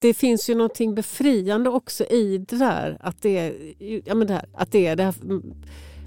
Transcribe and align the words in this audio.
det 0.00 0.14
finns 0.14 0.50
ju 0.50 0.54
någonting 0.54 0.94
befriande 0.94 1.70
också 1.70 2.04
i 2.04 2.38
det 2.48 2.56
där. 2.56 2.96
Att 3.00 3.22
det 3.22 3.38
är, 3.38 3.54
ja, 4.04 4.14
men 4.14 4.26
det 4.26 4.34
här, 4.34 4.44
att 4.54 4.72
det, 4.72 4.86
är 4.86 4.96
det 4.96 5.02
här, 5.02 5.14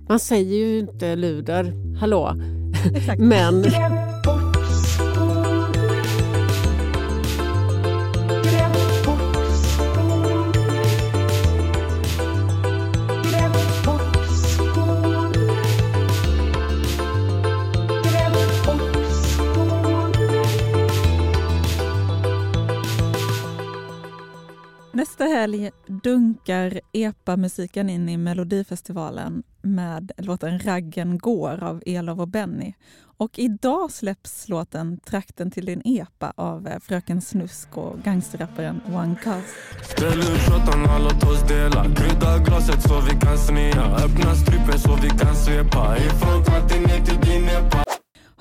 man 0.07 0.19
säger 0.19 0.55
ju 0.57 0.79
inte 0.79 1.15
luder, 1.15 1.73
hallå. 1.99 2.33
men 3.17 3.63
helg 25.43 25.71
dunkar 25.87 26.79
EPA-musiken 26.93 27.89
in 27.89 28.09
i 28.09 28.17
Melodifestivalen 28.17 29.43
med 29.61 30.11
låten 30.17 30.59
Raggen 30.59 31.17
går 31.17 31.63
av 31.63 31.83
Elof 31.85 32.19
och 32.19 32.27
Benny. 32.27 32.73
Och 33.17 33.39
idag 33.39 33.91
släpps 33.91 34.49
låten 34.49 34.99
Trakten 34.99 35.51
till 35.51 35.65
din 35.65 35.81
EPA 35.85 36.33
av 36.35 36.67
eh, 36.67 36.79
Fröken 36.79 37.21
Snusk 37.21 37.77
och 37.77 37.99
gangsterrapparen 38.03 38.81
One 38.87 39.15
Cuz. 39.23 39.43
Ställ 39.81 40.19
ut 40.19 40.39
shottarna, 40.47 40.99
låt 40.99 41.23
oss 41.23 41.47
dela 41.47 41.83
Krydda 41.83 42.37
glaset 42.37 42.81
så 42.81 43.01
vi 43.01 43.19
kan 43.19 43.37
snea 43.37 43.95
Öppna 43.95 44.35
strippen 44.35 44.79
så 44.79 44.95
vi 44.95 45.09
kan 45.09 45.35
svepa 45.35 45.97
Ifrån 45.97 46.43
trakten 46.43 46.81
ner 46.83 47.05
till 47.05 47.29
din 47.29 47.43
EPA 47.43 47.92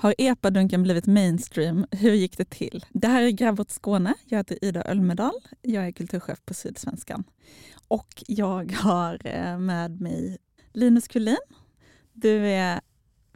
har 0.03 0.15
epadunken 0.17 0.83
blivit 0.83 1.07
mainstream? 1.07 1.85
Hur 1.91 2.13
gick 2.13 2.37
det 2.37 2.49
till? 2.49 2.85
Det 2.89 3.07
här 3.07 3.21
är 3.23 3.29
Grävåt 3.29 3.71
Skåne. 3.71 4.13
Jag 4.25 4.37
heter 4.37 4.65
Ida 4.65 4.83
Ölmedal. 4.83 5.33
Jag 5.61 5.87
är 5.87 5.91
kulturchef 5.91 6.39
på 6.45 6.53
Sydsvenskan. 6.53 7.23
Och 7.87 8.23
jag 8.27 8.71
har 8.73 9.27
eh, 9.27 9.57
med 9.57 10.01
mig 10.01 10.37
Linus 10.73 11.07
Kullin. 11.07 11.37
Du 12.13 12.47
är 12.47 12.81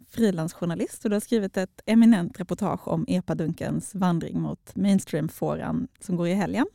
frilansjournalist 0.09 1.03
och 1.03 1.09
du 1.09 1.15
har 1.15 1.21
skrivit 1.21 1.57
ett 1.57 1.81
eminent 1.85 2.39
reportage 2.39 2.87
om 2.87 3.05
epadunkens 3.07 3.95
vandring 3.95 4.41
mot 4.41 4.75
mainstream-fåran 4.75 5.87
som 5.99 6.15
går 6.15 6.27
i 6.27 6.33
helgen. 6.33 6.65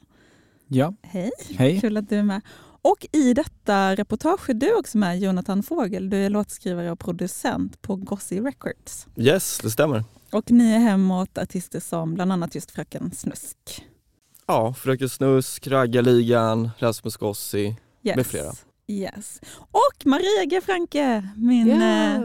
Ja, 0.66 0.94
Hej, 1.02 1.30
hej. 1.58 1.80
kul 1.80 1.96
att 1.96 2.08
du 2.08 2.16
är 2.16 2.22
med. 2.22 2.40
Och 2.82 3.06
i 3.12 3.34
detta 3.34 3.94
reportage 3.94 4.50
är 4.50 4.54
du 4.54 4.74
också 4.74 4.98
med, 4.98 5.18
Jonathan 5.20 5.62
Fågel. 5.62 6.10
Du 6.10 6.16
är 6.16 6.30
låtskrivare 6.30 6.90
och 6.90 6.98
producent 6.98 7.82
på 7.82 7.96
Gossi 7.96 8.40
Records. 8.40 9.06
Yes, 9.16 9.58
det 9.62 9.70
stämmer. 9.70 10.04
Och 10.32 10.50
ni 10.50 10.72
är 10.72 10.78
hem 10.78 11.10
åt 11.10 11.38
artister 11.38 11.80
som 11.80 12.14
bland 12.14 12.32
annat 12.32 12.54
just 12.54 12.70
Fröken 12.70 13.10
Snusk. 13.12 13.86
Ja, 14.46 14.74
Fröken 14.74 15.08
Snusk, 15.08 15.66
Raggarligan, 15.66 16.70
Rasmus 16.78 17.16
Gossi 17.16 17.76
Yes. 18.04 18.16
med 18.16 18.26
flera. 18.26 18.52
Yes. 18.86 19.40
Och 19.56 20.06
Maria 20.06 20.44
G. 20.44 20.60
Franke, 20.60 21.28
min 21.36 21.82
eh, 21.82 22.20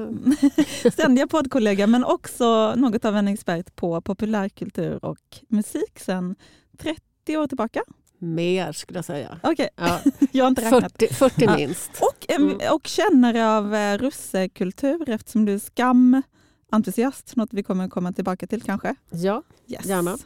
ständiga 0.92 1.28
poddkollega 1.28 1.88
men 1.88 2.04
också 2.06 2.76
något 2.76 3.06
av 3.06 3.16
en 3.18 3.28
expert 3.28 3.76
på 3.76 4.02
populärkultur 4.02 5.06
och 5.06 5.38
musik 5.50 6.00
sedan 6.00 6.36
30 6.78 7.38
år 7.38 7.48
tillbaka. 7.48 7.82
Mer 8.20 8.72
skulle 8.72 8.98
jag 8.98 9.06
säga. 9.06 9.40
Okej, 9.44 9.70
Ja, 9.76 10.00
jag 10.32 10.44
har 10.46 10.50
inte 10.50 10.62
räknat. 10.66 10.92
40, 11.00 11.14
40 11.14 11.34
Ja. 11.46 11.56
minst. 11.58 11.92
Och, 12.02 12.36
Mm. 12.36 12.58
och 12.74 12.88
kännare 12.88 13.50
av 13.58 13.76
eh, 13.76 13.98
russekultur 13.98 15.10
eftersom 15.10 15.46
du 15.46 15.54
är 15.54 15.60
skamentusiast, 15.60 17.36
något 17.36 17.50
vi 17.54 17.64
kommer 17.64 17.88
komma 17.88 18.12
tillbaka 18.14 18.48
till 18.48 18.62
kanske. 18.62 18.96
Ja, 19.10 19.44
Yes. 19.68 19.86
Gärna. 19.86 20.18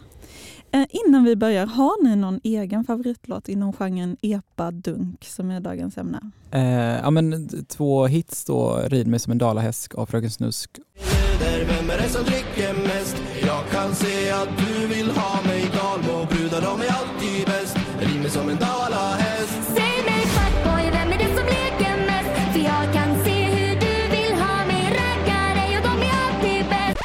Eh, 0.73 0.85
innan 0.89 1.23
vi 1.23 1.35
börjar, 1.35 1.65
har 1.65 2.03
ni 2.03 2.15
någon 2.15 2.39
egen 2.43 2.83
favoritlåt 2.83 3.49
inom 3.49 3.73
genren 3.73 4.17
epa-dunk 4.21 5.23
som 5.25 5.51
är 5.51 5.59
dagens 5.59 5.97
ämne? 5.97 6.19
Eh, 6.51 6.61
ja, 7.03 7.09
men 7.09 7.49
två 7.65 8.05
hits 8.07 8.45
då, 8.45 8.81
Rid 8.87 9.07
mig 9.07 9.19
som 9.19 9.31
en 9.31 9.37
dalahäst 9.37 9.93
av 9.95 10.05
Fröken 10.05 10.31
Snusk. 10.31 10.69
Vem 11.67 11.89
är 11.89 11.97
det 11.97 12.09
som 12.09 12.23
dricker 12.23 12.73
mest? 12.73 13.17
Jag 13.41 13.69
kan 13.71 13.95
se 13.95 14.31
att 14.31 14.49
du 14.57 14.87
vill 14.87 15.11
ha 15.11 15.41
mig 15.43 15.63
Dalmo 15.73 16.25
brudar 16.25 16.61
de 16.61 16.81
som 18.33 18.49
en 18.49 18.57
dalahäst 18.57 19.59
Säg 19.75 20.03
mig 20.05 20.21
fuckboy, 20.25 20.83
vem 20.91 21.11
är 21.11 21.17
det 21.17 21.35
som 21.37 21.45
leker 21.45 21.97
mest? 22.07 22.51
För 22.53 22.59
jag 22.59 22.93
kan 22.93 23.23
se 23.25 23.43
hur 23.43 23.75
du 23.79 24.09
vill 24.15 24.33
ha 24.41 24.65
mig 24.65 24.83
raggare 24.99 25.77
och 25.77 25.83
de 25.83 26.05
är 26.05 26.11
alltid 26.27 26.65
bäst 26.69 26.99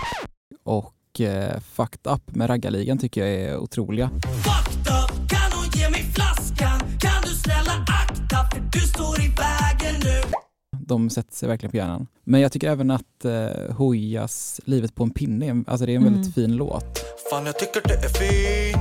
Och 0.64 1.20
eh, 1.20 1.60
Fucked 1.60 2.12
Up 2.12 2.34
med 2.36 2.50
Raggarligan 2.50 2.98
tycker 2.98 3.20
jag 3.26 3.34
är 3.34 3.56
otroliga. 3.58 4.10
Fucked 4.22 4.92
up, 4.94 5.30
kan 5.30 5.52
hon 5.58 5.66
ge 5.80 5.90
mig 5.90 6.02
flaskan? 6.14 6.80
Kan 7.00 7.22
du 7.22 7.28
snälla 7.28 7.72
akta 8.02 8.36
för 8.52 8.60
du 8.72 8.80
står 8.80 9.20
i 9.20 9.28
vägen 9.28 10.00
nu 10.04 10.20
De 10.78 11.10
sätter 11.10 11.34
sig 11.36 11.48
verkligen 11.48 11.70
på 11.70 11.76
hjärnan. 11.76 12.06
Men 12.24 12.40
jag 12.40 12.52
tycker 12.52 12.70
även 12.70 12.90
att 12.90 13.24
eh, 13.24 13.74
Hojas 13.76 14.60
Livet 14.64 14.94
på 14.94 15.02
en 15.04 15.10
pinne, 15.10 15.64
alltså 15.66 15.86
det 15.86 15.92
är 15.92 15.96
en 15.96 16.02
Mm. 16.02 16.14
väldigt 16.14 16.34
fin 16.34 16.56
låt. 16.56 16.98
Fan 17.30 17.46
jag 17.46 17.58
tycker 17.58 17.80
det 17.88 17.94
är 17.94 18.08
fin 18.08 18.78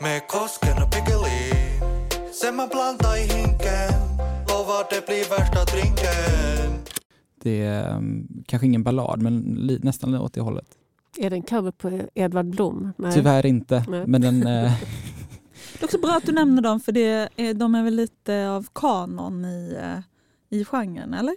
Med 0.00 0.28
Kosken 0.28 0.82
och 0.82 0.92
Piggelin 0.92 1.55
Sen 2.40 2.56
man 2.56 2.68
blandar 2.68 3.16
i 3.16 3.20
hinken 3.20 3.92
Lovar 4.48 4.86
det 4.90 5.06
blir 5.06 5.30
värsta 5.30 5.64
drinken 5.64 6.84
Det 7.42 7.62
är 7.62 7.90
mm, 7.90 8.28
kanske 8.46 8.66
ingen 8.66 8.82
ballad, 8.82 9.22
men 9.22 9.40
li, 9.40 9.78
nästan 9.82 10.14
åt 10.14 10.32
det 10.32 10.40
hållet. 10.40 10.66
Är 11.18 11.30
det 11.30 11.36
en 11.36 11.42
cover 11.42 11.70
på 11.70 12.00
Edvard 12.14 12.46
Blom? 12.46 12.92
Nej. 12.96 13.12
Tyvärr 13.12 13.46
inte, 13.46 13.84
Nej. 13.88 14.06
men 14.06 14.20
den... 14.20 14.46
Eh, 14.46 14.72
Det 15.72 15.82
är 15.82 15.84
också 15.84 15.98
bra 15.98 16.16
att 16.16 16.26
du 16.26 16.32
nämner 16.32 16.62
dem 16.62 16.80
för 16.80 16.92
det 16.92 17.28
är, 17.36 17.54
de 17.54 17.74
är 17.74 17.82
väl 17.82 17.94
lite 17.94 18.48
av 18.48 18.66
kanon 18.74 19.44
i, 19.44 19.78
eh, 19.82 19.98
i 20.58 20.64
genren, 20.64 21.14
eller? 21.14 21.34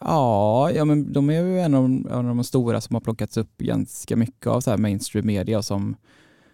ja, 0.00 0.70
ja, 0.70 0.84
men 0.84 1.12
de 1.12 1.30
är 1.30 1.42
ju 1.42 1.60
en 1.60 1.74
av, 1.74 1.82
de- 1.82 2.06
en 2.10 2.16
av 2.18 2.24
de 2.24 2.44
stora 2.44 2.80
som 2.80 2.94
har 2.94 3.00
plockats 3.00 3.36
upp 3.36 3.58
ganska 3.58 4.16
mycket 4.16 4.46
av 4.46 4.60
så 4.60 4.70
här 4.70 4.78
mainstream 4.78 5.26
media 5.26 5.58
och 5.58 5.64
som 5.64 5.96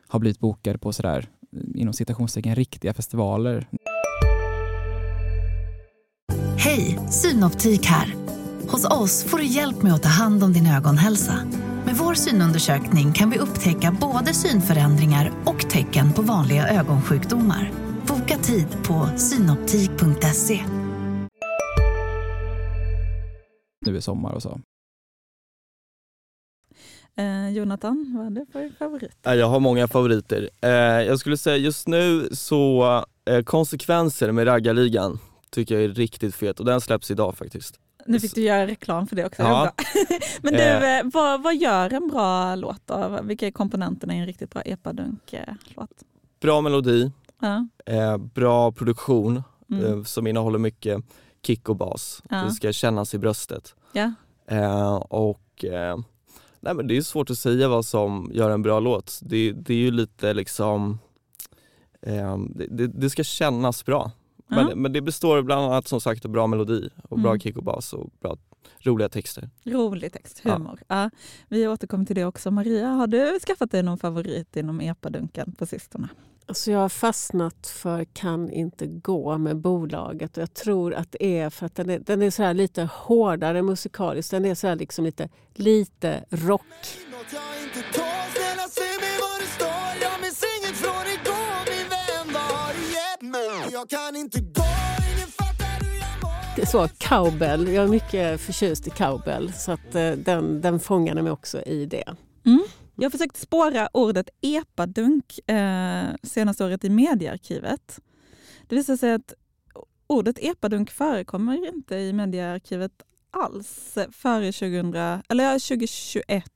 har 0.09 0.21
blivit 0.21 0.41
bokade 0.41 0.79
på 0.79 0.93
sådär 0.93 1.29
inom 1.75 1.95
citationstecken 1.95 2.55
riktiga 2.55 2.95
festivaler. 2.95 3.69
Hej, 6.59 6.99
Synoptik 7.11 7.87
här. 7.87 8.15
Hos 8.69 8.85
oss 8.85 9.25
får 9.25 9.39
du 9.39 9.45
hjälp 9.45 9.83
med 9.83 9.95
att 9.95 10.03
ta 10.03 10.09
hand 10.09 10.45
om 10.45 10.53
din 10.53 10.67
ögonhälsa. 10.67 11.35
Med 11.85 11.95
vår 11.97 12.15
synundersökning 12.15 13.13
kan 13.13 13.31
vi 13.31 13.39
upptäcka 13.39 13.97
både 14.01 14.35
synförändringar 14.35 15.33
och 15.45 15.71
tecken 15.71 16.13
på 16.13 16.23
vanliga 16.23 16.69
ögonsjukdomar. 16.69 17.73
Boka 18.07 18.37
tid 18.37 18.67
på 18.87 19.09
synoptik.se. 19.17 20.65
Nu 23.87 23.97
i 23.97 24.01
sommar 24.01 24.33
och 24.33 24.43
så. 24.43 24.61
Eh, 27.17 27.49
Jonathan, 27.51 28.15
vad 28.17 28.27
är 28.27 28.31
det 28.31 28.47
för 28.53 28.71
favorit? 28.79 29.17
Ja, 29.23 29.35
Jag 29.35 29.47
har 29.47 29.61
många 29.61 29.89
favoriter. 29.89 30.51
Eh, 30.61 30.71
jag 31.07 31.19
skulle 31.19 31.37
säga 31.37 31.57
just 31.57 31.89
nu 31.89 32.29
så 32.33 32.85
eh, 33.31 33.43
konsekvenser 33.43 34.33
med 34.33 34.47
Raggarligan 34.47 35.19
tycker 35.51 35.75
jag 35.75 35.85
är 35.85 35.89
riktigt 35.89 36.35
fet 36.35 36.61
och 36.61 36.67
den 36.67 36.81
släpps 36.81 37.11
idag 37.11 37.37
faktiskt. 37.37 37.81
Nu 38.07 38.21
fick 38.21 38.35
du 38.35 38.41
göra 38.41 38.67
reklam 38.67 39.07
för 39.07 39.17
det 39.17 39.25
också. 39.27 39.43
Ja. 39.43 39.73
Men 40.43 40.53
du, 40.53 40.59
Eh. 40.61 40.99
eh, 40.99 41.05
vad, 41.13 41.43
vad 41.43 41.57
gör 41.57 41.93
en 41.93 42.09
bra 42.09 42.55
låt 42.55 42.87
då? 42.87 43.19
Vilka 43.23 43.47
är 43.47 43.51
komponenterna 43.51 44.15
i 44.15 44.19
en 44.19 44.27
riktigt 44.27 44.51
bra 44.51 44.63
epadunk-låt? 44.63 45.91
Bra 46.41 46.61
melodi, 46.61 47.11
Ja. 47.41 47.67
eh, 47.87 48.17
bra 48.17 48.73
produktion 48.73 49.43
Mm. 49.71 49.85
eh, 49.85 50.03
som 50.05 50.27
innehåller 50.27 50.59
mycket 50.59 51.05
kick 51.43 51.69
och 51.69 51.77
bas. 51.77 52.23
Ja. 52.31 52.37
Det 52.37 52.51
ska 52.51 52.73
kännas 52.73 53.15
i 53.15 53.19
bröstet. 53.19 53.75
ja. 53.93 54.13
Eh, 54.49 54.95
och 54.97 55.65
eh, 55.65 55.97
nej 56.65 56.75
men 56.75 56.87
det 56.87 56.97
är 56.97 57.03
svårt 57.03 57.31
att 57.31 57.39
säga 57.39 57.69
vad 57.69 57.85
som 57.87 58.31
gör 58.35 58.51
en 58.51 58.63
bra 58.63 58.81
låt. 58.81 59.21
Det, 59.23 59.53
det 59.53 59.75
är 59.75 59.79
ju 59.79 59.91
lite 59.91 60.35
liksom, 60.35 60.99
eh, 62.03 62.39
det, 62.71 62.87
det, 62.87 63.11
ska 63.11 63.25
kännas 63.25 63.85
bra. 63.85 64.11
Ja. 64.49 64.57
Men, 64.57 64.83
men 64.83 64.93
det 64.93 65.01
består 65.01 65.43
bland 65.43 65.65
annat 65.67 65.89
som 65.89 66.01
sagt 66.01 66.25
av 66.25 66.31
bra 66.31 66.47
melodi 66.47 66.89
och 67.09 67.19
bra 67.19 67.31
Mm. 67.31 67.41
kick 67.41 67.57
och 67.57 67.65
bas 67.65 67.93
och 67.93 68.11
bra, 68.21 68.37
roliga 68.81 69.09
texter. 69.09 69.51
Rolig 69.65 70.13
text, 70.13 70.41
Ja. 70.45 70.53
humor. 70.53 70.81
Ja. 70.89 71.11
Vi 71.49 71.69
återkommer 71.69 72.05
till 72.05 72.17
det 72.17 72.25
också. 72.25 72.51
Maria, 72.51 72.89
har 72.89 73.07
du 73.07 73.39
skaffat 73.47 73.71
dig 73.71 73.83
någon 73.83 73.99
favorit 73.99 74.57
inom 74.57 74.81
epadunken 74.81 75.53
på 75.53 75.67
sistone? 75.67 76.09
Alltså 76.47 76.71
jag 76.71 76.79
har 76.79 76.89
fastnat 76.89 77.67
för 77.67 78.05
Kan 78.05 78.51
inte 78.51 78.87
gå 78.87 79.39
med 79.39 79.57
bolaget. 79.57 80.37
Och 80.37 80.43
jag 80.43 80.55
tror 80.55 80.95
att 80.95 81.13
det 81.13 81.39
är 81.39 81.51
för 81.51 81.67
att 81.67 81.75
den 81.75 81.91
är, 81.91 81.99
den 81.99 82.23
är 82.23 82.31
så 82.31 82.43
här 82.43 82.55
lite 82.55 82.89
hårdare 82.93 83.63
musikaliskt. 83.63 84.31
Den 84.31 84.45
är 84.45 84.55
så 84.55 84.67
här 84.67 84.77
liksom 84.77 85.05
lite, 85.05 85.29
lite 85.55 86.25
rock. 86.31 86.63
Det 96.57 96.63
är 96.63 96.67
så, 96.67 96.89
cowbell. 96.99 97.69
Jag 97.69 97.85
är 97.85 97.89
mycket 97.89 98.41
förtjust 98.41 98.87
i 98.87 98.91
cowbell. 98.91 99.53
Så 99.53 99.73
att, 99.73 99.95
eh, 99.95 100.11
den, 100.11 100.61
den 100.61 100.81
fångade 100.81 101.23
mig 101.23 101.33
också 101.33 101.63
i 101.63 101.87
det. 101.87 102.15
Mm. 102.47 102.65
Jag 102.97 103.05
har 103.05 103.11
försökt 103.11 103.37
spåra 103.37 103.89
ordet 103.93 104.29
epadunk 104.41 105.39
eh, 105.49 106.07
senaste 106.23 106.65
året 106.65 106.85
i 106.85 106.91
mediearkivet. 106.91 108.01
Det 108.67 108.77
visar 108.77 108.97
sig 108.97 109.13
att 109.13 109.35
ordet 110.07 110.39
epadunk 110.39 110.91
förekommer 110.91 111.69
inte 111.69 111.97
i 111.97 112.13
mediearkivet 112.13 112.93
alls 113.31 113.99
före 114.13 114.53
2000, 114.53 114.95
eller 115.29 115.53
2021. 115.59 116.54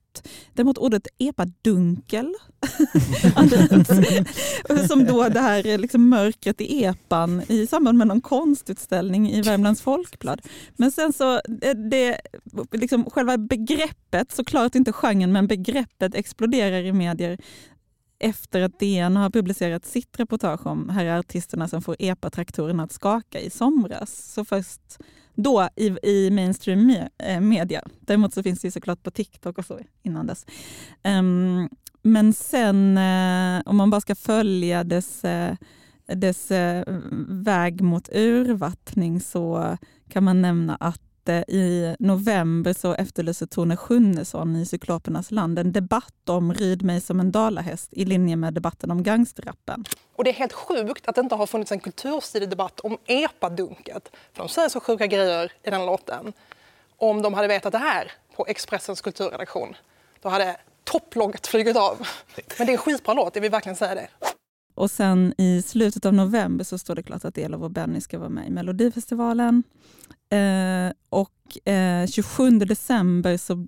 Däremot 0.53 0.77
ordet 0.77 1.07
epadunkel 1.17 2.33
används. 3.35 3.89
Som 4.87 5.05
då 5.05 5.29
det 5.29 5.39
här 5.39 5.67
eh, 5.67 5.77
liksom 5.77 6.09
mörkret 6.09 6.61
i 6.61 6.83
epan 6.83 7.41
i 7.47 7.67
samband 7.67 7.97
med 7.97 8.07
någon 8.07 8.21
konstutställning 8.21 9.31
i 9.31 9.41
Värmlands 9.41 9.81
Folkblad. 9.81 10.41
Men 10.77 10.91
sen 10.91 11.13
så, 11.13 11.41
det, 11.47 11.73
det, 11.73 12.21
liksom 12.71 13.09
själva 13.09 13.37
begreppet, 13.37 14.31
såklart 14.31 14.75
inte 14.75 14.93
genren, 14.93 15.31
men 15.31 15.47
begreppet 15.47 16.15
exploderar 16.15 16.83
i 16.83 16.93
medier 16.93 17.37
efter 18.19 18.61
att 18.61 18.79
DN 18.79 19.15
har 19.15 19.29
publicerat 19.29 19.85
sitt 19.85 20.19
reportage 20.19 20.67
om 20.67 20.89
här 20.89 21.05
är 21.05 21.19
artisterna 21.19 21.67
som 21.67 21.81
får 21.81 21.95
epatraktorerna 21.99 22.83
att 22.83 22.91
skaka 22.91 23.39
i 23.39 23.49
somras. 23.49 24.33
Så 24.33 24.45
först 24.45 24.97
då 25.35 25.69
i, 25.75 25.97
i 26.03 26.29
mainstream-media. 26.31 27.79
Eh, 27.79 27.91
Däremot 27.99 28.33
så 28.33 28.43
finns 28.43 28.61
det 28.61 28.67
ju 28.67 28.71
såklart 28.71 29.03
på 29.03 29.11
TikTok 29.11 29.57
och 29.57 29.65
så 29.65 29.79
innan 30.03 30.27
dess. 30.27 30.45
Um, 31.03 31.69
men 32.01 32.33
sen 32.33 32.97
eh, 32.97 33.61
om 33.65 33.77
man 33.77 33.89
bara 33.89 34.01
ska 34.01 34.15
följa 34.15 34.83
dess, 34.83 35.23
eh, 35.23 35.55
dess 36.07 36.51
väg 37.27 37.81
mot 37.81 38.09
urvattning 38.13 39.21
så 39.21 39.77
kan 40.09 40.23
man 40.23 40.41
nämna 40.41 40.75
att 40.75 41.08
eh, 41.29 41.43
i 41.47 41.95
november 41.99 42.73
så 42.73 42.93
efterlyser 42.93 43.45
Tone 43.45 43.77
Schunnesson 43.77 44.55
i 44.55 44.65
Cyklopernas 44.65 45.31
land 45.31 45.59
en 45.59 45.71
debatt 45.71 46.29
om 46.29 46.53
Rid 46.53 46.83
mig 46.83 47.01
som 47.01 47.19
en 47.19 47.31
dalahäst 47.31 47.93
i 47.93 48.05
linje 48.05 48.35
med 48.35 48.53
debatten 48.53 48.91
om 48.91 49.03
gangsterrappen. 49.03 49.85
Och 50.15 50.23
det 50.23 50.29
är 50.29 50.33
helt 50.33 50.53
sjukt 50.53 51.07
att 51.07 51.15
det 51.15 51.21
inte 51.21 51.35
har 51.35 51.45
funnits 51.45 51.71
en 51.71 51.79
kulturstilig 51.79 52.49
debatt 52.49 52.79
om 52.79 52.97
epadunket. 53.05 54.11
För 54.33 54.43
de 54.43 54.49
säger 54.49 54.69
så 54.69 54.79
sjuka 54.79 55.07
grejer 55.07 55.51
i 55.63 55.69
den 55.69 55.85
låten. 55.85 56.33
Om 56.97 57.21
de 57.21 57.33
hade 57.33 57.47
vetat 57.47 57.71
det 57.71 57.77
här 57.77 58.11
på 58.35 58.45
Expressens 58.47 59.01
kulturredaktion, 59.01 59.75
då 60.21 60.29
hade 60.29 60.57
topplogget 60.83 61.47
flugit 61.47 61.77
av. 61.77 62.07
Men 62.57 62.67
det 62.67 62.71
är 62.71 62.77
en 62.77 62.77
skitbra 62.77 63.13
låt, 63.13 63.35
jag 63.35 63.41
vill 63.41 63.51
verkligen 63.51 63.75
säga 63.75 63.95
det. 63.95 64.07
Och 64.75 64.91
sen 64.91 65.33
i 65.37 65.61
slutet 65.61 66.05
av 66.05 66.13
november 66.13 66.63
så 66.63 66.77
står 66.77 66.95
det 66.95 67.03
klart 67.03 67.25
att 67.25 67.37
Elof 67.37 67.61
och 67.61 67.71
Benny 67.71 68.01
ska 68.01 68.19
vara 68.19 68.29
med 68.29 68.47
i 68.47 68.49
Melodifestivalen. 68.49 69.63
Eh, 70.29 70.91
och 71.09 71.67
eh, 71.67 72.07
27 72.07 72.49
december 72.59 73.37
så 73.37 73.67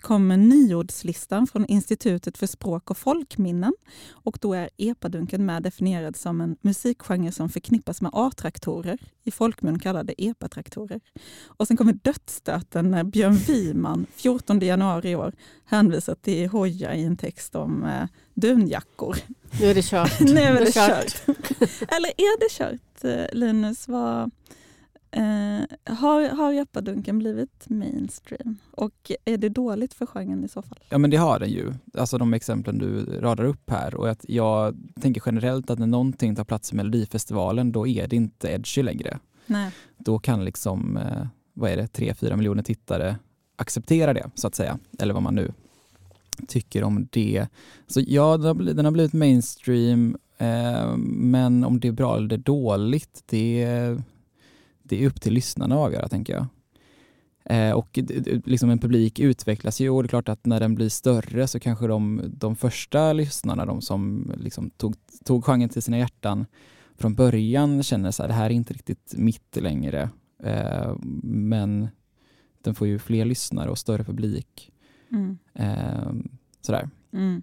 kommer 0.00 0.36
nyordslistan 0.36 1.46
från 1.46 1.66
Institutet 1.66 2.38
för 2.38 2.46
språk 2.46 2.90
och 2.90 2.98
folkminnen. 2.98 3.72
Och 4.10 4.38
då 4.40 4.54
är 4.54 4.70
epadunken 4.76 5.46
med 5.46 5.62
definierad 5.62 6.16
som 6.16 6.40
en 6.40 6.56
musikgenre 6.60 7.32
som 7.32 7.48
förknippas 7.48 8.00
med 8.00 8.10
A-traktorer, 8.14 8.98
i 9.24 9.30
folkmun 9.30 9.78
kallade 9.78 10.14
epatraktorer. 10.18 11.00
Och 11.46 11.66
sen 11.66 11.76
kommer 11.76 11.92
dödsstöten 11.92 12.90
när 12.90 13.04
Björn 13.04 13.34
Wiman 13.36 14.06
14 14.14 14.60
januari 14.60 15.10
i 15.10 15.16
år 15.16 15.32
hänvisar 15.64 16.14
till 16.14 16.48
Hoja 16.48 16.94
i 16.94 17.04
en 17.04 17.16
text 17.16 17.54
om 17.54 17.84
eh, 17.84 18.08
dunjackor. 18.34 19.16
Nu 19.60 19.66
är 19.66 19.74
det 19.74 19.84
kört. 19.84 20.20
Nu 20.20 20.40
är 20.40 20.52
Det 20.52 20.58
det 20.58 20.76
är 20.76 20.88
kört. 20.88 21.22
Eller 21.88 22.08
är 22.08 22.40
det 22.40 22.50
kört, 22.50 23.04
eh, 23.04 23.38
Linus? 23.38 23.88
Vad, 23.88 24.30
eh, 25.10 25.94
har, 25.94 26.28
har 26.28 26.52
epadunken 26.52 27.18
blivit 27.18 27.68
mainstream? 27.68 28.58
Och 28.70 29.12
är 29.24 29.38
det 29.38 29.48
dåligt 29.48 29.94
för 29.94 30.06
genren 30.06 30.44
i 30.44 30.48
så 30.48 30.62
fall? 30.62 30.78
Ja 30.88 30.98
men 30.98 31.10
det 31.10 31.16
har 31.16 31.38
den 31.38 31.50
ju. 31.50 31.72
Alltså 31.94 32.18
de 32.18 32.34
exemplen 32.34 32.78
du 32.78 33.04
radar 33.20 33.44
upp 33.44 33.70
här. 33.70 33.94
Och 33.94 34.10
att 34.10 34.24
jag 34.28 34.76
tänker 35.00 35.22
generellt 35.26 35.70
att 35.70 35.78
när 35.78 35.86
någonting 35.86 36.34
tar 36.36 36.44
plats 36.44 36.72
i 36.72 36.76
Melodifestivalen 36.76 37.72
då 37.72 37.86
är 37.86 38.08
det 38.08 38.16
inte 38.16 38.48
edgy 38.48 38.82
längre. 38.82 39.18
Nej. 39.46 39.70
Då 39.98 40.18
kan 40.18 40.44
liksom, 40.44 40.96
eh, 40.96 41.26
vad 41.52 41.70
är 41.70 41.76
det, 41.76 41.86
3-4 41.86 42.36
miljoner 42.36 42.62
tittare 42.62 43.16
acceptera 43.56 44.14
det 44.14 44.30
så 44.34 44.46
att 44.46 44.54
säga. 44.54 44.78
Eller 44.98 45.14
vad 45.14 45.22
man 45.22 45.34
nu 45.34 45.52
tycker 46.48 46.84
om 46.84 47.08
det. 47.10 47.46
Så 47.86 48.00
ja, 48.06 48.36
den 48.36 48.84
har 48.84 48.90
blivit, 48.90 49.12
mainstream 49.12 50.16
eh, 50.38 50.96
men 50.96 51.64
om 51.64 51.80
det 51.80 51.88
är 51.88 51.92
bra 51.92 52.16
eller 52.16 52.28
det 52.28 52.34
är 52.34 52.38
dåligt 52.38 53.22
det, 53.26 53.96
det 54.88 55.02
är 55.02 55.06
upp 55.06 55.20
till 55.20 55.32
lyssnarna 55.32 55.74
att 55.74 55.86
avgöra 55.86 56.08
tänker 56.08 56.32
jag. 56.32 56.46
Eh, 57.44 57.72
och 57.72 57.98
liksom 58.44 58.70
en 58.70 58.78
publik 58.78 59.18
utvecklas 59.18 59.80
ju 59.80 59.90
och 59.90 60.02
det 60.02 60.06
är 60.06 60.08
klart 60.08 60.28
att 60.28 60.46
när 60.46 60.60
den 60.60 60.74
blir 60.74 60.88
större 60.88 61.46
så 61.46 61.60
kanske 61.60 61.86
de, 61.86 62.22
de 62.26 62.56
första 62.56 63.12
lyssnarna, 63.12 63.66
de 63.66 63.80
som 63.80 64.32
liksom 64.36 64.70
tog, 64.70 64.94
tog 65.24 65.44
genren 65.44 65.68
till 65.68 65.82
sina 65.82 65.98
hjärtan 65.98 66.46
från 66.96 67.14
början 67.14 67.82
känner 67.82 68.10
så 68.10 68.22
här, 68.22 68.28
det 68.28 68.34
här 68.34 68.46
är 68.46 68.54
inte 68.54 68.74
riktigt 68.74 69.14
mitt 69.16 69.56
längre. 69.56 70.10
Eh, 70.42 70.96
men 71.22 71.88
den 72.62 72.74
får 72.74 72.86
ju 72.86 72.98
fler 72.98 73.24
lyssnare 73.24 73.70
och 73.70 73.78
större 73.78 74.04
publik. 74.04 74.72
Mm. 75.12 75.38
Eh, 75.54 76.12
sådär. 76.60 76.90
Mm. 77.12 77.42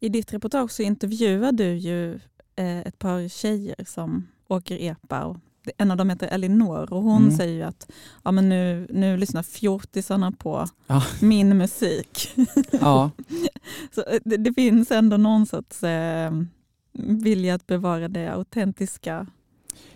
I 0.00 0.08
ditt 0.08 0.32
reportage 0.32 0.70
så 0.70 0.82
intervjuar 0.82 1.52
du 1.52 1.74
ju 1.74 2.20
ett 2.56 2.98
par 2.98 3.28
tjejer 3.28 3.84
som 3.86 4.28
åker 4.48 4.78
epa. 4.80 5.24
Och 5.24 5.36
en 5.78 5.90
av 5.90 5.96
dem 5.96 6.10
heter 6.10 6.26
Elinor 6.28 6.92
och 6.92 7.02
hon 7.02 7.22
Mm. 7.22 7.36
säger 7.36 7.54
ju 7.54 7.62
att 7.62 7.90
ja, 8.24 8.32
men 8.32 8.48
nu, 8.48 8.86
nu 8.90 9.16
lyssnar 9.16 9.42
fjortisarna 9.42 10.32
på 10.32 10.66
Ja. 10.86 11.02
min 11.20 11.58
musik. 11.58 12.34
Ja, 12.80 13.10
Så 13.94 14.00
eh, 14.00 14.18
det, 14.24 14.36
det 14.36 14.54
finns 14.54 14.90
ändå 14.90 15.16
någon 15.16 15.46
sorts 15.46 15.82
eh, 15.82 16.30
vilja 16.92 17.54
att 17.54 17.66
bevara 17.66 18.08
det 18.08 18.28
autentiska. 18.32 19.26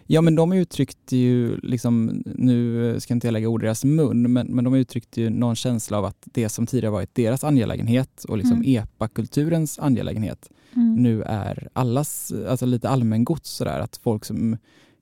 Ja 0.07 0.21
men 0.21 0.35
de 0.35 0.53
uttryckte 0.53 1.17
ju, 1.17 1.57
liksom, 1.63 2.23
nu 2.25 3.01
ska 3.01 3.15
inte 3.15 3.27
jag 3.27 3.33
lägga 3.33 3.49
ord 3.49 3.63
i 3.63 3.67
deras 3.67 3.85
mun, 3.85 4.33
men, 4.33 4.47
men 4.47 4.65
de 4.65 4.75
uttryckte 4.75 5.21
ju 5.21 5.31
någon 5.31 5.57
känsla 5.57 5.99
av 5.99 6.05
att 6.05 6.17
det 6.25 6.49
som 6.49 6.67
tidigare 6.67 6.93
varit 6.93 7.15
deras 7.15 7.45
angelägenhet 7.45 8.25
och 8.25 8.39
liksom 8.39 8.57
Mm. 8.63 8.83
epakulturens 8.83 9.79
angelägenhet 9.79 10.51
Mm. 10.77 10.95
nu 10.95 11.23
är 11.23 11.69
allas, 11.73 12.33
alltså 12.49 12.67
lite 12.67 12.89
allmängods 12.89 13.51
sådär, 13.51 13.81
att 13.81 13.97
folk 13.97 14.25
som 14.25 14.57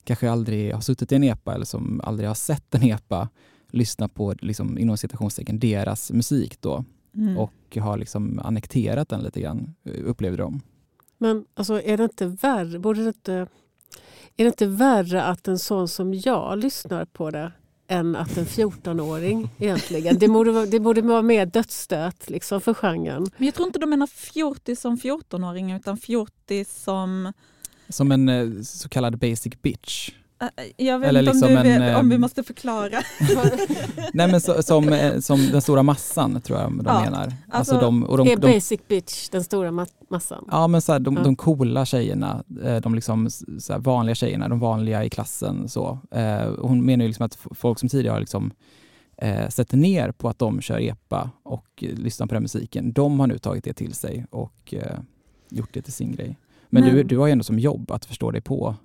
kanske 0.05 0.31
aldrig 0.31 0.73
har 0.73 0.81
suttit 0.81 1.11
i 1.11 1.15
en 1.15 1.23
epa 1.23 1.53
eller 1.55 1.65
som 1.65 2.01
aldrig 2.03 2.27
har 2.29 2.35
sett 2.35 2.75
en 2.75 2.83
epa 2.83 3.29
lyssnar 3.71 4.07
på, 4.07 4.33
liksom, 4.41 4.77
inom 4.77 4.97
citationstecken, 4.97 5.59
deras 5.59 6.11
musik 6.11 6.61
då 6.61 6.83
Mm. 7.17 7.37
och 7.37 7.77
har 7.79 7.97
liksom 7.97 8.39
annekterat 8.39 9.09
den 9.09 9.19
lite 9.23 9.41
grann, 9.41 9.75
upplevde 10.05 10.37
de. 10.37 10.61
Men 11.17 11.45
alltså, 11.53 11.81
är 11.81 11.97
det 11.97 12.03
inte 12.03 12.25
värre, 12.27 12.79
borde 12.79 13.01
det 13.03 13.07
inte, 13.07 13.33
är 13.33 13.47
det 14.43 14.45
inte 14.45 14.65
värre 14.67 15.23
att 15.23 15.47
en 15.47 15.59
sån 15.59 15.87
som 15.87 16.13
jag 16.13 16.57
lyssnar 16.59 17.05
på 17.05 17.31
det 17.31 17.51
än 17.87 18.15
att 18.15 18.37
en 18.37 18.45
14-åring 18.45 19.49
egentligen? 19.57 20.19
Det 20.19 20.27
borde, 20.27 20.51
vara- 20.51 20.65
det 20.65 20.79
borde 20.79 21.01
vara 21.01 21.21
mer 21.21 21.45
dödsstöt 21.45 22.29
liksom, 22.29 22.61
för 22.61 22.73
genren. 22.73 23.25
Men 23.37 23.45
jag 23.45 23.55
tror 23.55 23.67
inte 23.67 23.79
de 23.79 23.89
menar 23.89 24.07
fjortis 24.07 24.81
som 24.81 24.97
14-åring 24.97 25.71
utan 25.71 25.97
fjortis 25.97 26.83
som... 26.83 27.33
Som 27.89 28.11
en 28.11 28.29
eh, 28.29 28.61
så 28.63 28.89
kallad 28.89 29.17
basic 29.19 29.53
bitch. 29.61 30.09
äh, 30.41 30.47
Jag 30.85 30.99
vet 30.99 31.09
Eller 31.09 31.19
inte 31.19 31.31
liksom 31.33 31.47
om, 31.57 31.63
du 31.63 31.69
en, 31.69 31.81
vet, 31.81 31.97
om 31.97 32.09
vi 32.09 32.17
måste 32.17 32.43
förklara. 32.43 33.01
Nej 34.13 34.27
men 34.31 34.41
så, 34.41 34.63
som, 34.63 34.89
eh, 34.93 35.19
som 35.19 35.47
den 35.51 35.61
stora 35.61 35.83
massan 35.83 36.41
tror 36.41 36.59
jag 36.59 36.71
de 36.71 36.81
Ja, 36.85 37.01
menar. 37.03 37.23
Alltså, 37.23 37.35
alltså, 37.49 37.79
de, 37.79 38.03
och 38.03 38.17
de, 38.17 38.27
är 38.31 38.35
de, 38.35 38.53
basic 38.53 38.79
bitch 38.87 39.29
den 39.29 39.43
stora 39.43 39.69
ma- 39.71 39.87
massan? 40.09 40.45
ja 40.51 40.67
men 40.67 40.81
så 40.81 40.91
här, 40.91 40.99
de, 40.99 41.15
Ja. 41.15 41.23
de 41.23 41.35
coola 41.35 41.85
tjejerna, 41.85 42.43
eh, 42.63 42.77
de 42.77 42.95
liksom 42.95 43.29
så 43.59 43.73
här 43.73 43.79
vanliga 43.79 44.15
tjejerna, 44.15 44.47
de 44.49 44.59
vanliga 44.59 45.03
i 45.03 45.09
klassen 45.09 45.69
så. 45.69 45.99
Eh, 46.11 46.51
Hon 46.59 46.85
menar 46.85 47.03
ju 47.03 47.07
liksom 47.09 47.25
att 47.25 47.37
folk 47.51 47.79
som 47.79 47.89
tidigare 47.89 48.13
har 48.13 48.19
liksom 48.19 48.51
eh, 49.17 49.49
sätter 49.49 49.77
ner 49.77 50.11
på 50.11 50.29
att 50.29 50.39
de 50.39 50.61
kör 50.61 50.79
epa 50.79 51.29
och 51.43 51.83
eh, 51.83 51.89
lyssnar 51.95 52.27
på 52.27 52.33
den 52.33 52.43
musiken, 52.43 52.93
de 52.93 53.19
har 53.19 53.27
nu 53.27 53.37
tagit 53.37 53.63
det 53.63 53.73
till 53.73 53.93
sig 53.93 54.25
och 54.29 54.73
eh, 54.73 54.97
gjort 55.49 55.69
det 55.73 55.81
till 55.81 55.93
sin 55.93 56.11
grej. 56.11 56.37
Men, 56.69 56.83
du, 56.83 57.03
du 57.03 57.17
har 57.17 57.27
ju 57.27 57.31
ändå 57.31 57.43
som 57.43 57.59
jobb 57.59 57.91
att 57.91 58.05
förstå 58.05 58.31
dig 58.31 58.41
på 58.41 58.75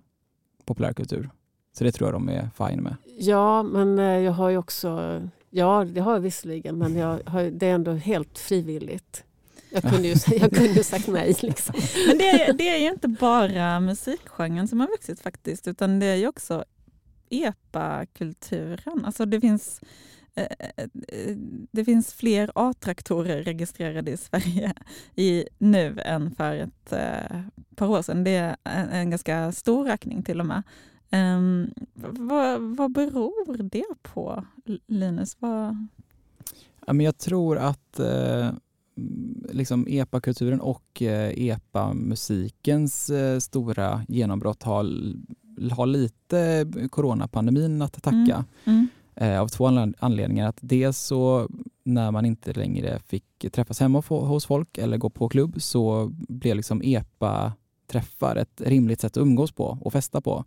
populärkultur. 0.65 1.31
Så 1.73 1.85
det 1.85 1.93
tror 1.93 2.09
jag 2.09 2.15
de 2.15 2.29
är 2.29 2.51
fine 2.59 2.83
med. 2.83 2.97
Ja, 3.19 3.63
men 3.63 3.99
eh, 3.99 4.05
jag 4.05 4.33
har 4.33 4.49
ju 4.49 4.57
också... 4.57 5.21
Ja, 5.51 5.85
det 5.85 6.01
har 6.01 6.13
jag 6.13 6.21
visserligen, 6.21 6.79
men 6.79 6.97
jag 6.97 7.21
har, 7.27 7.43
det 7.43 7.67
är 7.67 7.75
ändå 7.75 7.93
helt 7.93 8.39
frivilligt. 8.39 9.25
Jag 9.71 9.83
kunde 9.83 10.09
ju, 10.09 10.15
jag 10.27 10.53
kunde 10.53 10.73
ju 10.73 10.83
sagt 10.83 11.09
nej. 11.09 11.37
Liksom. 11.43 11.75
Men 12.09 12.19
det 12.19 12.31
är, 12.31 12.53
det 12.53 12.69
är 12.69 12.79
ju 12.79 12.91
inte 12.91 13.09
bara 13.09 13.81
musikgenren 13.81 14.69
som 14.69 14.81
har 14.81 14.89
vuxit 14.89 15.21
faktiskt, 15.21 15.69
utan 15.69 15.99
det 15.99 16.07
är 16.07 16.17
ju 16.17 16.29
också 16.29 16.65
epakulturen. 17.31 19.05
Alltså 19.05 19.27
det 19.27 19.41
finns 19.41 19.81
det 21.71 21.85
finns 21.85 22.15
fler 22.15 22.51
A-traktorer 22.55 23.43
registrerade 23.43 24.11
i 24.11 24.17
Sverige 24.17 24.75
i 25.17 25.45
nu 25.59 26.01
än 26.05 26.31
för 26.31 26.57
ett 26.57 26.93
eh, 26.93 27.41
par 27.77 27.89
år 27.89 28.03
sedan. 28.03 28.25
Det 28.25 28.37
är 28.37 28.57
en, 28.65 29.11
ganska 29.11 29.53
stor 29.53 29.89
ökning 29.89 30.23
till 30.23 30.41
och 30.41 30.47
med. 30.47 30.63
Um, 31.13 31.71
vad, 32.03 32.61
vad 32.61 32.93
beror 32.93 33.63
det 33.63 33.85
på, 34.03 34.45
Linus? 34.87 35.37
Vad, 35.39 35.87
Ja, 36.87 36.93
men 36.93 37.07
jag 37.07 37.19
tror 37.19 37.59
att 37.59 37.99
eh, 37.99 38.49
mm, 38.97 39.45
liksom 39.53 39.87
epa-kulturen 39.89 40.61
och 40.61 41.03
eh, 41.03 41.49
epa-musikens 41.49 43.11
eh, 43.11 43.39
stora 43.39 44.05
genombrott 44.09 44.63
har, 44.63 44.85
har 45.73 45.87
lite 45.87 46.67
coronapandemin 46.91 47.83
att 47.83 48.03
tacka. 48.03 48.45
Mm. 48.65 48.81
Eh, 48.81 48.85
Eh, 49.15 49.41
av 49.41 49.49
två 49.49 49.67
anledningar. 49.99 50.49
Att 50.49 50.59
dels 50.61 50.99
så 50.99 51.49
när 51.85 52.11
man 52.11 52.25
inte 52.25 52.53
längre 52.53 52.99
fick 53.07 53.53
träffas 53.53 53.81
hemma 53.81 54.03
hos 54.09 54.47
folk 54.47 54.79
eller 54.79 54.99
gå 54.99 55.11
på 55.11 55.29
klubb 55.29 55.63
så 55.63 56.11
blev 56.13 56.57
liksom 56.57 56.83
EPA-träffar 56.83 58.37
ett 58.37 58.61
rimligt 58.65 59.01
sätt 59.01 59.17
att 59.17 59.23
umgås 59.23 59.53
på 59.53 59.79
och 59.81 59.93
festa 59.93 60.21
på. 60.21 60.45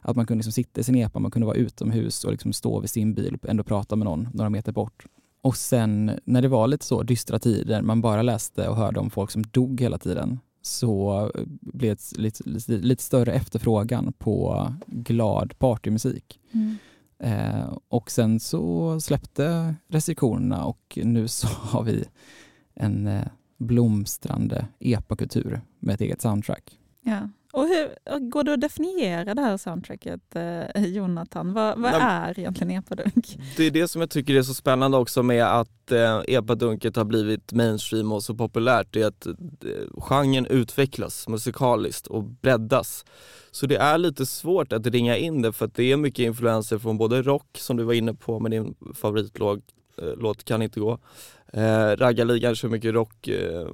Att 0.00 0.16
man 0.16 0.26
kunde 0.26 0.38
liksom 0.38 0.52
sitta 0.52 0.80
i 0.80 0.84
sin 0.84 0.96
EPA, 0.96 1.18
man 1.18 1.30
kunde 1.30 1.46
vara 1.46 1.56
utomhus 1.56 2.24
och 2.24 2.30
liksom 2.30 2.52
stå 2.52 2.80
vid 2.80 2.90
sin 2.90 3.14
bil 3.14 3.38
och 3.42 3.48
ändå 3.48 3.64
prata 3.64 3.96
med 3.96 4.04
någon 4.04 4.28
några 4.34 4.50
meter 4.50 4.72
bort. 4.72 5.06
Och 5.42 5.56
sen 5.56 6.20
när 6.24 6.42
det 6.42 6.48
var 6.48 6.66
lite 6.66 6.84
så 6.84 7.02
dystra 7.02 7.38
tider, 7.38 7.82
man 7.82 8.00
bara 8.00 8.22
läste 8.22 8.68
och 8.68 8.76
hörde 8.76 9.00
om 9.00 9.10
folk 9.10 9.30
som 9.30 9.42
dog 9.42 9.80
hela 9.80 9.98
tiden, 9.98 10.40
så 10.62 11.30
blev 11.60 11.96
det 11.96 12.18
lite, 12.18 12.48
lite, 12.48 12.72
lite 12.72 13.02
större 13.02 13.32
efterfrågan 13.32 14.12
på 14.18 14.66
glad 14.86 15.58
partymusik. 15.58 16.40
Mm. 16.52 16.76
Eh, 17.22 17.78
och 17.88 18.10
sen 18.10 18.40
så 18.40 19.00
släppte 19.00 19.74
restriktionerna 19.88 20.64
och 20.64 20.98
nu 21.04 21.28
så 21.28 21.46
har 21.46 21.82
vi 21.82 22.04
en 22.74 23.06
eh, 23.06 23.26
blomstrande 23.58 24.66
epakultur 24.80 25.60
med 25.78 25.94
ett 25.94 26.00
eget 26.00 26.20
soundtrack. 26.20 26.78
Ja. 27.00 27.28
Och 27.54 27.62
hur, 27.62 28.18
går 28.30 28.44
det 28.44 28.52
att 28.52 28.60
definiera 28.60 29.34
det 29.34 29.42
här 29.42 29.56
soundtracket, 29.56 30.36
eh, 30.36 30.86
Jonathan? 30.86 31.52
Vad, 31.52 31.78
vad 31.78 31.92
Nej, 31.92 32.00
är 32.02 32.38
egentligen 32.38 32.70
epadunk? 32.70 33.38
Det 33.56 33.64
är 33.64 33.70
det 33.70 33.88
som 33.88 34.00
jag 34.00 34.10
tycker 34.10 34.34
är 34.34 34.42
så 34.42 34.54
spännande 34.54 34.96
också 34.96 35.22
med 35.22 35.44
att 35.60 35.92
eh, 35.92 36.20
epadunket 36.28 36.96
har 36.96 37.04
blivit 37.04 37.52
mainstream 37.52 38.12
och 38.12 38.22
så 38.22 38.34
populärt. 38.34 38.86
Det 38.90 39.02
är 39.02 39.06
att 39.06 39.26
eh, 39.26 39.32
genren 39.96 40.46
utvecklas 40.46 41.28
musikaliskt 41.28 42.06
och 42.06 42.24
breddas. 42.24 43.04
Så 43.50 43.66
det 43.66 43.76
är 43.76 43.98
lite 43.98 44.26
svårt 44.26 44.72
att 44.72 44.86
ringa 44.86 45.16
in 45.16 45.42
det 45.42 45.52
för 45.52 45.64
att 45.64 45.74
det 45.74 45.92
är 45.92 45.96
mycket 45.96 46.22
influenser 46.22 46.78
från 46.78 46.98
både 46.98 47.22
rock 47.22 47.58
som 47.58 47.76
du 47.76 47.84
var 47.84 47.94
inne 47.94 48.14
på 48.14 48.40
med 48.40 48.50
din 48.50 48.74
favoritlåt 48.94 49.60
eh, 49.98 50.08
låt 50.16 50.44
Kan 50.44 50.62
inte 50.62 50.80
gå. 50.80 50.98
Eh, 51.52 51.96
Raggarligan 51.96 52.54
kör 52.54 52.68
mycket 52.68 52.94
rock, 52.94 53.28
eh, 53.28 53.68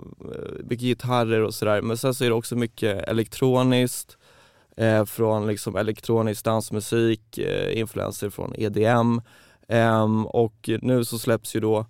mycket 0.65 0.81
gitarrer 0.81 1.41
och 1.41 1.55
sådär. 1.55 1.83
Men 1.83 1.97
sen 1.97 2.15
så 2.15 2.25
är 2.25 2.29
det 2.29 2.35
också 2.35 2.57
mycket 2.57 3.09
elektroniskt 3.09 4.19
eh, 4.77 5.05
från 5.05 5.47
liksom 5.47 5.77
elektronisk 5.77 6.45
dansmusik, 6.45 7.39
eh, 7.39 7.79
influenser 7.79 8.31
från 8.31 8.55
EDM. 8.57 9.21
Ehm, 9.69 10.27
och 10.27 10.71
nu 10.83 11.05
så 11.05 11.19
släpps 11.19 11.57
ju 11.57 11.61
då 11.61 11.87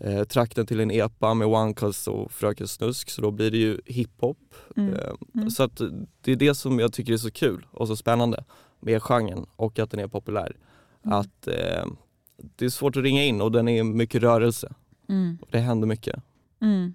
eh, 0.00 0.24
trakten 0.24 0.66
till 0.66 0.80
en 0.80 0.90
EPA 0.90 1.34
med 1.34 1.48
One 1.48 1.74
Cuz 1.74 2.08
och 2.08 2.32
Fröken 2.32 2.68
Snusk 2.68 3.10
så 3.10 3.22
då 3.22 3.30
blir 3.30 3.50
det 3.50 3.58
ju 3.58 3.80
hiphop. 3.86 4.54
Mm. 4.76 4.94
Ehm, 4.94 5.16
Mm. 5.34 5.50
Så 5.50 5.62
att 5.62 5.80
det 6.20 6.32
är 6.32 6.36
det 6.36 6.54
som 6.54 6.78
jag 6.78 6.92
tycker 6.92 7.12
är 7.12 7.16
så 7.16 7.30
kul 7.30 7.66
och 7.70 7.88
så 7.88 7.96
spännande 7.96 8.44
med 8.80 9.02
genren 9.02 9.46
och 9.56 9.78
att 9.78 9.90
den 9.90 10.00
är 10.00 10.08
populär. 10.08 10.56
Mm. 11.04 11.18
Att 11.18 11.46
eh, 11.46 11.86
det 12.56 12.64
är 12.64 12.68
svårt 12.68 12.96
att 12.96 13.02
ringa 13.02 13.24
in 13.24 13.40
och 13.40 13.52
den 13.52 13.68
är 13.68 13.82
mycket 13.84 14.22
rörelse. 14.22 14.72
Mm. 15.08 15.38
Det 15.50 15.58
händer 15.58 15.88
mycket. 15.88 16.22
Mm. 16.60 16.94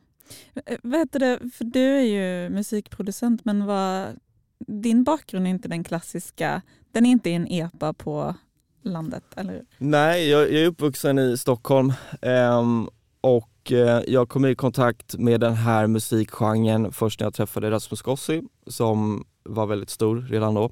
Eh, 0.66 0.78
Vad 0.84 1.00
heter 1.00 1.20
det, 1.20 1.40
för 1.54 1.66
du 1.66 1.80
är 1.84 2.02
ju 2.02 2.50
musikproducent 2.50 3.46
men 3.46 3.66
vad, 3.66 4.20
din 4.68 5.04
bakgrund 5.04 5.46
är 5.48 5.52
inte 5.52 5.68
den 5.68 5.84
klassiska, 5.84 6.62
den 6.92 7.06
är 7.06 7.10
inte 7.10 7.30
en 7.32 7.48
epa 7.48 7.94
på 7.94 8.36
landet, 8.82 9.24
eller 9.36 9.54
hur? 9.54 9.66
Nej, 9.78 10.30
jag, 10.30 10.42
jag 10.42 10.62
är 10.62 10.68
uppvuxen 10.68 11.20
i 11.20 11.38
Stockholm 11.38 11.94
ehm, 12.22 12.90
och 13.22 13.72
eh, 13.72 14.02
jag 14.08 14.30
kom 14.30 14.46
i 14.46 14.56
kontakt 14.56 15.18
med 15.18 15.40
den 15.40 15.54
här 15.54 15.88
musikgenren 15.88 16.92
först 16.92 17.20
när 17.20 17.26
jag 17.26 17.34
träffade 17.34 17.72
Rasmus 17.72 18.02
Gossi 18.02 18.44
som 18.68 19.26
var 19.44 19.66
väldigt 19.66 19.90
stor 19.90 20.22
redan 20.22 20.54
då. 20.54 20.72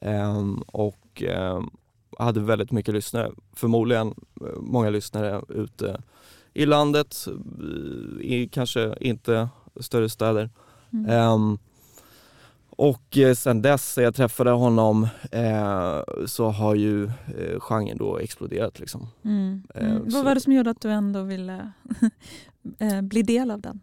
Ehm, 0.00 0.62
och 0.66 1.22
ehm, 1.22 1.70
hade 2.18 2.40
väldigt 2.40 2.72
mycket 2.72 2.94
lyssnare, 2.94 3.30
förmodligen 3.52 4.08
eh, 4.40 4.60
många 4.60 4.90
lyssnare 4.90 5.42
ute 5.48 6.02
i 6.54 6.66
landet, 6.66 7.26
i, 8.20 8.36
i 8.36 8.48
kanske 8.48 8.94
inte 9.00 9.48
större 9.80 10.08
städer. 10.08 10.50
Mm. 10.92 11.10
Ehm, 11.10 11.58
och 12.76 13.18
eh, 13.18 13.34
sen 13.34 13.62
dess 13.62 13.98
jag 13.98 14.14
träffade 14.14 14.50
honom 14.50 15.08
eh, 15.32 16.00
så 16.26 16.48
har 16.48 16.74
ju 16.74 17.04
eh, 17.04 17.60
genren 17.60 17.98
då 17.98 18.18
exploderat 18.18 18.78
liksom. 18.80 19.06
Mm. 19.24 19.62
Eh, 19.74 19.84
Mm. 19.90 20.10
så- 20.10 20.16
Vad 20.16 20.24
var 20.24 20.34
det 20.34 20.40
som 20.40 20.52
gjorde 20.52 20.70
att 20.70 20.80
du 20.80 20.90
ändå 20.90 21.22
ville 21.22 21.72
eh, 22.78 23.00
bli 23.02 23.22
del 23.22 23.50
av 23.50 23.60
den? 23.60 23.80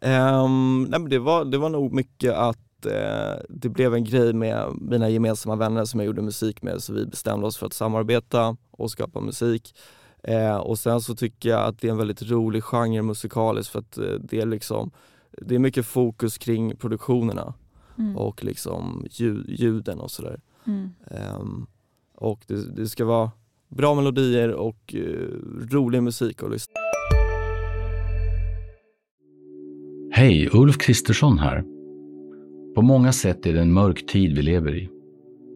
Ehm, 0.00 0.82
nej 0.90 1.00
men 1.00 1.08
det, 1.10 1.18
var, 1.18 1.44
det 1.44 1.58
var 1.58 1.68
nog 1.68 1.92
mycket 1.92 2.34
att 2.34 2.86
eh, 2.86 3.36
det 3.48 3.68
blev 3.68 3.94
en 3.94 4.04
grej 4.04 4.32
med 4.32 4.64
mina 4.80 5.08
gemensamma 5.08 5.56
vänner 5.56 5.84
som 5.84 6.00
jag 6.00 6.06
gjorde 6.06 6.22
musik 6.22 6.62
med 6.62 6.82
så 6.82 6.92
vi 6.92 7.06
bestämde 7.06 7.46
oss 7.46 7.56
för 7.56 7.66
att 7.66 7.72
samarbeta 7.72 8.56
och 8.70 8.90
skapa 8.90 9.20
musik. 9.20 9.74
Eh, 10.22 10.56
och 10.56 10.78
sen 10.78 11.00
så 11.00 11.14
tycker 11.14 11.48
jag 11.48 11.64
att 11.64 11.80
det 11.80 11.88
är 11.88 11.92
en 11.92 11.98
väldigt 11.98 12.22
rolig 12.22 12.64
genre 12.64 13.02
musikaliskt 13.02 13.72
för 13.72 13.78
att 13.78 13.98
eh, 13.98 14.04
det 14.04 14.40
är 14.40 14.46
liksom 14.46 14.90
det 15.42 15.54
är 15.54 15.58
mycket 15.58 15.86
fokus 15.86 16.38
kring 16.38 16.76
produktionerna 16.76 17.54
Mm. 17.98 18.16
och 18.16 18.44
liksom 18.44 19.06
ljud, 19.10 19.44
ljuden 19.48 20.00
och 20.00 20.10
sådär. 20.10 20.40
Mm. 20.66 20.90
Ehm, 21.10 21.66
och 22.14 22.40
det, 22.46 22.76
det 22.76 22.86
ska 22.88 23.04
vara 23.04 23.30
bra 23.68 23.94
melodier 23.94 24.52
och 24.52 24.94
eh, 24.94 25.00
rolig 25.70 26.02
musik 26.02 26.42
att 26.42 26.50
lyssna 26.50 26.72
Hej, 30.12 30.48
Ulf 30.52 30.78
Kristersson 30.78 31.38
här. 31.38 31.64
På 32.74 32.82
många 32.82 33.12
sätt 33.12 33.46
är 33.46 33.52
det 33.52 33.60
en 33.60 33.72
mörk 33.72 34.06
tid 34.06 34.36
vi 34.36 34.42
lever 34.42 34.74
i. 34.74 34.88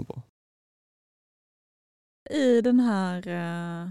På. 0.00 0.22
I 2.30 2.60
den 2.60 2.80
här 2.80 3.28
eh, 3.28 3.90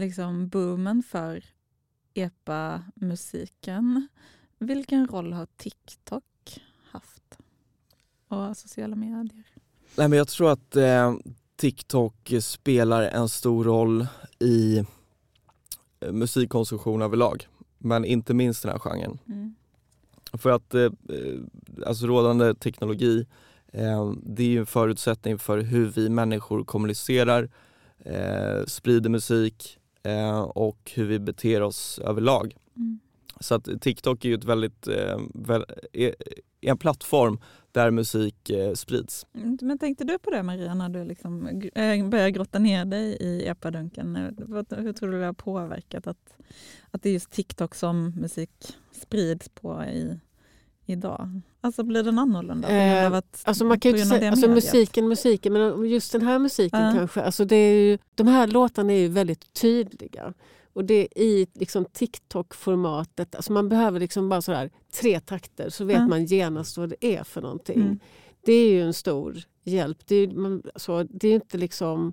liksom 0.00 0.48
boomen 0.48 1.02
för 1.02 1.44
epa-musiken, 2.14 4.08
vilken 4.58 5.06
roll 5.06 5.32
har 5.32 5.46
TikTok 5.56 6.60
haft? 6.90 7.38
Och 8.28 8.56
sociala 8.56 8.96
medier? 8.96 9.44
Nej 9.96 10.08
men 10.08 10.18
jag 10.18 10.28
tror 10.28 10.52
att 10.52 10.76
eh, 10.76 11.14
TikTok 11.56 12.32
spelar 12.40 13.02
en 13.02 13.28
stor 13.28 13.64
roll 13.64 14.06
i 14.38 14.78
eh, 16.00 16.12
musikkonsumtion 16.12 17.02
överlag. 17.02 17.48
Men 17.78 18.04
inte 18.04 18.34
minst 18.34 18.62
den 18.62 18.72
här 18.72 18.78
genren. 18.78 19.18
Mm. 19.26 19.54
För 20.32 20.50
att 20.50 20.74
eh, 20.74 20.82
eh, 20.82 20.90
alltså 21.86 22.06
rådande 22.06 22.54
teknologi, 22.54 23.26
det 24.22 24.42
är 24.42 24.48
ju 24.48 24.58
en 24.58 24.66
förutsättning 24.66 25.38
för 25.38 25.58
hur 25.58 25.86
vi 25.86 26.08
människor 26.08 26.64
kommunicerar, 26.64 27.48
eh, 27.98 28.64
sprider 28.66 29.10
musik 29.10 29.78
eh, 30.02 30.40
och 30.40 30.92
hur 30.94 31.04
vi 31.04 31.18
beter 31.18 31.62
oss 31.62 31.98
överlag. 31.98 32.56
Mm. 32.76 33.00
Så 33.40 33.54
att 33.54 33.68
TikTok 33.80 34.24
är 34.24 34.28
ju 34.28 34.34
ett 34.34 34.44
väldigt, 34.44 34.88
eh, 34.88 35.18
är, 35.92 36.14
en 36.60 36.78
plattform 36.78 37.38
där 37.72 37.90
musik 37.90 38.50
sprids. 38.74 39.26
Mm, 39.34 39.58
Men 39.62 39.78
tänkte 39.78 40.04
du 40.04 40.18
på 40.18 40.30
det 40.30 40.42
Maria 40.42 40.74
när 40.74 40.88
du 40.88 41.04
liksom 41.04 41.60
började 42.10 42.30
grotta 42.30 42.58
ner 42.58 42.84
dig 42.84 43.16
i 43.20 43.46
epadunken? 43.46 44.16
Hur 44.70 44.92
tror 44.92 45.10
du 45.10 45.18
det 45.18 45.26
har 45.26 45.32
påverkat 45.32 46.06
att, 46.06 46.36
att 46.90 47.02
det 47.02 47.08
är 47.08 47.12
just 47.12 47.30
TikTok 47.30 47.74
som 47.74 48.10
musik 48.10 48.50
sprids 48.92 49.48
på 49.48 49.84
i, 49.84 50.18
idag? 50.86 51.40
Alltså 51.60 51.82
blir 51.82 52.02
den 52.02 52.18
annorlunda? 52.18 52.68
Eh, 52.68 53.20
Alltså 53.44 53.64
man 53.64 53.80
kan 53.80 53.98
säga, 53.98 54.30
alltså 54.30 54.48
musiken, 54.48 55.08
musiken, 55.08 55.52
men 55.52 55.88
just 55.88 56.12
den 56.12 56.22
här 56.22 56.38
musiken 56.38 56.80
Ja. 56.80 56.92
kanske. 56.94 57.22
Alltså 57.22 57.44
det 57.44 57.56
är 57.56 57.74
ju, 57.84 57.98
de 58.14 58.26
här 58.26 58.46
låtarna 58.46 58.92
är 58.92 58.98
ju 58.98 59.08
väldigt 59.08 59.52
tydliga. 59.52 60.34
Och 60.72 60.84
det 60.84 60.94
är 60.94 61.18
i 61.22 61.46
liksom 61.54 61.84
TikTok-formatet, 61.84 63.34
alltså 63.36 63.52
man 63.52 63.68
behöver 63.68 64.00
liksom 64.00 64.28
bara 64.28 64.42
sådär 64.42 64.70
tre 65.00 65.20
takter 65.20 65.70
så 65.70 65.84
vet 65.84 65.96
Ja. 65.96 66.06
man 66.08 66.24
genast 66.24 66.76
vad 66.76 66.88
det 66.88 67.06
är 67.16 67.24
för 67.24 67.40
någonting. 67.42 67.80
Mm. 67.80 67.98
Det 68.44 68.52
är 68.52 68.70
ju 68.70 68.82
en 68.82 68.94
stor 68.94 69.36
hjälp. 69.64 69.98
Det 70.06 70.14
är 70.16 70.26
ju 70.26 70.34
man, 70.36 70.62
så, 70.76 71.02
det 71.02 71.26
är 71.26 71.30
ju 71.30 71.34
inte 71.34 71.58
liksom... 71.58 72.12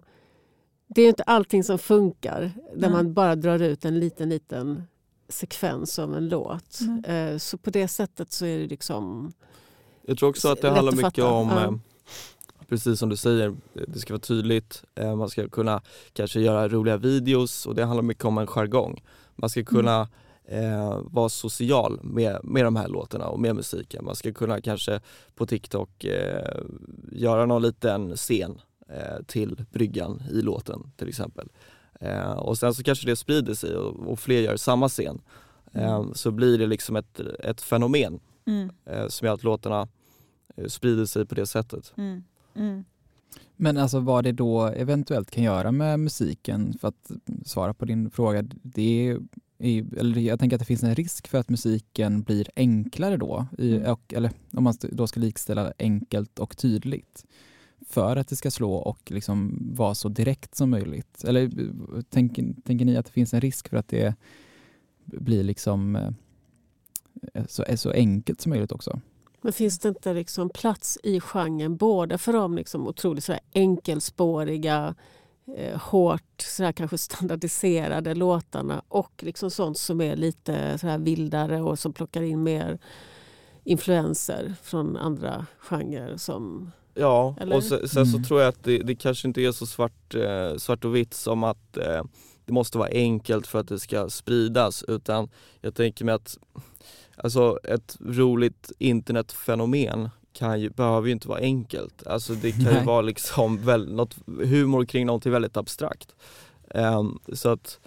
det 0.87 1.01
är 1.01 1.09
inte 1.09 1.23
allting 1.23 1.63
som 1.63 1.79
funkar 1.79 2.41
där 2.75 2.81
Nej. 2.81 2.89
man 2.89 3.13
bara 3.13 3.35
drar 3.35 3.61
ut 3.61 3.85
en 3.85 3.99
liten, 3.99 4.29
liten 4.29 4.83
sekvens 5.31 5.99
av 5.99 6.15
en 6.15 6.29
låt. 6.29 6.79
Nej. 6.81 7.31
Eh, 7.33 7.37
Så 7.37 7.57
på 7.57 7.69
det 7.69 7.87
sättet 7.87 8.31
så 8.31 8.45
är 8.45 8.59
det 8.59 8.67
liksom... 8.67 9.33
Jag 10.05 10.17
tror 10.17 10.29
också 10.29 10.49
att 10.49 10.61
det 10.61 10.69
handlar 10.69 10.91
att 10.91 10.97
mycket 10.97 11.15
fatta, 11.15 11.27
om, 11.27 11.49
ja. 11.49 11.63
eh, 11.63 11.73
precis 12.69 12.99
som 12.99 13.09
du 13.09 13.17
säger, 13.17 13.55
det 13.87 13.99
ska 13.99 14.13
vara 14.13 14.21
tydligt, 14.21 14.83
eh, 14.95 15.15
man 15.15 15.29
ska 15.29 15.49
kunna 15.49 15.81
kanske 16.13 16.39
göra 16.41 16.67
roliga 16.69 16.97
videos 16.97 17.65
och 17.65 17.75
det 17.75 17.85
handlar 17.85 18.03
mycket 18.03 18.25
om 18.25 18.37
en 18.37 18.47
jargong. 18.47 19.03
Man 19.35 19.49
ska 19.49 19.63
kunna 19.63 20.09
eh, 20.45 20.99
vara 21.03 21.29
social 21.29 21.99
med, 22.03 22.39
med 22.43 22.65
de 22.65 22.75
här 22.75 22.87
låtarna 22.87 23.27
och 23.27 23.39
med 23.39 23.55
musiken. 23.55 24.05
Man 24.05 24.15
ska 24.15 24.33
kunna 24.33 24.61
kanske 24.61 25.01
på 25.35 25.45
TikTok 25.45 26.03
eh, 26.03 26.61
göra 27.11 27.45
någon 27.45 27.61
liten 27.61 28.15
scen 28.15 28.61
eh, 28.89 29.23
till 29.27 29.65
bryggan 29.71 30.23
i 30.31 30.41
låten 30.41 30.91
till 30.97 31.09
exempel. 31.09 31.49
Eh, 32.01 32.31
och 32.31 32.57
sen 32.57 32.73
så 32.73 32.83
kanske 32.83 33.05
det 33.07 33.15
sprider 33.15 33.53
sig 33.53 33.75
och, 33.75 34.07
och 34.11 34.19
fler 34.19 34.41
gör 34.41 34.57
samma 34.57 34.89
scen. 34.89 35.21
Eh, 35.73 36.05
så 36.13 36.31
blir 36.31 36.57
det 36.57 36.67
liksom 36.67 36.95
ett, 36.95 37.19
ett 37.19 37.61
fenomen 37.61 38.19
Mm, 38.45 38.69
eh, 38.85 39.07
som 39.07 39.25
gör 39.25 39.33
att 39.33 39.43
låtarna 39.43 39.87
eh, 40.55 40.65
sprider 40.67 41.05
sig 41.05 41.25
på 41.25 41.35
det 41.35 41.45
sättet. 41.45 41.93
mm, 41.97 42.23
mm. 42.55 42.83
Men 43.55 43.77
alltså 43.77 43.99
vad 43.99 44.23
det 44.23 44.31
då 44.31 44.65
eventuellt 44.65 45.31
kan 45.31 45.43
göra 45.43 45.71
med 45.71 45.99
musiken, 45.99 46.77
för 46.81 46.87
att 46.87 47.11
svara 47.45 47.73
på 47.73 47.85
din 47.85 48.11
fråga, 48.11 48.41
det 48.63 49.07
är, 49.09 49.19
är- 49.59 49.97
eller 49.97 50.21
jag 50.21 50.39
tänker 50.39 50.55
att 50.55 50.59
det 50.59 50.65
finns 50.65 50.83
en 50.83 50.95
risk 50.95 51.27
för 51.27 51.37
att 51.37 51.49
musiken 51.49 52.21
blir 52.21 52.47
enklare 52.55 53.17
då, 53.17 53.45
i, 53.57 53.75
Mm. 53.75 53.91
och, 53.91 54.13
eller 54.13 54.31
om 54.53 54.63
man 54.63 54.73
då 54.81 55.07
ska 55.07 55.19
likställa 55.19 55.73
enkelt 55.79 56.39
och 56.39 56.57
tydligt, 56.57 57.25
för 57.91 58.15
att 58.15 58.27
det 58.27 58.35
ska 58.35 58.51
slå 58.51 58.73
och 58.73 59.11
liksom 59.11 59.57
vara 59.75 59.95
så 59.95 60.09
direkt 60.09 60.55
som 60.55 60.69
möjligt. 60.69 61.23
Eller 61.23 61.51
tänker, 62.09 62.53
tänker 62.63 62.85
ni 62.85 62.97
att 62.97 63.05
det 63.05 63.11
finns 63.11 63.33
en 63.33 63.41
risk 63.41 63.69
för 63.69 63.77
att 63.77 63.87
det 63.87 64.15
blir 65.05 65.43
liksom 65.43 65.95
eh, 65.95 67.45
så, 67.47 67.63
är 67.63 67.75
så 67.75 67.91
enkelt 67.91 68.41
som 68.41 68.49
möjligt 68.49 68.71
också? 68.71 68.99
Men 69.41 69.53
finns 69.53 69.79
det 69.79 69.89
inte 69.89 70.13
liksom 70.13 70.49
plats 70.49 70.97
i 71.03 71.19
genren 71.19 71.77
både 71.77 72.17
för 72.17 72.33
de 72.33 72.55
liksom 72.55 72.87
otroligt 72.87 73.23
sådär 73.23 73.41
enkelspåriga, 73.53 74.95
eh, 75.57 75.79
hårt 75.81 76.41
sådär 76.41 76.71
kanske 76.71 76.97
standardiserade 76.97 78.15
låtarna 78.15 78.81
och 78.87 79.23
liksom 79.23 79.51
sånt 79.51 79.77
som 79.77 80.01
är 80.01 80.15
lite 80.15 80.77
sådär 80.77 80.97
vildare 80.97 81.61
och 81.61 81.79
som 81.79 81.93
plockar 81.93 82.21
in 82.21 82.43
mer 82.43 82.79
influenser 83.63 84.55
från 84.63 84.97
andra 84.97 85.45
genrer 85.59 86.17
som 86.17 86.71
Ja, 86.93 87.35
Eller? 87.39 87.55
och 87.55 87.63
sen, 87.63 87.87
sen 87.89 88.05
så 88.05 88.17
Mm. 88.17 88.23
tror 88.23 88.41
jag 88.41 88.49
att 88.49 88.63
det, 88.63 88.77
det 88.77 88.95
kanske 88.95 89.27
inte 89.27 89.41
är 89.41 89.51
så 89.51 89.65
svart, 89.65 90.15
eh, 90.15 90.55
svart 90.57 90.85
och 90.85 90.95
vitt 90.95 91.13
som 91.13 91.43
att 91.43 91.77
eh, 91.77 92.03
det 92.45 92.53
måste 92.53 92.77
vara 92.77 92.89
enkelt 92.91 93.47
för 93.47 93.59
att 93.59 93.67
det 93.67 93.79
ska 93.79 94.09
spridas 94.09 94.83
utan 94.87 95.29
jag 95.61 95.75
tänker 95.75 96.05
mig 96.05 96.15
att 96.15 96.37
alltså 97.15 97.59
ett 97.63 97.97
roligt 98.05 98.71
internetfenomen 98.79 100.09
kan 100.33 100.61
ju, 100.61 100.69
behöver 100.69 101.07
ju 101.07 101.13
inte 101.13 101.27
vara 101.27 101.39
enkelt. 101.39 102.07
Alltså 102.07 102.33
det 102.33 102.51
kan 102.51 102.61
ju 102.61 102.71
Nej. 102.71 102.85
vara 102.85 103.01
liksom 103.01 103.57
väl, 103.57 103.93
något 103.93 104.15
humor 104.25 104.85
kring 104.85 105.05
någonting 105.05 105.31
väldigt 105.31 105.57
abstrakt. 105.57 106.15
Ehm, 106.69 107.19
så 107.33 107.49
att 107.49 107.79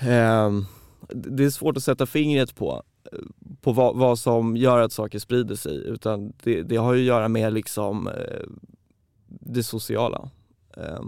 ehm, 0.00 0.66
det 1.08 1.44
är 1.44 1.50
svårt 1.50 1.76
att 1.76 1.82
sätta 1.84 2.06
fingret 2.06 2.54
på 2.54 2.82
på 3.60 3.72
vad, 3.72 3.96
vad 3.96 4.18
som 4.18 4.56
gör 4.56 4.80
att 4.80 4.92
saker 4.92 5.18
sprider 5.18 5.54
sig 5.54 5.76
utan 5.86 6.32
det, 6.42 6.62
det 6.62 6.76
har 6.76 6.94
ju 6.94 7.00
att 7.00 7.06
göra 7.06 7.28
med 7.28 7.52
liksom 7.52 8.08
eh, 8.08 8.46
det 9.28 9.62
sociala. 9.62 10.30
Eh, 10.76 11.00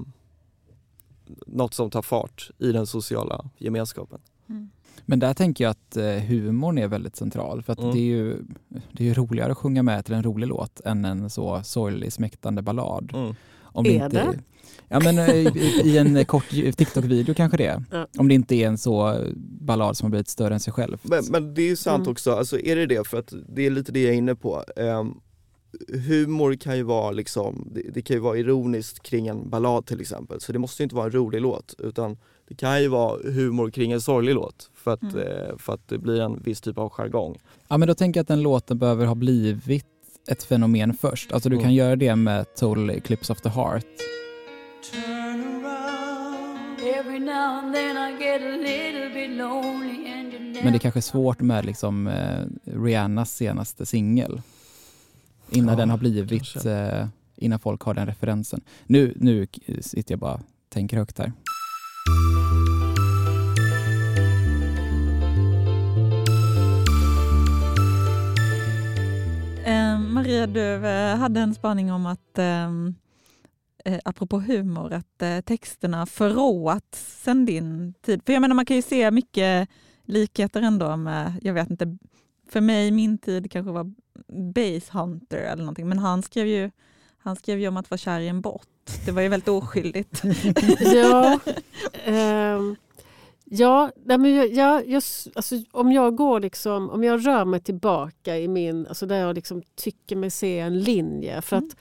något 1.47 1.75
som 1.75 1.91
tar 1.91 2.03
fart 2.03 2.51
i 2.59 2.73
den 2.73 2.87
sociala 2.87 3.45
gemenskapen. 3.59 4.21
Mm. 4.49 4.71
Men 5.07 5.19
där 5.19 5.35
tänker 5.35 5.65
jag 5.65 5.71
att 5.71 5.97
eh, 5.97 6.05
humorn 6.05 6.79
är 6.79 6.89
väldigt 6.89 7.17
central 7.17 7.63
för 7.63 7.73
att 7.73 7.79
Mm. 7.79 7.95
det, 7.95 8.01
är 8.01 8.05
ju, 8.05 8.37
det 8.69 9.05
är 9.05 9.09
ju 9.09 9.15
roligare 9.15 9.53
att 9.53 9.59
sjunga 9.59 9.83
med 9.83 10.05
till 10.05 10.15
en 10.15 10.23
rolig 10.23 10.47
låt 10.47 10.81
än 10.81 11.05
en 11.05 11.31
så 11.31 11.63
sorglig 11.63 12.13
smäktande 12.13 12.63
ballad. 12.63 13.13
Mm. 13.15 13.35
Om 13.73 13.87
Är 13.87 13.91
inte, 13.91 14.09
det? 14.09 14.39
Ja 14.89 15.01
men 15.05 15.19
eh, 15.19 15.35
i, 15.37 15.81
i 15.85 15.99
en 15.99 16.25
kort 16.25 16.49
TikTok-video 16.51 17.35
kanske 17.35 17.57
det 17.57 17.67
är. 17.67 17.85
Ja. 17.91 18.07
Om 18.19 18.29
det 18.29 18.35
inte 18.35 18.55
är 18.55 18.67
en 18.67 18.79
så 18.79 19.19
ballad 19.61 19.97
som 19.97 20.07
har 20.07 20.11
blivit 20.11 20.29
större 20.29 20.55
än 20.55 20.61
sig 20.61 20.73
själv. 20.73 20.99
Men, 21.03 21.25
men 21.31 21.55
det 21.55 21.63
är 21.63 21.67
ju 21.69 21.77
sant 21.77 22.01
Mm. 22.01 22.13
också, 22.13 22.33
alltså 22.33 22.61
är 22.61 22.77
det 22.77 22.87
det? 22.87 23.07
För 23.09 23.19
att 23.19 23.33
det 23.49 23.67
är 23.67 23.71
lite 23.71 23.93
det 23.93 24.03
jag 24.03 24.13
är 24.13 24.17
inne 24.17 24.35
på. 24.35 24.65
Ehm, 24.77 25.15
humor 25.89 26.55
kan 26.55 26.77
ju 26.77 26.83
vara 26.83 27.11
liksom, 27.11 27.69
det, 27.75 27.83
det 27.95 28.03
kan 28.03 28.17
ju 28.17 28.21
vara 28.21 28.39
ironiskt 28.39 29.03
kring 29.03 29.27
en 29.29 29.51
ballad 29.51 29.87
till 29.87 30.01
exempel, 30.01 30.41
så 30.41 30.53
det 30.53 30.59
måste 30.59 30.83
ju 30.83 30.85
inte 30.85 30.95
vara 30.97 31.07
en 31.07 31.13
rolig 31.13 31.41
låt 31.41 31.75
utan 31.79 32.17
det 32.49 32.55
kan 32.55 32.83
ju 32.83 32.89
vara 32.89 33.19
humor 33.33 33.71
kring 33.71 33.93
en 33.93 34.01
sorglig 34.01 34.35
låt 34.35 34.71
för 34.75 34.91
att, 34.91 35.03
Mm. 35.03 35.19
eh, 35.19 35.57
för 35.59 35.73
att 35.75 35.89
det 35.89 35.99
blir 35.99 36.21
en 36.21 36.43
viss 36.43 36.61
typ 36.61 36.79
av 36.79 36.89
jargong. 36.91 37.39
Ja 37.69 37.79
men 37.79 37.89
då 37.89 37.95
tänker 37.95 38.19
jag 38.19 38.23
att 38.23 38.29
den 38.29 38.43
låten 38.43 38.79
behöver 38.79 39.07
ha 39.07 39.15
blivit 39.15 39.87
ett 40.29 40.43
fenomen 40.43 40.95
först. 40.95 41.33
Alltså 41.33 41.49
du 41.49 41.55
Mm. 41.57 41.65
kan 41.65 41.75
göra 41.75 41.97
det 41.97 42.17
med 42.17 42.55
Total 42.55 42.91
Eclipse 42.91 43.33
of 43.33 43.41
the 43.41 43.49
Heart. 43.49 43.87
Men 50.63 50.73
det 50.73 50.77
är 50.77 50.79
kanske 50.79 50.99
är 50.99 51.03
svårt 51.03 51.41
med 51.41 51.65
liksom 51.65 52.07
eh, 52.07 52.45
Rihannas 52.65 53.37
senaste 53.37 53.87
singel. 53.87 54.43
Innan 55.51 55.69
Ja, 55.69 55.77
den 55.77 55.91
har 55.91 55.99
blivit, 55.99 56.65
eh, 56.67 57.07
innan 57.37 57.59
folk 57.61 57.83
har 57.83 57.95
den 57.95 58.07
referensen. 58.07 58.61
Nu, 58.87 59.15
nu 59.17 59.47
sitter 59.81 60.13
jag 60.13 60.19
bara 60.19 60.35
och 60.35 60.41
tänker 60.69 60.97
högt 60.97 61.19
här. 61.19 61.33
Maria, 70.47 70.81
du 70.81 70.87
eh, 70.87 71.17
hade 71.17 71.41
en 71.41 71.55
spaning 71.55 71.93
om 71.93 72.07
att, 72.07 72.39
ehm, 72.39 72.95
eh, 73.85 73.99
apropå 74.05 74.41
humor, 74.41 74.93
att 74.93 75.23
eh, 75.23 75.41
texterna 75.41 76.07
förråats 76.07 77.23
sen 77.23 77.45
din 77.45 77.95
tid. 78.03 78.23
För 78.27 78.33
jag 78.33 78.41
menar, 78.41 78.55
man 78.55 78.65
kan 78.65 78.77
ju 78.77 78.83
se 78.83 79.11
mycket 79.11 79.69
likheter 80.05 80.63
ändå 80.63 80.97
med, 80.97 81.33
jag 81.43 81.55
vet 81.55 81.71
inte, 81.71 81.99
för 82.49 82.61
mig 82.61 82.91
min 82.91 83.19
tid 83.19 83.51
kanske 83.51 83.73
var 83.73 83.93
Base 84.55 84.99
Hunter 84.99 85.39
eller 85.39 85.63
någonting, 85.63 85.89
men 85.89 85.99
han 85.99 86.23
skrev 86.23 86.47
ju 86.47 86.71
han 87.19 87.37
skrev 87.37 87.59
ju 87.59 87.69
om 87.69 87.77
att 87.77 87.91
vara 87.91 87.99
kär 87.99 88.21
i 88.21 88.29
en 88.29 88.41
bot. 88.41 88.69
Det 89.07 89.13
var 89.13 89.23
ju 89.23 89.29
väldigt 89.29 89.49
oskyldigt. 89.49 90.23
Ja, 90.95 91.41
ehm, 92.05 92.77
ja, 93.55 93.91
nej 94.05 94.19
men 94.19 94.35
jag, 94.35 94.49
jag, 94.53 94.89
jag, 94.89 95.03
alltså, 95.35 95.57
om 95.71 95.93
jag 95.93 96.17
går 96.17 96.41
liksom, 96.41 96.91
om 96.91 97.05
jag 97.05 97.27
rör 97.27 97.45
mig 97.45 97.61
tillbaka 97.61 98.39
i 98.39 98.49
min, 98.49 98.87
alltså 98.87 99.07
där 99.07 99.17
jag 99.17 99.35
liksom 99.35 99.63
tycker 99.77 100.17
mig 100.17 100.31
se 100.31 100.59
en 100.59 100.81
linje. 100.81 101.43
För 101.43 101.57
Mm. 101.57 101.69
att 101.69 101.77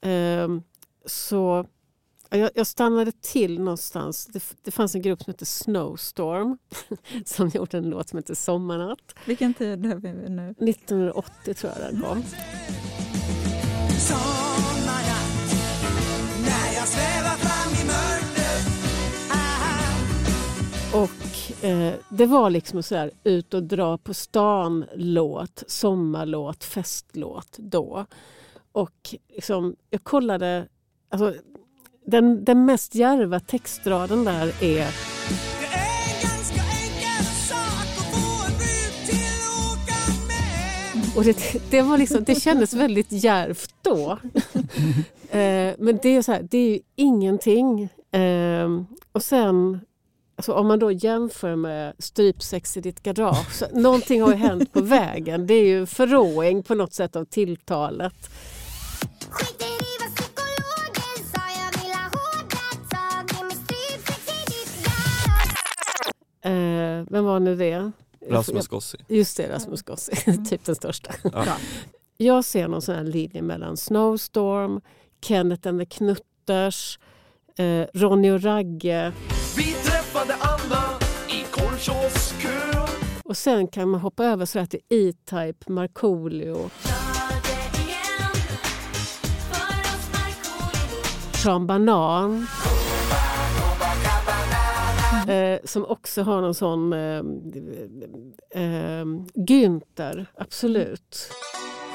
ehm, 0.00 0.62
så 1.06 1.66
jag, 2.30 2.50
jag 2.54 2.66
stannade 2.66 3.12
till 3.12 3.58
någonstans. 3.58 4.26
Det, 4.26 4.42
det 4.62 4.70
fanns 4.70 4.94
en 4.94 5.02
grupp 5.02 5.22
som 5.22 5.30
hette 5.30 5.46
Snowstorm 5.46 6.58
som 7.24 7.48
gjorde 7.48 7.78
en 7.78 7.90
låt 7.90 8.08
som 8.08 8.16
heter 8.16 8.34
Sommarnatt. 8.34 9.14
Vilken 9.26 9.54
tid 9.54 9.86
är 9.86 9.94
vi 9.94 10.12
nu? 10.12 10.54
1980 10.70 11.54
tror 11.54 11.72
jag 11.78 11.92
den 11.92 12.02
kom. 12.02 12.22
Och 20.94 21.64
eh, 21.64 21.94
det 22.08 22.26
var 22.26 22.50
liksom 22.50 22.82
så 22.82 22.96
här 22.96 23.10
ut 23.24 23.54
och 23.54 23.62
dra 23.62 23.98
på 23.98 24.14
stan-låt, 24.14 25.62
sommarlåt, 25.66 26.64
festlåt 26.64 27.56
då. 27.58 28.06
Och 28.72 29.14
liksom, 29.34 29.76
jag 29.90 30.04
kollade, 30.04 30.66
alltså, 31.08 31.34
den, 32.06 32.44
den 32.44 32.64
mest 32.64 32.94
djärva 32.94 33.40
textraden 33.40 34.24
där 34.24 34.62
är 34.62 34.86
Och 41.16 41.24
det, 41.24 41.70
det, 41.70 41.82
var 41.82 41.98
liksom, 41.98 42.24
det 42.24 42.40
kändes 42.40 42.74
väldigt 42.74 43.12
djärvt 43.12 43.74
då. 43.82 44.10
eh, 45.30 45.74
men 45.78 45.98
det 46.02 46.08
är, 46.08 46.22
så 46.22 46.32
här, 46.32 46.42
det 46.50 46.58
är 46.58 46.70
ju 46.70 46.80
ingenting. 46.96 47.88
Eh, 48.12 48.68
och 49.12 49.22
sen, 49.22 49.80
alltså 50.40 50.52
om 50.52 50.66
man 50.66 50.78
då 50.78 50.92
jämför 50.92 51.56
med 51.56 51.94
strypsex 51.98 52.76
i 52.76 52.80
ditt 52.80 53.02
garage. 53.02 53.52
Så, 53.52 53.66
någonting 53.72 54.22
har 54.22 54.30
ju 54.30 54.36
hänt 54.36 54.72
på 54.72 54.80
vägen. 54.80 55.46
Det 55.46 55.54
är 55.54 55.66
ju 55.66 55.86
förråing 55.86 56.62
på 56.62 56.74
något 56.74 56.92
sätt 56.92 57.16
av 57.16 57.24
tilltalet. 57.24 58.30
Eh, 66.42 67.04
vem 67.10 67.24
var 67.24 67.40
nu 67.40 67.56
det? 67.56 67.92
Rasmus 68.28 68.68
Gossi. 68.68 68.98
Just 69.08 69.36
det, 69.36 69.48
Rasmus 69.48 69.82
Gossi. 69.82 70.12
typ 70.48 70.64
den 70.64 70.74
största. 70.74 71.14
Ja. 71.22 71.56
Jag 72.16 72.44
ser 72.44 72.68
någon 72.68 72.82
sån 72.82 72.94
här 72.94 73.04
linje 73.04 73.42
mellan 73.42 73.76
Snowstorm, 73.76 74.80
Kenneth 75.22 75.68
and 75.68 75.80
the 75.80 75.86
Knutters, 75.86 76.98
eh, 77.58 77.86
Ronny 77.94 78.30
och 78.30 78.42
Ragge. 78.42 79.12
Och 83.24 83.36
sen 83.36 83.68
kan 83.68 83.88
man 83.88 84.00
hoppa 84.00 84.24
över 84.24 84.46
så 84.46 84.66
till 84.66 84.80
E-Type, 84.88 85.72
Markoolio, 85.72 86.70
Sean 91.42 91.66
Banan. 91.66 92.46
Eh, 95.28 95.60
som 95.64 95.84
också 95.84 96.22
har 96.22 96.40
någon 96.40 96.54
sån... 96.54 96.92
Eh, 96.92 97.22
eh, 98.62 99.04
Günther, 99.34 100.26
absolut. 100.38 101.32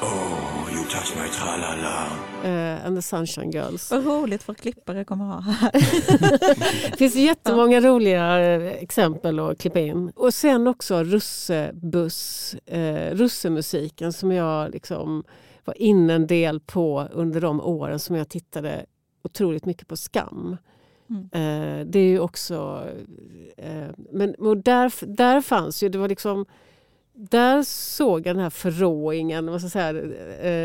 Oh, 0.01 0.69
you 0.73 0.83
touch 0.83 1.15
my 1.15 1.27
tralala 1.27 2.25
Eh, 2.45 2.85
and 2.85 2.97
the 2.97 3.01
Sunshine 3.01 3.51
Girls. 3.51 3.91
Vad 3.91 4.05
roligt 4.05 4.49
vår 4.49 4.53
klippare 4.53 5.03
kommer 5.05 5.25
ha 5.25 5.39
här. 5.39 5.71
Det 6.91 6.97
finns 6.97 7.15
jättemånga 7.15 7.81
roliga 7.81 8.39
eh, 8.39 8.67
exempel 8.83 9.39
att 9.39 9.57
klippa 9.57 9.79
in. 9.79 10.11
Och 10.15 10.33
sen 10.33 10.67
också 10.67 11.03
russebuss, 11.03 12.55
eh, 12.65 13.15
russemusiken 13.15 14.13
som 14.13 14.31
jag 14.31 14.71
liksom 14.71 15.23
var 15.65 15.81
inne 15.81 16.13
en 16.13 16.27
del 16.27 16.59
på 16.59 17.07
under 17.11 17.41
de 17.41 17.61
åren 17.61 17.99
som 17.99 18.15
jag 18.15 18.29
tittade 18.29 18.85
otroligt 19.23 19.65
mycket 19.65 19.87
på 19.87 19.97
Skam. 19.97 20.57
Mm. 21.09 21.23
Eh, 21.23 21.85
det 21.85 21.99
är 21.99 22.07
ju 22.07 22.19
också... 22.19 22.87
Eh, 23.57 23.89
men 24.11 24.35
och 24.35 24.57
där, 24.57 25.15
där 25.15 25.41
fanns 25.41 25.83
ju, 25.83 25.89
det 25.89 25.97
var 25.97 26.09
liksom... 26.09 26.45
Där 27.17 27.63
såg 27.63 28.27
jag 28.27 28.35
den 28.35 28.43
här 28.43 28.49
förråingen 28.49 29.51
vad 29.51 29.61
ska 29.61 29.65
jag 29.65 29.71
säga, 29.71 30.03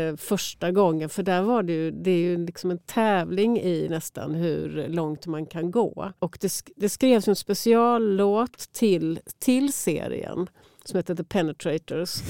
eh, 0.09 0.15
första 0.15 0.71
gången. 0.71 1.09
För 1.09 1.23
där 1.23 1.41
var 1.41 1.63
det 1.63 1.73
ju, 1.73 1.91
det 1.91 2.11
är 2.11 2.17
ju 2.17 2.45
liksom 2.45 2.71
en 2.71 2.77
tävling 2.77 3.59
i 3.59 3.87
nästan 3.89 4.35
hur 4.35 4.87
långt 4.87 5.27
man 5.27 5.45
kan 5.45 5.71
gå. 5.71 6.11
Och 6.19 6.37
det, 6.41 6.47
sk- 6.47 6.71
det 6.75 6.89
skrevs 6.89 7.27
en 7.27 7.35
speciallåt 7.35 8.57
till, 8.71 9.19
till 9.39 9.73
serien 9.73 10.47
som 10.83 10.97
heter 10.97 11.15
The 11.15 11.23
Penetrators. 11.23 12.15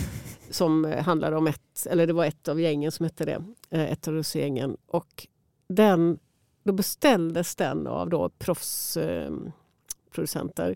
Som 0.49 0.93
handlar 0.99 1.31
om 1.31 1.47
ett, 1.47 1.87
eller 1.89 2.07
det 2.07 2.13
var 2.13 2.25
ett 2.25 2.47
av 2.47 2.61
gängen 2.61 2.91
som 2.91 3.03
hette 3.03 3.25
det, 3.25 3.43
eh, 3.69 3.91
ett 3.91 4.07
av 4.07 4.13
russegängen. 4.13 4.77
Och 4.85 5.27
den, 5.69 6.19
då 6.63 6.73
beställdes 6.73 7.55
den 7.55 7.87
av 7.87 8.09
då 8.09 8.29
proffsproducenter. 8.29 10.69
Eh, 10.69 10.75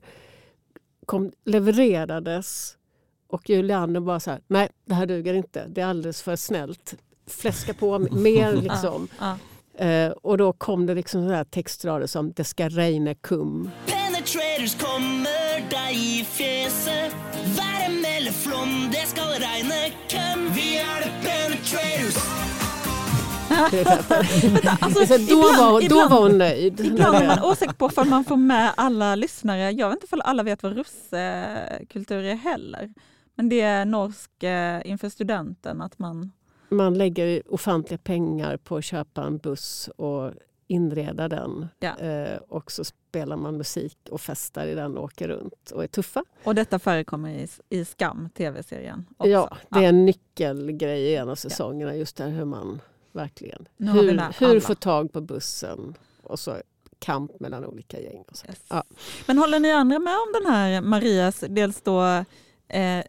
kom, 1.05 1.31
levererades 1.45 2.77
och 3.27 3.49
Julianne 3.49 4.01
bara 4.01 4.19
så 4.19 4.31
här, 4.31 4.39
nej 4.47 4.69
det 4.85 4.93
här 4.93 5.05
duger 5.05 5.33
inte, 5.33 5.65
det 5.67 5.81
är 5.81 5.85
alldeles 5.85 6.21
för 6.21 6.35
snällt. 6.35 6.95
Fläska 7.27 7.73
på 7.73 7.99
mer 7.99 8.53
liksom. 8.61 9.07
Ja, 9.19 9.37
Eh, 9.77 10.11
och 10.11 10.37
då 10.37 10.53
kom 10.53 10.85
det 10.85 10.93
liksom 10.95 11.27
så 11.27 11.33
här 11.33 11.43
textrader 11.43 12.07
som 12.07 12.31
Det 12.33 12.43
ska 12.43 12.69
regna 12.69 13.13
kum. 13.15 13.69
Penetrators 13.85 14.75
kommer 14.75 15.59
deg 15.69 15.95
i 15.97 16.23
fjeset. 16.31 17.15
Være 17.57 18.07
eller 18.17 18.31
flom, 18.31 18.89
det 18.91 19.07
skal 19.07 19.27
regne 19.27 19.91
køm. 20.07 20.49
Vi 20.55 20.75
er 20.75 21.01
the 21.03 21.09
penetrators. 21.29 22.15
exempel. 23.73 24.69
Alltså, 24.81 25.05
Så 25.05 25.17
då, 25.17 25.23
ibland- 25.23 25.57
var, 25.57 25.71
då 25.71 25.81
ibland- 25.81 26.11
var 26.11 26.21
hon 26.21 26.37
nöjd. 26.37 26.79
Ibland 26.79 27.15
är 27.15 27.27
man 27.27 27.43
osäker 27.43 27.73
på 27.73 27.89
om 27.95 28.09
man 28.09 28.23
får 28.25 28.37
med 28.37 28.73
alla 28.77 29.15
lyssnare. 29.15 29.71
Jag 29.71 29.89
vet 29.89 30.03
inte 30.03 30.15
om 30.15 30.21
alla 30.25 30.43
vet 30.43 30.63
vad 30.63 30.73
russekultur 30.73 32.23
är 32.23 32.35
heller. 32.35 32.93
Men 33.35 33.49
det 33.49 33.61
är 33.61 33.85
norsk 33.85 34.43
eh, 34.43 34.81
inför 34.85 35.09
studenten 35.09 35.81
att 35.81 35.99
man... 35.99 36.31
Man 36.69 36.93
lägger 36.93 37.53
ofantliga 37.53 37.97
pengar 37.97 38.57
på 38.57 38.77
att 38.77 38.85
köpa 38.85 39.23
en 39.23 39.37
buss 39.37 39.89
och 39.97 40.31
inreda 40.67 41.27
den. 41.27 41.67
Ja. 41.79 41.97
Eh, 41.97 42.37
och 42.37 42.71
så 42.71 42.83
spelar 42.83 43.37
man 43.37 43.57
musik 43.57 43.97
och 44.11 44.21
festar 44.21 44.67
i 44.67 44.75
den 44.75 44.97
och 44.97 45.03
åker 45.03 45.27
runt 45.27 45.71
och 45.71 45.83
är 45.83 45.87
tuffa. 45.87 46.23
Och 46.43 46.55
detta 46.55 46.79
förekommer 46.79 47.29
i, 47.29 47.47
i 47.69 47.85
Skam, 47.85 48.29
tv-serien. 48.29 49.05
också. 49.17 49.29
Ja, 49.29 49.57
det 49.69 49.79
är 49.79 49.89
en 49.89 50.05
nyckelgrej 50.05 51.01
i 51.01 51.15
en 51.15 51.29
av 51.29 51.35
säsongerna. 51.35 51.95
Just 51.95 52.17
där 52.17 52.29
hur 52.29 52.45
man 52.45 52.81
verkligen... 53.11 53.67
Hur, 53.77 54.47
hur 54.47 54.59
få 54.59 54.75
tag 54.75 55.13
på 55.13 55.21
bussen 55.21 55.95
och 56.23 56.39
så 56.39 56.57
kamp 56.99 57.39
mellan 57.39 57.65
olika 57.65 57.99
gäng. 57.99 58.23
Yes. 58.47 58.61
Ja. 58.69 58.83
Men 59.27 59.37
håller 59.37 59.59
ni 59.59 59.71
andra 59.71 59.99
med 59.99 60.13
om 60.13 60.33
den 60.43 60.53
här 60.53 60.81
Marias, 60.81 61.43
dels 61.49 61.81
då 61.81 62.03
eh, 62.67 63.03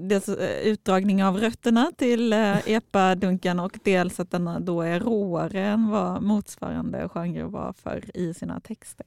dels 0.00 0.28
eh, 0.28 0.58
utdragning 0.60 1.24
av 1.24 1.36
rötterna 1.36 1.92
till 1.96 2.32
eh, 2.32 2.68
epadunken 2.68 3.60
och 3.60 3.78
dels 3.84 4.20
att 4.20 4.30
den 4.30 4.64
då 4.64 4.82
är 4.82 5.00
råare 5.00 5.66
än 5.66 5.90
vad 5.90 6.22
motsvarande 6.22 7.08
genre 7.08 7.44
var 7.44 7.72
för 7.72 8.16
i 8.16 8.34
sina 8.34 8.60
texter. 8.60 9.06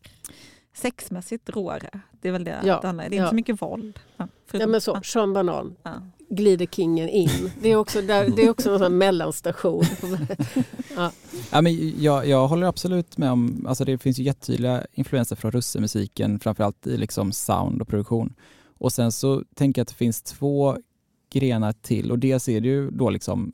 Sexmässigt 0.74 1.50
råare, 1.50 2.00
det 2.12 2.28
är 2.28 2.32
väl 2.32 2.44
det 2.44 2.60
Ja, 2.64 2.80
det 2.82 2.88
handlar 2.88 3.10
Det 3.10 3.16
är 3.16 3.18
ja. 3.18 3.24
inte 3.24 3.30
så 3.30 3.36
mycket 3.36 3.62
våld. 3.62 4.00
Ja, 4.18 4.28
Ja, 4.52 4.68
men 4.68 4.82
så, 4.82 5.02
Sean 5.04 5.34
Banan, 5.34 5.76
ja. 5.84 5.92
glider 6.30 6.66
kingen 6.66 7.10
in. 7.10 7.52
Det 7.62 7.70
är 7.70 7.76
också, 7.76 8.02
där, 8.02 8.30
det 8.30 8.42
är 8.42 8.50
också 8.50 8.72
en 8.72 8.80
sån 8.80 8.98
mellanstation. 8.98 9.84
ja. 10.96 11.12
Ja, 11.52 11.62
men 11.62 12.02
jag, 12.02 12.28
jag 12.28 12.48
håller 12.48 12.68
absolut 12.68 13.18
med 13.18 13.32
om, 13.32 13.66
alltså 13.68 13.86
det 13.86 13.98
finns 13.98 14.20
ju 14.20 14.24
jättetydliga 14.24 14.86
influenser 14.94 15.36
från 15.36 15.52
russemusiken, 15.52 16.40
framförallt 16.40 16.88
i 16.88 16.98
liksom 16.98 17.32
sound 17.32 17.82
och 17.82 17.88
produktion. 17.88 18.34
Och 18.80 18.92
sen 18.92 19.12
så 19.12 19.44
tänker 19.56 19.80
jag 19.80 19.84
att 19.84 19.88
det 19.88 19.94
finns 19.94 20.22
två 20.22 20.78
grenar 21.32 21.72
till 21.72 22.12
och 22.12 22.20
dels 22.20 22.50
är 22.50 22.62
det 22.62 22.68
ju 22.68 22.92
då 22.92 23.10
liksom 23.10 23.52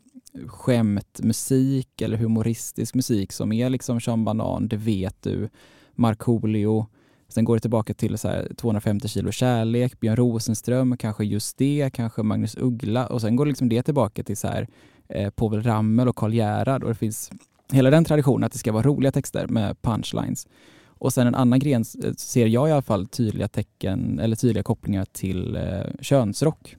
skämtmusik 0.47 2.01
eller 2.01 2.17
humoristisk 2.17 2.95
musik 2.95 3.31
som 3.31 3.51
är 3.51 3.69
liksom 3.69 4.01
Sean 4.01 4.25
Banan, 4.25 4.67
Det 4.67 4.77
vet 4.77 5.21
du, 5.21 5.49
Markoolio. 5.95 6.85
Sen 7.27 7.45
går 7.45 7.55
det 7.55 7.59
tillbaka 7.59 7.93
till 7.93 8.17
så 8.17 8.27
här 8.27 8.51
250 8.57 9.07
kilo 9.07 9.31
kärlek, 9.31 9.99
Björn 9.99 10.15
Rosenström, 10.15 10.97
kanske 10.97 11.25
just 11.25 11.57
det, 11.57 11.89
kanske 11.93 12.23
Magnus 12.23 12.57
Uggla 12.57 13.07
och 13.07 13.21
sen 13.21 13.35
går 13.35 13.45
liksom 13.45 13.69
det 13.69 13.83
tillbaka 13.83 14.23
till 14.23 14.37
så 14.37 14.47
här 14.47 14.67
eh, 15.09 15.29
Povel 15.29 15.63
Ramel 15.63 16.07
och 16.07 16.15
Karl 16.15 16.33
Gerhard 16.33 16.83
och 16.83 16.89
det 16.89 16.95
finns 16.95 17.31
hela 17.71 17.89
den 17.89 18.05
traditionen 18.05 18.43
att 18.43 18.51
det 18.51 18.57
ska 18.57 18.71
vara 18.71 18.83
roliga 18.83 19.11
texter 19.11 19.47
med 19.47 19.81
punchlines. 19.81 20.47
Och 20.97 21.13
sen 21.13 21.27
en 21.27 21.35
annan 21.35 21.59
gren 21.59 21.83
eh, 22.03 22.13
ser 22.13 22.47
jag 22.47 22.69
i 22.69 22.71
alla 22.71 22.81
fall 22.81 23.07
tydliga 23.07 23.47
tecken 23.47 24.19
eller 24.19 24.35
tydliga 24.35 24.63
kopplingar 24.63 25.05
till 25.11 25.55
eh, 25.55 25.81
könsrock. 26.01 26.75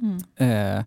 Mm. 0.00 0.18
Eh, 0.36 0.84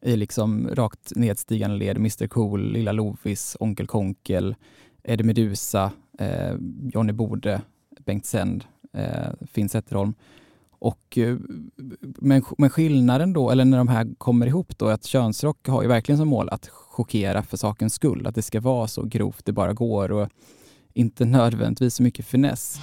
I 0.00 0.16
liksom 0.16 0.68
rakt 0.68 1.12
nedstigande 1.16 1.76
led, 1.76 1.96
Mr 1.96 2.26
Cool, 2.26 2.72
Lilla 2.72 2.92
Lovis, 2.92 3.56
Onkel 3.60 3.86
Konkel, 3.86 4.54
Eddie 5.02 5.24
Meduza, 5.24 5.92
eh, 6.18 6.54
Johnny 6.92 7.12
Bode, 7.12 7.60
Bengt 8.04 8.26
Sänd, 8.26 8.64
eh, 8.92 9.32
Finn 9.52 9.68
Zetterholm. 9.68 10.14
Och, 10.78 11.18
eh, 11.18 11.36
men, 12.00 12.42
men 12.58 12.70
skillnaden 12.70 13.32
då, 13.32 13.50
eller 13.50 13.64
när 13.64 13.78
de 13.78 13.88
här 13.88 14.14
kommer 14.18 14.46
ihop 14.46 14.78
då, 14.78 14.88
att 14.88 15.04
könsrock 15.04 15.68
har 15.68 15.82
ju 15.82 15.88
verkligen 15.88 16.18
som 16.18 16.28
mål 16.28 16.48
att 16.48 16.68
chockera 16.68 17.42
för 17.42 17.56
sakens 17.56 17.94
skull. 17.94 18.26
Att 18.26 18.34
det 18.34 18.42
ska 18.42 18.60
vara 18.60 18.88
så 18.88 19.02
grovt 19.02 19.44
det 19.44 19.52
bara 19.52 19.72
går 19.72 20.12
och 20.12 20.28
inte 20.96 21.24
nödvändigtvis 21.24 21.94
så 21.94 22.02
mycket 22.02 22.26
finess. 22.26 22.80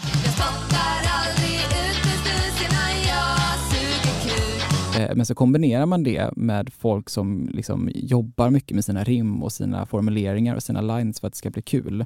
Eh, 4.98 5.16
Men 5.16 5.26
så 5.26 5.36
kombinerar 5.36 5.86
man 5.86 6.04
det 6.04 6.30
med 6.36 6.74
folk 6.74 7.10
som 7.10 7.50
liksom 7.54 7.90
jobbar 7.96 8.50
mycket 8.50 8.76
med 8.76 8.86
sina 8.86 9.04
rim 9.04 9.44
och 9.44 9.52
sina 9.52 9.86
formuleringar 9.86 10.56
och 10.56 10.64
sina 10.64 10.82
lines 10.82 11.20
för 11.20 11.28
att 11.28 11.34
det 11.34 11.38
ska 11.38 11.50
bli 11.50 11.62
kul. 11.62 12.06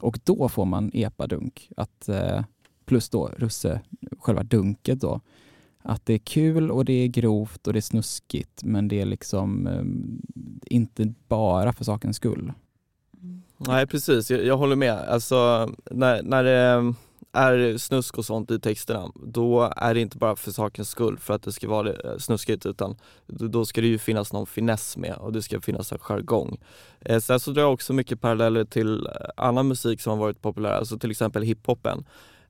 Och 0.00 0.18
då 0.24 0.48
får 0.48 0.64
man 0.64 0.90
epadunk, 0.94 1.70
att, 1.76 2.08
eh, 2.08 2.44
plus 2.86 3.08
då 3.08 3.30
russe, 3.36 3.80
själva 4.18 4.42
dunket 4.42 5.00
då. 5.00 5.20
Att 5.82 6.06
det 6.06 6.14
är 6.14 6.18
kul 6.18 6.70
och 6.70 6.84
det 6.84 6.92
är 6.92 7.08
grovt 7.08 7.66
och 7.66 7.72
det 7.72 7.78
är 7.78 7.80
snuskigt 7.80 8.64
men 8.64 8.88
det 8.88 9.00
är 9.00 9.06
liksom 9.06 9.66
eh, 9.66 9.84
inte 10.74 11.14
bara 11.28 11.72
för 11.72 11.84
sakens 11.84 12.16
skull. 12.16 12.52
Nej 13.68 13.86
precis, 13.86 14.30
jag, 14.30 14.44
jag 14.44 14.56
håller 14.56 14.76
med. 14.76 14.98
Alltså 15.08 15.70
när, 15.90 16.22
när 16.22 16.44
det 16.44 16.94
är 17.32 17.78
snusk 17.78 18.18
och 18.18 18.24
sånt 18.24 18.50
i 18.50 18.60
texterna, 18.60 19.12
då 19.14 19.72
är 19.76 19.94
det 19.94 20.00
inte 20.00 20.18
bara 20.18 20.36
för 20.36 20.50
sakens 20.50 20.90
skull 20.90 21.18
för 21.18 21.34
att 21.34 21.42
det 21.42 21.52
ska 21.52 21.68
vara 21.68 21.92
eh, 21.92 22.18
snuskigt 22.18 22.66
utan 22.66 22.96
då 23.26 23.66
ska 23.66 23.80
det 23.80 23.86
ju 23.86 23.98
finnas 23.98 24.32
någon 24.32 24.46
finess 24.46 24.96
med 24.96 25.14
och 25.14 25.32
det 25.32 25.42
ska 25.42 25.60
finnas 25.60 25.92
en 25.92 25.98
jargong. 25.98 26.58
Eh, 27.00 27.20
sen 27.20 27.40
så 27.40 27.50
drar 27.50 27.62
jag 27.62 27.72
också 27.72 27.92
mycket 27.92 28.20
paralleller 28.20 28.64
till 28.64 29.06
eh, 29.06 29.12
annan 29.36 29.68
musik 29.68 30.00
som 30.00 30.10
har 30.10 30.18
varit 30.18 30.42
populär, 30.42 30.72
alltså 30.72 30.98
till 30.98 31.10
exempel 31.10 31.42
hiphopen. 31.42 32.04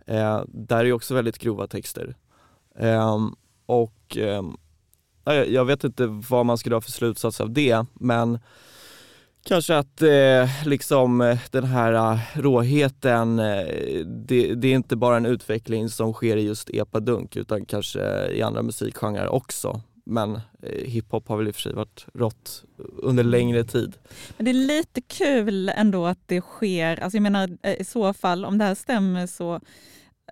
Eh, 0.06 0.42
där 0.48 0.78
är 0.78 0.84
ju 0.84 0.92
också 0.92 1.14
väldigt 1.14 1.38
grova 1.38 1.66
texter. 1.66 2.16
Eh, 2.78 3.18
och 3.66 4.16
eh, 4.16 4.42
jag 5.24 5.48
jag 5.48 5.64
vet 5.64 5.84
inte 5.84 6.06
vad 6.06 6.46
man 6.46 6.58
ska 6.58 6.70
dra 6.70 6.80
för 6.80 6.90
slutsats 6.90 7.40
av 7.40 7.50
det 7.50 7.86
men 7.94 8.38
Kanske 9.46 9.76
att 9.76 10.02
eh, 10.02 10.66
liksom 10.66 11.20
eh, 11.20 11.38
den 11.50 11.64
här 11.64 11.92
eh, 11.92 12.18
råheten, 12.34 13.38
eh, 13.38 13.66
det, 14.06 14.54
det 14.54 14.68
är 14.68 14.74
inte 14.74 14.96
bara 14.96 15.16
en 15.16 15.26
utveckling 15.26 15.88
som 15.88 16.12
sker 16.12 16.36
i 16.36 16.42
just 16.42 16.70
epadunk 16.70 17.36
utan 17.36 17.64
kanske 17.64 18.26
i 18.32 18.42
andra 18.42 18.62
musikgenrer 18.62 19.28
också. 19.28 19.80
men 20.06 20.34
eh, 20.34 20.84
hiphop 20.84 21.28
har 21.28 21.36
väl 21.36 21.48
i 21.48 21.50
och 21.50 21.54
för 21.54 21.62
sig 21.62 21.72
varit 21.72 22.06
rått 22.14 22.64
under 23.02 23.24
längre 23.24 23.64
tid. 23.64 23.96
Men 24.36 24.44
det 24.44 24.50
är 24.50 24.66
lite 24.66 25.00
kul 25.00 25.68
ändå 25.68 26.06
att 26.06 26.18
det 26.26 26.40
sker, 26.40 27.00
alltså 27.02 27.16
jag 27.16 27.22
menar 27.22 27.50
i 27.78 27.84
så 27.84 28.12
fall 28.12 28.44
om 28.44 28.58
det 28.58 28.64
här 28.64 28.74
stämmer 28.74 29.26
så 29.26 29.60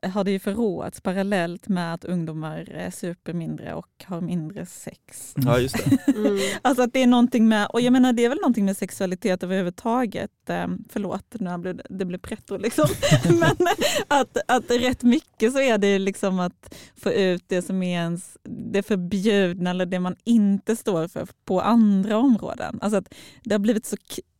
har 0.02 0.24
det 0.24 0.31
ju 0.31 0.38
förråats 0.38 1.00
parallellt 1.00 1.68
med 1.68 1.94
att 1.94 2.05
ungdomar 2.05 2.68
eh, 2.74 2.90
super 2.90 3.33
mindre 3.33 3.74
och 3.74 4.05
har 4.05 4.20
mindre 4.20 4.66
sex. 4.66 5.35
Ja 5.37 5.59
just 5.59 5.76
det. 5.85 5.98
Mm. 6.22 6.38
Alltså 6.62 6.83
att 6.83 6.92
det 6.92 7.02
är 7.02 7.07
någonting 7.07 7.48
med, 7.48 7.66
och 7.66 7.81
jag 7.81 7.92
menar 7.92 8.12
det 8.12 8.24
är 8.24 8.28
väl 8.28 8.38
någonting 8.38 8.64
med 8.64 8.76
sexualitet 8.76 9.42
överhuvudtaget. 9.42 10.31
Eh, 10.48 10.66
förlåt, 10.88 11.35
nu 11.40 11.59
blev 11.59 11.76
det, 11.76 11.83
det 11.90 12.05
blev 12.05 12.18
pretto 12.18 12.57
liksom. 12.57 12.88
Men 13.24 13.66
att, 14.09 14.37
att 14.48 14.70
rätt 14.70 15.02
mycket 15.02 15.52
så 15.52 15.61
är 15.61 15.78
det 15.78 15.98
liksom 15.98 16.40
att 16.40 16.74
få 16.96 17.12
ut 17.12 17.44
det 17.46 17.62
som 17.62 17.83
är 17.83 18.00
ens 18.00 18.37
det 18.44 18.83
förbjudna 18.83 19.70
eller 19.70 19.87
det 19.87 20.00
man 20.00 20.16
inte 20.24 20.76
står 20.76 21.09
för 21.09 21.28
på 21.44 21.61
andra 21.61 22.18
områden. 22.18 22.78
Alltså 22.81 22.98
att 22.98 23.14
det 23.42 23.55
har 23.55 23.59
blivit 23.59 23.87
så 23.87 23.96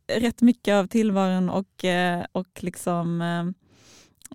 rätt 0.07 0.41
mycket 0.41 0.73
av 0.73 0.87
tillvaron 0.87 1.49
och, 1.49 1.85
eh, 1.85 2.25
och 2.31 2.63
liksom 2.63 3.21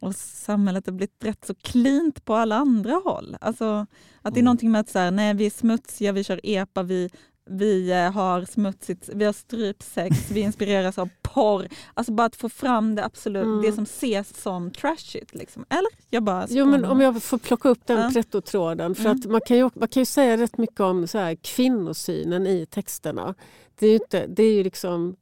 och 0.01 0.15
samhället 0.17 0.87
har 0.87 0.93
blivit 0.93 1.25
rätt 1.25 1.45
så 1.47 1.55
klint 1.55 2.25
på 2.25 2.35
alla 2.35 2.57
andra 2.57 2.93
håll. 3.05 3.37
Alltså 3.41 3.87
att 4.23 4.35
det 4.35 4.39
är 4.39 4.41
Mm. 4.41 4.45
någonting 4.45 4.71
med 4.71 4.81
att 4.81 4.89
så 4.89 4.99
här, 4.99 5.11
nej, 5.11 5.35
vi 5.35 5.47
är 5.47 5.51
smutsiga, 5.51 6.13
vi 6.13 6.25
kör 6.25 6.41
epa, 6.43 6.83
vi, 6.83 7.11
vi 7.51 7.91
eh, 7.91 8.13
har 8.13 8.45
smutsigt, 8.45 9.09
vi 9.15 9.25
har 9.25 9.33
strypsex, 9.33 10.17
vi 10.31 10.41
inspireras 10.41 10.99
av 10.99 11.09
porr. 11.23 11.69
Alltså 11.95 12.13
bara 12.13 12.27
att 12.27 12.37
få 12.37 12.49
fram 12.49 12.95
det 12.95 13.05
absolut, 13.05 13.45
Mm. 13.45 13.63
det 13.63 13.73
som 13.73 13.85
ses 13.85 14.43
som 14.43 14.71
trashigt. 14.71 15.35
Liksom. 15.35 15.65
Eller? 15.69 15.91
Jag 16.11 16.23
bara 16.23 16.47
Jo, 16.51 16.67
men 16.67 16.85
om 16.85 17.01
jag 17.01 17.23
får 17.23 17.39
plocka 17.39 17.69
upp 17.69 17.87
den 17.87 18.13
pretto-tråden. 18.13 18.95
För 18.95 19.05
Mm. 19.05 19.17
att 19.19 19.27
man, 19.27 19.41
kan 19.47 19.57
ju, 19.57 19.71
man 19.75 19.89
kan 19.89 20.01
ju 20.01 20.05
säga 20.05 20.37
rätt 20.37 20.59
mycket 20.59 20.81
om 20.81 21.07
så 21.07 21.19
här, 21.19 21.35
kvinnosynen 21.35 22.47
i 22.47 22.67
texterna. 22.67 23.35
Det 23.79 23.87
är 23.87 23.91
ju, 23.91 23.97
inte, 23.97 24.27
det 24.27 24.43
är 24.43 24.53
ju 24.55 24.63
liksom, 24.65 25.17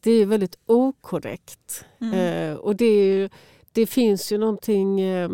det 0.00 0.10
är 0.10 0.26
väldigt 0.26 0.58
okorrekt. 0.66 1.84
Mm. 2.00 2.14
Eh, 2.14 2.56
och 2.56 2.76
det, 2.76 2.84
är 2.84 3.04
ju, 3.16 3.28
det 3.72 3.86
finns 3.86 4.32
ju 4.32 4.38
någonting... 4.38 5.00
Eh, 5.00 5.30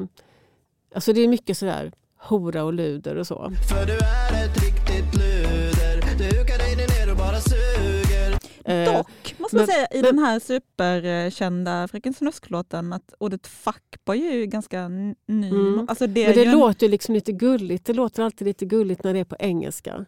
alltså 0.95 1.13
det 1.13 1.21
är 1.21 1.29
mycket 1.29 1.59
sådär 1.59 1.93
hora 2.19 2.65
och 2.65 2.73
luder 2.73 3.17
och 3.17 3.27
så. 3.27 3.53
För 3.71 3.87
du 3.87 3.93
är 3.93 4.45
ett 4.45 4.63
riktigt 4.63 5.15
luder 5.15 6.19
Du 6.19 6.25
hukar 6.39 6.59
dig 6.59 6.77
ner 6.77 7.11
och 7.13 7.17
bara 7.19 7.41
suger 7.41 8.39
Eh, 8.65 8.95
Dock 8.97 9.35
måste 9.39 9.57
man 9.57 9.61
men- 9.61 9.67
säga 9.67 9.87
i 9.91 10.03
men- 10.03 10.05
den 10.05 10.19
här 10.19 10.39
superkända 10.41 11.89
Fröken 11.89 12.15
Snusk-låten 12.15 12.93
att 12.93 13.15
ordet 13.19 13.47
fuckboy 13.47 14.27
är 14.27 14.33
ju 14.33 14.47
ganska 14.47 14.89
ny. 14.89 15.49
Mm. 15.51 15.87
Alltså 15.89 16.07
det 16.07 16.27
men 16.27 16.35
det 16.37 16.43
ju 16.45 16.53
låter 16.53 16.87
ju 16.87 16.91
liksom 16.91 17.15
lite 17.15 17.33
gulligt. 17.33 17.85
Det 17.87 17.93
låter 17.93 18.23
alltid 18.23 18.47
lite 18.47 18.65
gulligt 18.67 19.05
när 19.05 19.15
det 19.15 19.21
är 19.21 19.25
på 19.25 19.37
engelska. 19.39 20.05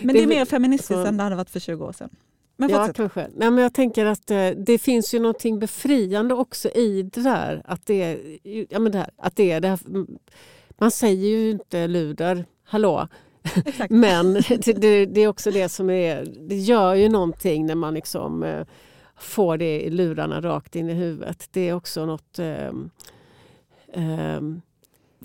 men 0.00 0.06
det 0.06 0.12
det 0.12 0.22
är 0.22 0.26
mer 0.26 0.44
feministiskt 0.44 0.92
så- 0.94 1.04
än 1.06 1.16
det 1.16 1.22
hade 1.22 1.36
varit 1.36 1.50
för 1.50 1.60
20 1.60 1.84
år 1.84 1.92
sedan. 1.92 2.10
Men 2.56 2.70
Ja, 2.70 2.78
fortsätt. 2.78 2.96
kanske. 2.96 3.28
Nej, 3.34 3.50
men 3.50 3.62
jag 3.62 3.74
tänker 3.74 4.06
att 4.06 4.30
eh, 4.30 4.48
det 4.50 4.78
finns 4.78 5.14
ju 5.14 5.18
någonting 5.18 5.58
befriande 5.58 6.34
också 6.34 6.68
i 6.68 7.02
det 7.02 7.22
där. 7.22 7.62
Att 7.64 7.86
det 7.86 8.02
är, 8.02 8.38
ja, 8.72 8.78
men 8.78 8.92
det 8.92 8.98
här, 8.98 9.10
att 9.16 9.36
det 9.36 9.52
är 9.52 9.60
det 9.60 9.68
här. 9.68 9.78
Man 10.78 10.90
säger 10.90 11.28
ju 11.28 11.50
inte 11.50 11.86
luder, 11.86 12.44
hallå. 12.64 13.08
Men 13.90 14.32
det, 14.34 14.72
det, 14.72 15.06
det 15.06 15.20
är 15.20 15.28
också 15.28 15.50
det 15.50 15.68
som 15.68 15.90
är, 15.90 16.24
det 16.48 16.56
gör 16.56 16.94
ju 16.94 17.08
någonting 17.08 17.66
när 17.66 17.74
man 17.74 17.94
liksom 17.94 18.42
eh, 18.42 18.66
får 19.16 19.56
det 19.56 19.80
i 19.82 19.90
lurarna 19.90 20.40
rakt 20.40 20.76
in 20.76 20.90
i 20.90 20.92
huvudet. 20.92 21.48
Det 21.50 21.68
är 21.68 21.74
också 21.74 22.06
något 22.06 22.38
ehm, 22.38 22.90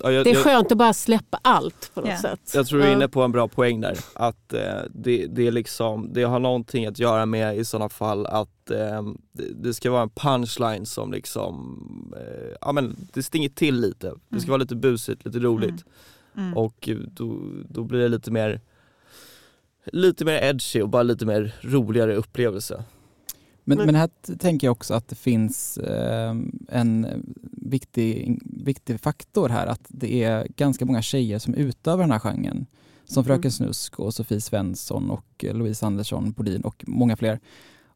Ja, 0.02 0.12
jag, 0.12 0.24
det 0.24 0.30
är 0.30 0.34
jag, 0.34 0.44
skönt 0.44 0.72
att 0.72 0.78
bara 0.78 0.92
släppa 0.92 1.38
allt 1.42 1.90
på 1.94 2.00
något 2.00 2.10
Ja. 2.10 2.18
sätt. 2.18 2.40
jag 2.54 2.66
tror 2.66 2.78
du 2.80 2.84
är 2.86 2.92
inne 2.92 3.08
på 3.08 3.22
en 3.22 3.32
bra 3.32 3.48
poäng 3.48 3.80
där. 3.80 3.98
Att 4.14 4.52
eh, 4.52 4.60
det, 4.90 5.26
det, 5.26 5.46
är 5.46 5.50
liksom, 5.52 6.12
det 6.12 6.22
har 6.22 6.38
någonting 6.38 6.86
att 6.86 6.98
göra 6.98 7.26
med 7.26 7.58
i 7.58 7.64
sådana 7.64 7.88
fall 7.88 8.26
att 8.26 8.70
eh, 8.70 9.02
det, 9.32 9.44
det 9.62 9.74
ska 9.74 9.90
vara 9.90 10.02
en 10.02 10.10
punchline 10.10 10.86
som 10.86 11.12
liksom, 11.12 12.14
eh, 12.16 12.56
ja 12.60 12.72
men 12.72 12.96
det 13.12 13.22
stinger 13.22 13.48
till 13.48 13.80
lite. 13.80 14.06
Det 14.28 14.40
ska 14.40 14.46
Mm. 14.46 14.50
vara 14.50 14.56
lite 14.58 14.76
busigt, 14.76 15.24
lite 15.24 15.38
roligt. 15.38 15.84
Mm. 16.36 16.56
Och 16.56 16.88
då, 17.12 17.40
då 17.68 17.84
blir 17.84 17.98
det 18.00 18.08
lite 18.08 18.30
mer 18.30 18.60
Lite 19.92 20.24
mer 20.24 20.42
edgy 20.42 20.80
och 20.82 20.88
bara 20.88 21.02
lite 21.02 21.26
mer 21.26 21.54
roligare 21.60 22.14
upplevelse. 22.14 22.84
Men, 23.68 23.78
Men- 23.78 23.86
men 23.86 23.94
här 23.94 24.10
tänker 24.38 24.66
jag 24.66 24.72
också 24.72 24.94
att 24.94 25.08
det 25.08 25.14
finns 25.16 25.78
eh, 25.78 26.34
en 26.68 27.06
viktig, 27.52 28.38
viktig 28.44 29.00
faktor 29.00 29.48
här 29.48 29.66
att 29.66 29.80
det 29.88 30.24
är 30.24 30.46
ganska 30.56 30.84
många 30.84 31.02
tjejer 31.02 31.38
som 31.38 31.54
utövar 31.54 32.02
den 32.04 32.12
här 32.12 32.18
genren. 32.18 32.66
Som 33.04 33.24
Fröken 33.24 33.40
Mm. 33.40 33.50
Snusk 33.50 33.98
och 34.00 34.14
Sofie 34.14 34.40
Svensson 34.40 35.10
och 35.10 35.44
Louise 35.52 35.86
Andersson 35.86 36.32
Bodin 36.32 36.60
och 36.62 36.84
många 36.86 37.16
fler. 37.16 37.40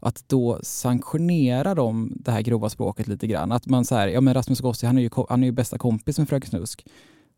Att 0.00 0.24
då 0.28 0.58
sanktionera 0.62 1.74
de 1.74 2.12
det 2.16 2.30
här 2.30 2.42
grova 2.42 2.68
språket 2.68 3.08
lite 3.08 3.26
grann. 3.26 3.52
Att 3.52 3.66
man 3.66 3.84
säger, 3.84 4.08
ja 4.08 4.20
men 4.20 4.34
Rasmus 4.34 4.60
Gossi 4.60 4.86
han 4.86 4.98
är 4.98 5.02
ju, 5.02 5.10
han 5.28 5.42
är 5.42 5.46
ju 5.46 5.52
bästa 5.52 5.78
kompis 5.78 6.18
med 6.18 6.28
Fröken 6.28 6.50
Snusk. 6.50 6.86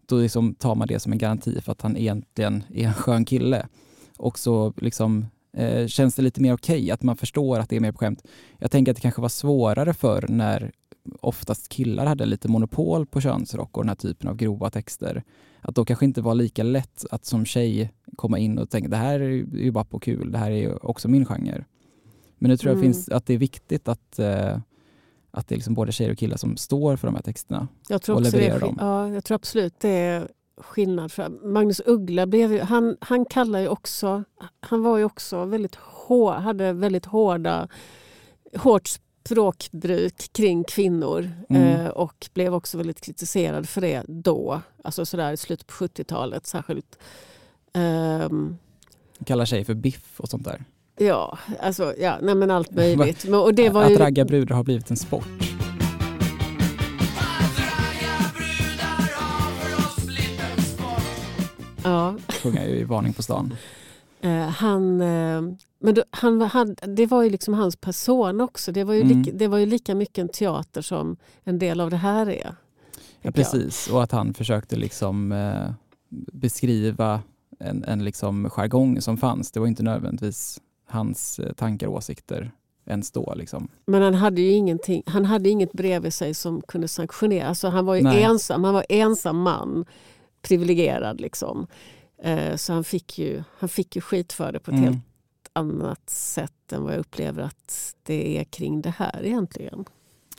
Då 0.07 0.16
liksom 0.18 0.55
tar 0.55 0.75
man 0.75 0.88
det 0.88 1.01
som 1.01 1.12
en 1.12 1.18
garanti 1.18 1.61
för 1.61 1.73
att 1.73 1.83
han 1.83 1.97
egentligen 1.97 2.64
är 2.75 2.87
en 2.87 2.94
skön 2.94 3.25
kille. 3.25 3.66
Och 4.16 4.38
så 4.38 4.73
liksom 4.77 5.27
eh, 5.57 5.87
känns 5.87 6.14
det 6.14 6.23
lite 6.23 6.40
mer 6.43 6.53
okej 6.55 6.90
att 6.90 7.03
man 7.03 7.17
förstår 7.17 7.59
att 7.59 7.69
det 7.69 7.77
är 7.77 7.81
mer 7.81 7.93
på 7.93 7.99
skämt. 7.99 8.23
Jag 8.59 8.71
tänker 8.71 8.93
att 8.93 8.97
det 8.97 9.01
kanske 9.03 9.21
var 9.23 9.29
svårare 9.29 9.95
för 9.95 10.25
när 10.29 10.73
oftast 11.21 11.69
killar 11.69 12.07
hade 12.07 12.27
lite 12.27 12.49
monopol 12.49 13.07
på 13.07 13.21
könsrock 13.21 13.77
och 13.77 13.83
den 13.83 13.88
här 13.88 13.97
typen 13.97 14.29
av 14.29 14.37
grova 14.37 14.71
texter. 14.71 15.23
Att 15.61 15.75
då 15.75 15.85
kanske 15.85 16.05
inte 16.05 16.21
var 16.23 16.35
lika 16.35 16.62
lätt 16.62 17.05
att 17.11 17.25
som 17.25 17.45
tjej 17.45 17.93
komma 18.17 18.38
in 18.38 18.59
och 18.59 18.71
tänka 18.71 18.88
det 18.88 18.97
här 18.97 19.21
är 19.21 19.29
ju- 19.29 19.71
bara 19.71 19.85
på 19.85 19.99
kul, 19.99 20.33
det 20.33 20.38
här 20.38 20.51
är 20.51 20.57
ju 20.57 20.75
också 20.77 21.09
min 21.09 21.25
genre. 21.27 21.64
Men 22.38 22.51
nu 22.51 22.57
tror 22.57 22.71
jag 22.71 22.79
Mm. 22.79 22.93
finns, 22.93 23.09
att 23.09 23.27
det 23.27 23.35
är 23.35 23.38
viktigt 23.38 23.88
att, 23.88 24.19
eh, 24.19 24.59
att 25.31 25.49
det 25.49 25.55
är 25.55 25.57
liksom 25.57 25.75
både 25.75 25.93
tjejer 25.93 26.11
och 26.12 26.19
killar 26.19 26.37
som 26.37 26.57
står 26.57 26.97
för 26.97 27.09
de 27.09 27.14
här 27.14 27.23
texterna. 27.23 27.69
Jag 27.88 28.03
tror, 28.03 28.17
och 28.17 28.23
det 28.23 28.31
levererar 28.31 28.59
skill- 28.61 28.67
dem. 28.69 28.77
ja, 28.81 29.09
jag 29.09 29.25
tror 29.25 29.35
absolut 29.35 29.75
det 29.81 29.88
är 29.90 30.29
skillnad. 30.57 31.12
För 31.12 31.29
Magnus 31.29 31.81
Uggla 31.87 32.27
blev 32.27 32.53
ju, 32.53 32.61
han, 32.61 32.97
han 33.01 33.25
kallar 33.25 33.59
ju 33.59 33.69
också, 33.69 34.25
han 34.61 34.83
var 34.83 34.99
ju 34.99 35.05
också 35.05 35.45
väldigt 35.45 35.75
hår, 35.75 36.33
hade 36.33 36.73
väldigt 36.73 37.07
hårda, 37.07 37.69
hårt 38.57 38.88
språkbruk 38.88 40.33
kring 40.33 40.64
kvinnor 40.64 41.31
Mm. 41.49 41.62
eh, 41.81 41.87
och 41.88 42.29
blev 42.35 42.55
också 42.55 42.79
väldigt 42.79 43.01
kritiserad 43.01 43.69
för 43.69 43.81
det 43.81 44.03
då. 44.09 44.61
Alltså 44.85 45.07
sådär 45.07 45.33
i 45.33 45.37
slutet 45.37 45.67
på 45.67 45.73
70-talet 45.73 46.47
särskilt. 46.47 46.99
Ehm, 47.73 48.57
Kallar 49.27 49.45
tjejer 49.45 49.64
för 49.64 49.75
biff 49.75 50.21
och 50.21 50.29
sånt 50.29 50.45
där. 50.45 50.64
ja, 50.99 51.38
alltså 51.61 51.95
ja, 51.99 52.19
nej 52.23 52.35
men 52.35 52.51
allt 52.51 52.71
möjligt. 52.71 53.25
Men, 53.29 53.40
och 53.40 53.55
det 53.55 53.69
var 53.71 53.85
att 53.85 53.90
ju, 53.90 53.97
ragga 53.97 54.25
brudar 54.25 54.57
har 54.57 54.64
blivit 54.64 54.90
en 54.90 54.97
sport. 54.97 55.54
Ja, 61.85 62.14
Sjunger 62.42 62.68
ju 62.68 62.77
i 62.77 62.85
Varning 62.85 63.12
på 63.12 63.23
stan. 63.23 63.55
Eh, 64.20 64.31
han, 64.49 65.01
eh, 65.01 65.42
men 65.79 65.94
då, 65.94 66.03
han, 66.11 66.40
han, 66.40 66.77
det 66.87 67.07
var 67.07 67.23
ju 67.23 67.31
liksom 67.31 67.55
hans 67.55 67.77
person 67.77 68.40
också. 68.40 68.73
Det 68.73 68.85
var, 68.85 68.94
ju 68.94 69.01
Mm. 69.01 69.18
lika, 69.23 69.37
det 69.37 69.49
var 69.49 69.59
ju 69.59 69.66
lika 69.66 69.94
mycket 69.94 70.18
en 70.18 70.29
teater 70.29 70.83
som 70.83 71.16
en 71.44 71.59
del 71.59 71.81
av 71.81 71.90
det 71.90 71.97
här 71.97 72.27
är. 72.31 72.33
Ja, 72.33 72.42
tänker 72.42 72.55
jag. 73.23 73.35
precis, 73.35 73.88
och 73.88 74.03
att 74.03 74.12
han 74.12 74.35
försökte 74.35 74.77
liksom 74.77 75.33
eh, 75.33 75.70
beskriva 76.33 77.20
en, 77.59 77.85
en 77.85 78.05
liksom 78.05 78.51
jargong 78.51 79.01
som 79.01 79.16
fanns. 79.16 79.51
Det 79.51 79.61
var 79.61 79.66
inte 79.66 79.83
nödvändigtvis 79.83 80.61
hans 80.88 81.40
tankar 81.57 81.87
och 81.87 81.94
åsikter 81.94 82.51
ens 82.87 83.11
då. 83.11 83.35
Liksom. 83.37 83.68
Men 83.87 84.03
han 84.03 84.14
hade 84.14 84.40
ju 84.40 84.51
ingenting, 84.51 85.03
han 85.07 85.25
hade 85.25 85.49
inget 85.49 85.73
bredvid 85.73 86.14
sig 86.14 86.35
som 86.35 86.62
kunde 86.62 86.88
sanktionera. 86.88 87.49
Alltså 87.49 87.68
han 87.68 87.87
var 87.87 87.94
ju 87.94 88.03
Nej. 88.03 88.23
ensam, 88.23 88.64
han 88.64 88.75
var 88.75 88.87
ensam 88.88 89.38
man, 89.38 89.85
privilegierad 90.44 91.20
liksom. 91.20 91.66
Eh, 92.22 92.57
så 92.57 92.72
han 92.72 92.85
fick, 92.85 93.18
ju, 93.18 93.42
han 93.59 93.68
fick 93.68 93.96
ju 93.96 94.02
skit 94.02 94.33
för 94.33 94.52
det 94.52 94.59
på 94.61 94.70
ett 94.70 94.76
Mm. 94.78 94.92
helt 94.92 95.04
annat 95.52 96.11
sätt 96.11 96.72
än 96.72 96.83
vad 96.83 96.92
jag 96.92 97.00
upplever 97.00 97.42
att 97.42 97.94
det 98.02 98.38
är 98.38 98.44
kring 98.44 98.83
det 98.83 98.90
här 98.90 99.20
egentligen. 99.24 99.85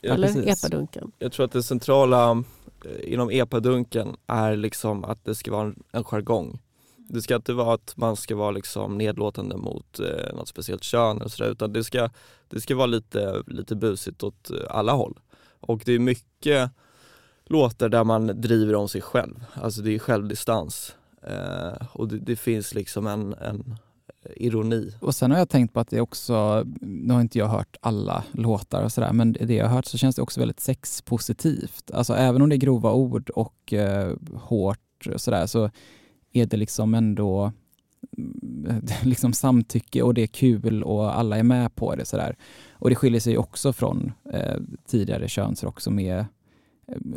Ja, 0.01 0.13
Eller 0.13 0.27
precis. 0.33 0.63
epadunken. 0.63 1.11
Jag 1.19 1.31
tror 1.31 1.45
att 1.45 1.51
det 1.51 1.63
centrala 1.63 2.43
eh, 2.85 3.13
inom 3.13 3.29
epadunken 3.29 4.15
är 4.27 4.55
liksom 4.55 5.03
att 5.03 5.25
det 5.25 5.35
ska 5.35 5.51
vara 5.51 5.63
en, 5.67 5.83
en 5.91 6.03
jargong. 6.03 6.59
Det 6.97 7.21
ska 7.21 7.35
inte 7.35 7.53
vara 7.53 7.73
att 7.73 7.93
man 7.97 8.15
ska 8.15 8.35
vara 8.35 8.51
liksom 8.51 8.97
nedlåtande 8.97 9.57
mot 9.57 9.99
eh, 9.99 10.33
något 10.35 10.47
speciellt 10.47 10.83
kön 10.83 11.17
eller 11.17 11.29
sådär, 11.29 11.51
utan 11.51 11.73
det 11.73 11.83
ska, 11.83 12.09
det 12.49 12.61
ska 12.61 12.75
vara 12.75 12.85
lite, 12.87 13.43
lite 13.47 13.75
busigt 13.75 14.23
åt 14.23 14.51
alla 14.69 14.91
håll. 14.93 15.19
Och 15.59 15.81
det 15.85 15.93
är 15.93 15.99
mycket 15.99 16.71
låtar 17.45 17.89
där 17.89 18.03
man 18.03 18.41
driver 18.41 18.75
om 18.75 18.88
sig 18.88 19.01
själv, 19.01 19.45
alltså 19.53 19.81
det 19.81 19.95
är 19.95 19.99
självdistans. 19.99 20.95
Eh, 21.21 21.88
och 21.93 22.08
det, 22.08 22.19
det 22.19 22.36
finns 22.36 22.73
liksom 22.73 23.08
en, 23.08 23.34
en 23.34 23.77
ironi. 24.36 24.93
Och 24.99 25.15
sen 25.15 25.31
har 25.31 25.38
jag 25.38 25.49
tänkt 25.49 25.73
på 25.73 25.79
att 25.79 25.89
det 25.89 26.01
också, 26.01 26.63
nu 26.81 27.13
har 27.13 27.21
inte 27.21 27.38
jag 27.38 27.47
hört 27.47 27.77
alla 27.81 28.23
låtar 28.31 28.84
och 28.84 28.91
sådär, 28.91 29.13
men 29.13 29.34
det 29.34 29.53
jag 29.53 29.67
har 29.67 29.75
hört 29.75 29.86
så 29.86 29.97
känns 29.97 30.15
det 30.15 30.21
också 30.21 30.39
väldigt 30.39 30.60
sexpositivt. 30.60 31.91
Alltså 31.93 32.13
även 32.13 32.41
om 32.41 32.49
det 32.49 32.55
är 32.55 32.58
grova 32.58 32.91
ord 32.91 33.29
och 33.29 33.73
eh, 33.73 34.15
hårt 34.34 35.08
och 35.13 35.21
sådär 35.21 35.45
så 35.45 35.69
är 36.34 36.45
det 36.45 36.58
liksom 36.58 36.93
ändå 36.93 37.51
liksom 39.03 39.34
samtycke 39.34 40.01
och 40.01 40.13
det 40.13 40.21
är 40.21 40.27
kul 40.27 40.84
och 40.84 41.19
alla 41.19 41.38
är 41.38 41.43
med 41.43 41.75
på 41.75 41.95
det 41.95 42.05
sådär. 42.05 42.36
Och 42.71 42.89
det 42.89 42.95
skiljer 42.95 43.21
sig 43.21 43.38
också 43.38 43.73
från 43.73 44.12
eh, 44.34 44.58
tidigare 44.88 45.27
könsrock 45.27 45.81
som 45.81 45.99
är, 45.99 46.25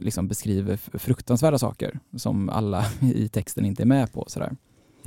liksom 0.01 0.29
beskriver 0.29 0.77
fruktansvärda 0.77 1.59
saker 1.59 2.01
som 2.17 2.49
alla 2.49 2.85
i 3.01 3.29
texten 3.29 3.65
inte 3.65 3.83
är 3.83 3.87
med 3.87 4.13
på. 4.13 4.25
Sådär. 4.29 4.57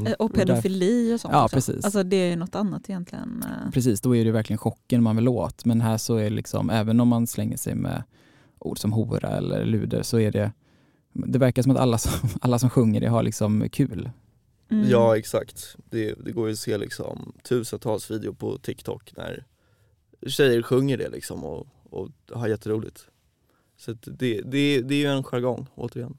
Eh, 0.05 0.11
Och 0.13 0.33
pedofili 0.33 1.13
och 1.15 1.21
sånt 1.21 1.31
Ja, 1.33 1.43
också. 1.45 1.55
precis. 1.55 1.85
Alltså 1.85 2.03
det 2.03 2.15
är 2.15 2.29
ju 2.29 2.35
något 2.35 2.55
annat 2.55 2.89
egentligen. 2.89 3.43
eh. 3.43 3.71
Precis, 3.71 4.01
då 4.01 4.15
är 4.15 4.25
det 4.25 4.31
verkligen 4.31 4.57
chocken 4.57 5.03
man 5.03 5.15
vill 5.15 5.27
åt. 5.27 5.65
Men 5.65 5.81
här 5.81 5.97
så 5.97 6.15
är 6.15 6.23
det 6.23 6.29
liksom, 6.29 6.69
även 6.69 6.99
om 6.99 7.07
man 7.07 7.27
slänger 7.27 7.57
sig 7.57 7.75
med 7.75 8.03
ord 8.59 8.79
som 8.79 8.93
hora 8.93 9.29
eller 9.29 9.65
luder 9.65 10.03
så 10.03 10.19
är 10.19 10.31
det, 10.31 10.51
det 11.13 11.39
verkar 11.39 11.61
som 11.61 11.71
att 11.71 11.77
alla 11.77 11.97
som, 11.97 12.29
alla 12.41 12.59
som 12.59 12.69
sjunger 12.69 13.01
det 13.01 13.07
har 13.07 13.23
liksom 13.23 13.69
kul. 13.71 14.09
Mm. 14.71 14.89
Ja 14.89 15.17
exakt, 15.17 15.75
det, 15.89 16.13
det 16.25 16.31
går 16.31 16.47
ju 16.47 16.53
att 16.53 16.59
se 16.59 16.77
liksom 16.77 17.33
tusentals 17.43 18.11
videor 18.11 18.33
på 18.33 18.57
TikTok 18.57 19.13
när 19.17 19.45
tjejer 20.27 20.61
sjunger 20.61 20.97
det 20.97 21.09
liksom 21.09 21.43
och, 21.43 21.67
och 21.89 22.09
har 22.33 22.47
jätteroligt. 22.47 23.07
Så 23.81 23.93
det, 23.93 24.41
det, 24.41 24.81
det 24.81 24.95
är 24.95 24.99
ju 24.99 25.05
en 25.05 25.23
jargong 25.23 25.67
återigen. 25.75 26.17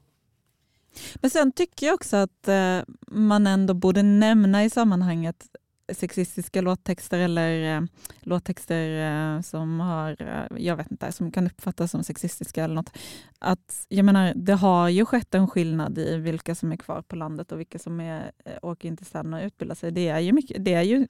Men 1.15 1.29
sen 1.29 1.51
tycker 1.51 1.85
jag 1.85 1.95
också 1.95 2.17
att 2.17 2.47
eh, 2.47 2.79
man 3.07 3.47
ändå 3.47 3.73
borde 3.73 4.03
nämna 4.03 4.63
i 4.63 4.69
sammanhanget 4.69 5.47
sexistiska 5.89 6.61
låttexter 6.61 7.19
eller 7.19 7.77
eh, 7.77 7.81
låttexter 8.21 9.07
eh, 9.35 9.41
som 9.41 9.79
har, 9.79 10.15
eh, 10.19 10.63
jag 10.63 10.75
vet 10.75 10.91
inte, 10.91 11.11
som 11.11 11.31
kan 11.31 11.45
uppfattas 11.45 11.91
som 11.91 12.03
sexistiska 12.03 12.63
eller 12.63 12.75
något. 12.75 12.97
Att, 13.39 13.85
jag 13.89 14.05
menar, 14.05 14.33
det 14.35 14.53
har 14.53 14.89
ju 14.89 15.05
skett 15.05 15.35
en 15.35 15.47
skillnad 15.47 15.97
i 15.97 16.17
vilka 16.17 16.55
som 16.55 16.71
är 16.71 16.77
kvar 16.77 17.01
på 17.01 17.15
landet 17.15 17.51
och 17.51 17.59
vilka 17.59 17.79
som 17.79 17.99
är, 17.99 18.31
eh, 18.45 18.53
åker 18.61 18.87
in 18.87 18.97
till 18.97 19.05
städerna 19.05 19.37
och 19.37 19.43
utbildar 19.43 19.75
sig. 19.75 19.91
Det 19.91 20.07
är 20.07 20.19
ju, 20.19 20.31
mycket, 20.31 20.65
det 20.65 20.73
är 20.73 20.83
ju 20.83 21.07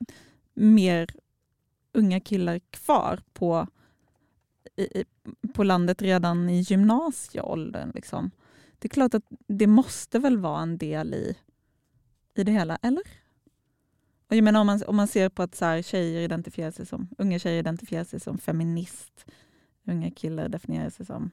mer 0.54 1.10
unga 1.94 2.20
killar 2.20 2.60
kvar 2.70 3.20
på, 3.34 3.68
i, 4.76 5.04
på 5.54 5.64
landet 5.64 6.02
redan 6.02 6.50
i 6.50 6.60
gymnasieåldern. 6.60 7.92
Liksom. 7.96 8.32
Det 8.80 8.86
är 8.88 8.90
klart 8.90 9.14
att 9.14 9.24
det 9.48 9.68
måste 9.68 10.20
väl 10.20 10.38
vara 10.38 10.62
en 10.62 10.78
del 10.78 11.14
i, 11.14 11.36
i 12.36 12.44
det 12.44 12.52
hela, 12.52 12.78
eller? 12.82 13.04
Och 14.30 14.36
jag 14.36 14.44
menar 14.44 14.60
om 14.62 14.68
man, 14.68 14.82
om 14.88 14.96
man 14.96 15.08
ser 15.08 15.30
på 15.30 15.44
att 15.44 15.56
så 15.56 15.66
här, 15.66 15.82
tjejer 15.82 16.22
identifierar 16.22 16.72
sig 16.72 16.86
som, 16.86 17.08
unga 17.18 17.40
tjejer 17.40 17.60
identifierar 17.60 18.04
sig 18.04 18.20
som 18.20 18.38
feminist, 18.38 19.26
unga 19.88 20.12
killar 20.12 20.50
definierar 20.50 20.90
sig 20.90 21.06
som... 21.06 21.32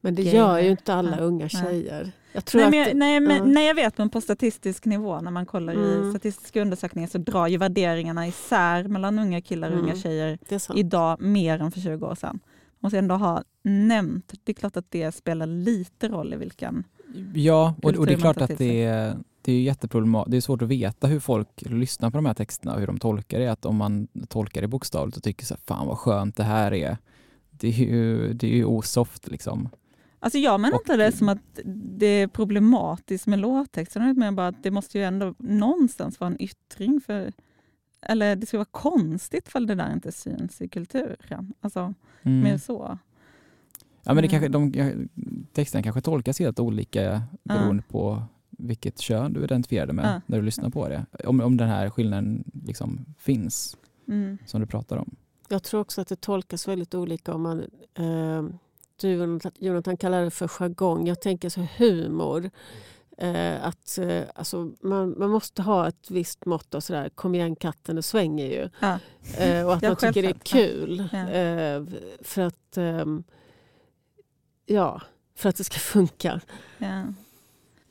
Men 0.00 0.14
det 0.14 0.22
Gay. 0.22 0.34
gör 0.34 0.58
ju 0.58 0.70
inte 0.70 0.94
alla 0.94 1.10
Nej. 1.10 1.20
unga 1.20 1.48
Nej. 1.52 1.62
tjejer. 1.62 2.12
Jag 2.32 2.44
tror 2.44 2.60
Nej, 2.60 2.66
att 2.66 2.70
men, 2.70 2.80
jag- 2.80 2.96
nej, 2.96 3.20
men, 3.20 3.36
ja. 3.36 3.44
nej, 3.44 3.66
jag 3.66 3.74
vet, 3.74 3.98
men 3.98 4.10
på 4.10 4.20
statistisk 4.20 4.84
nivå, 4.84 5.20
när 5.20 5.30
man 5.30 5.46
kollar 5.46 5.72
Mm. 5.74 6.08
i 6.08 6.12
statistiska 6.12 6.62
undersökningar 6.62 7.08
så 7.08 7.18
drar 7.18 7.46
ju 7.46 7.56
värderingarna 7.58 8.26
isär 8.26 8.84
mellan 8.88 9.18
unga 9.18 9.40
killar 9.40 9.70
och 9.70 9.78
unga 9.78 9.88
Mm. 9.92 10.02
tjejer 10.02 10.38
är 10.48 10.58
sant. 10.58 10.78
idag 10.78 11.20
mer 11.20 11.58
än 11.62 11.70
för 11.72 11.80
20 11.80 12.06
år 12.06 12.14
sedan. 12.14 12.40
Man 12.84 12.86
måste 12.86 12.98
ändå 12.98 13.14
ha 13.14 13.42
nämnt, 13.62 14.34
det 14.44 14.52
är 14.52 14.54
klart 14.54 14.76
att 14.76 14.90
det 14.90 15.12
spelar 15.12 15.46
lite 15.46 16.08
roll 16.08 16.34
i 16.34 16.36
vilken... 16.36 16.84
Ja, 17.34 17.74
och, 17.82 17.94
och 17.94 18.06
det 18.06 18.12
är 18.12 18.16
klart 18.16 18.40
att 18.40 18.58
det 18.58 18.84
är, 18.84 19.16
det 19.42 19.52
är 19.52 19.62
jätteproblematiskt. 19.62 20.30
Det 20.30 20.36
är 20.36 20.40
svårt 20.40 20.62
att 20.62 20.68
veta 20.68 21.06
hur 21.06 21.20
folk 21.20 21.48
lyssnar 21.62 22.10
på 22.10 22.16
de 22.16 22.26
här 22.26 22.34
texterna 22.34 22.74
och 22.74 22.80
hur 22.80 22.86
de 22.86 22.98
tolkar 22.98 23.38
det. 23.38 23.48
Att 23.48 23.64
om 23.64 23.76
man 23.76 24.08
tolkar 24.28 24.62
det 24.62 24.68
bokstavligt 24.68 25.16
och 25.16 25.22
tycker 25.22 25.44
så 25.44 25.54
här, 25.54 25.60
fan 25.66 25.86
vad 25.86 25.98
skönt 25.98 26.36
det 26.36 26.42
här 26.44 26.74
är. 26.74 26.96
Det 27.50 27.68
är 27.68 27.72
ju, 27.72 28.32
det 28.32 28.46
är 28.46 28.56
ju 28.56 28.64
osoft 28.64 29.28
liksom. 29.28 29.68
Alltså 30.18 30.38
jag 30.38 30.60
menar 30.60 30.74
Och- 30.74 30.80
inte 30.80 30.96
det 30.96 31.12
som 31.12 31.28
att 31.28 31.60
det 31.98 32.06
är 32.06 32.26
problematiskt 32.26 33.26
med 33.26 33.38
låttexterna, 33.38 34.10
utan 34.10 34.36
bara 34.36 34.48
att 34.48 34.62
det 34.62 34.70
måste 34.70 34.98
ju 34.98 35.04
ändå 35.04 35.34
någonstans 35.38 36.20
vara 36.20 36.30
en 36.30 36.42
yttring 36.42 37.00
för... 37.00 37.32
Eller 38.08 38.36
det 38.36 38.46
skulle 38.46 38.58
vara 38.58 38.68
konstigt 38.70 39.48
för 39.48 39.60
det 39.60 39.74
där 39.74 39.92
inte 39.92 40.12
syns 40.12 40.60
i 40.60 40.68
kulturen. 40.68 41.54
Alltså 41.60 41.94
Mm. 42.22 42.40
mer 42.40 42.58
så. 42.58 42.98
Ja, 44.02 44.14
men 44.14 44.16
det 44.16 44.20
Mm. 44.20 44.30
kanske, 44.30 44.48
de, 44.48 45.08
texterna 45.52 45.82
kanske 45.82 46.00
tolkas 46.00 46.38
helt 46.38 46.60
olika 46.60 47.22
beroende 47.42 47.82
på 47.88 48.22
vilket 48.50 48.98
kön 49.00 49.32
du 49.32 49.44
identifierar 49.44 49.86
dig 49.86 49.94
med 49.94 50.04
Ja. 50.06 50.20
när 50.26 50.38
du 50.38 50.44
lyssnar 50.44 50.70
på 50.70 50.88
det. 50.88 51.06
Om, 51.24 51.40
om 51.40 51.56
den 51.56 51.68
här 51.68 51.90
skillnaden 51.90 52.44
liksom 52.66 53.04
finns, 53.18 53.76
Mm. 54.08 54.38
som 54.46 54.60
du 54.60 54.66
pratar 54.66 54.96
om. 54.96 55.16
Jag 55.48 55.62
tror 55.62 55.80
också 55.80 56.00
att 56.00 56.08
det 56.08 56.20
tolkas 56.20 56.68
väldigt 56.68 56.94
olika 56.94 57.34
om 57.34 57.42
man... 57.42 57.58
Eh, 57.94 58.42
du 59.00 59.08
Jonathan, 59.12 59.52
Jonathan 59.58 59.96
kallar 59.96 60.24
det 60.24 60.30
för 60.30 60.48
jargong. 60.48 61.06
Jag 61.06 61.20
tänker 61.20 61.48
så 61.48 61.66
humor. 61.78 62.50
Eh, 63.18 63.64
att, 63.66 63.98
eh, 63.98 64.22
alltså, 64.34 64.72
man, 64.82 65.14
man 65.18 65.30
måste 65.30 65.62
ha 65.62 65.88
ett 65.88 66.10
visst 66.10 66.44
mått 66.46 66.74
av 66.74 66.80
sådär, 66.80 67.08
kom 67.08 67.34
igen 67.34 67.56
katten, 67.56 67.96
det 67.96 68.02
svänger 68.02 68.46
ju. 68.46 68.68
Ja. 68.80 68.98
Eh, 69.38 69.66
och 69.66 69.74
att 69.74 69.82
man 69.82 69.96
tycker 69.96 70.22
det 70.22 70.28
är 70.28 70.32
kul. 70.44 71.08
Ja. 71.12 71.28
Eh, 71.30 71.82
för 72.22 72.42
att... 72.42 72.76
ehm, 72.76 73.24
ja, 74.66 75.02
för 75.36 75.48
att 75.48 75.56
det 75.56 75.64
ska 75.64 75.78
funka. 75.78 76.40
Ja. 76.78 77.04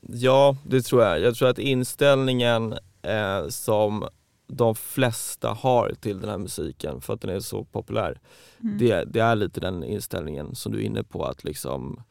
Ja, 0.01 0.57
det 0.65 0.81
tror 0.81 1.03
jag. 1.03 1.19
Jag 1.19 1.35
tror 1.35 1.49
att 1.49 1.59
inställningen 1.59 2.73
eh, 3.01 3.47
som 3.49 4.07
de 4.47 4.75
flesta 4.75 5.49
har 5.49 5.93
till 5.99 6.19
den 6.19 6.29
här 6.29 6.37
musiken 6.37 7.01
för 7.01 7.13
att 7.13 7.21
den 7.21 7.29
är 7.29 7.39
så 7.39 7.63
populär, 7.63 8.19
Mm. 8.63 8.77
det, 8.77 9.03
det 9.03 9.19
är 9.19 9.35
lite 9.35 9.59
den 9.59 9.83
inställningen 9.83 10.55
som 10.55 10.71
du 10.71 10.79
är 10.79 10.83
inne 10.83 11.03
på 11.03 11.25
att 11.25 11.43
liksom 11.43 12.03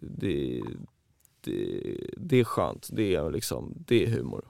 det, 0.00 0.62
det, 1.46 1.96
det 2.16 2.36
är 2.40 2.44
skönt, 2.44 2.88
det 2.92 3.14
är, 3.14 3.30
liksom, 3.30 3.74
det 3.86 4.04
är 4.04 4.10
humor. 4.10 4.44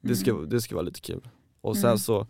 Det 0.00 0.16
ska, 0.16 0.30
Mm. 0.30 0.48
det 0.48 0.60
ska 0.60 0.74
vara 0.74 0.84
lite 0.84 1.00
kul. 1.00 1.28
Och 1.60 1.76
sen 1.76 1.84
Mm. 1.84 1.98
så 1.98 2.26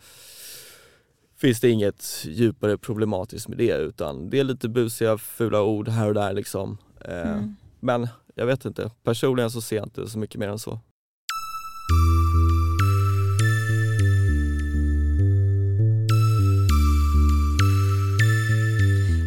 finns 1.36 1.60
det 1.60 1.70
inget 1.70 2.24
djupare 2.28 2.78
problematiskt 2.78 3.48
med 3.48 3.58
det 3.58 3.76
utan 3.76 4.30
det 4.30 4.38
är 4.40 4.44
lite 4.44 4.68
busiga 4.68 5.18
fula 5.18 5.62
ord 5.62 5.88
här 5.88 6.08
och 6.08 6.14
där 6.14 6.32
liksom. 6.32 6.78
Eh, 7.00 7.32
Mm. 7.32 7.56
Men 7.80 8.08
jag 8.34 8.46
vet 8.46 8.64
inte, 8.64 8.90
personligen 9.02 9.50
så 9.50 9.60
ser 9.60 9.76
jag 9.76 9.86
inte 9.86 10.08
så 10.08 10.18
mycket 10.18 10.36
mer 10.40 10.48
än 10.48 10.58
så. 10.58 10.80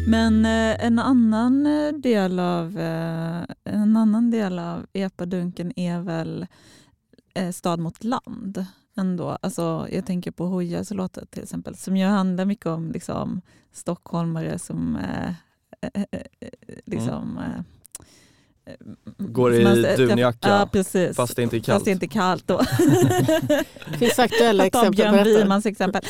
Men 0.08 0.44
eh, 0.44 0.86
en 0.86 0.98
annan 0.98 1.66
eh, 1.66 1.92
del 1.92 2.38
av 2.38 2.78
eh, 2.78 3.44
en 3.64 3.96
annan 3.96 4.30
del 4.30 4.58
av 4.58 4.86
epadunken 4.92 5.78
är 5.78 6.00
väl 6.00 6.46
Stad 7.52 7.78
mot 7.78 8.04
land. 8.04 8.66
Ändå. 8.96 9.38
Alltså, 9.42 9.88
jag 9.90 10.06
tänker 10.06 10.30
på 10.30 10.46
Hojas 10.46 10.90
låtar 10.90 11.24
till 11.24 11.42
exempel 11.42 11.76
som 11.76 11.96
ju 11.96 12.06
handlar 12.06 12.44
mycket 12.44 12.66
om 12.66 12.92
liksom, 12.92 13.40
stockholmare 13.72 14.58
som 14.58 14.96
eh, 14.96 15.28
eh, 15.80 16.04
eh, 16.10 16.48
liksom, 16.84 17.38
eh, 17.38 17.62
Går 19.18 19.50
som 19.50 19.60
i 19.60 19.64
man- 19.64 19.96
dunjacka, 19.96 20.48
ja, 20.48 20.68
precis. 20.72 21.16
fast 21.16 21.36
det 21.36 21.42
inte 21.42 21.56
är 21.56 21.58
Fast 21.58 21.66
kallt. 21.66 21.84
det 21.84 21.90
inte 21.90 22.06
är 22.06 22.08
kallt 22.08 22.46
då. 22.46 22.58
Det 23.92 23.98
finns 23.98 24.18
aktuella 24.18 24.62
Ta 24.62 24.66
exempel 24.66 24.96
Björn 24.96 25.18
på 25.18 25.24
detta. 25.24 25.38
Wimans 25.38 25.66
exempel. 25.66 26.02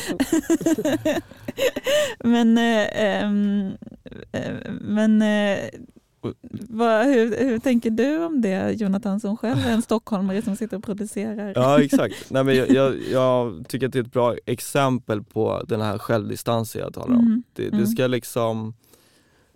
men 2.19 2.57
eh, 2.57 2.87
ehm, 3.03 3.71
eh, 4.31 4.71
men 4.81 5.21
eh, 5.21 5.59
vad, 6.69 7.05
hur, 7.05 7.37
hur 7.37 7.59
tänker 7.59 7.89
du 7.89 8.25
om 8.25 8.41
det 8.41 8.71
Jonathan 8.71 9.19
som 9.19 9.37
själv 9.37 9.57
är 9.67 9.71
en 9.71 9.81
stockholmare 9.81 10.41
som 10.41 10.55
sitter 10.55 10.77
och 10.77 10.83
producerar? 10.83 11.53
Ja 11.55 11.83
exakt, 11.83 12.15
Nej, 12.29 12.43
men 12.43 12.55
jag, 12.55 12.69
jag, 12.69 12.95
jag 13.11 13.65
tycker 13.67 13.87
att 13.87 13.93
det 13.93 13.99
är 13.99 14.03
ett 14.03 14.13
bra 14.13 14.35
exempel 14.45 15.23
på 15.23 15.63
den 15.67 15.81
här 15.81 15.97
självdistansen 15.97 16.81
jag 16.81 16.93
talar 16.93 17.15
om. 17.15 17.19
Mm, 17.19 17.43
Det, 17.53 17.69
det 17.69 17.77
mm. 17.77 17.87
ska 17.87 18.07
liksom, 18.07 18.73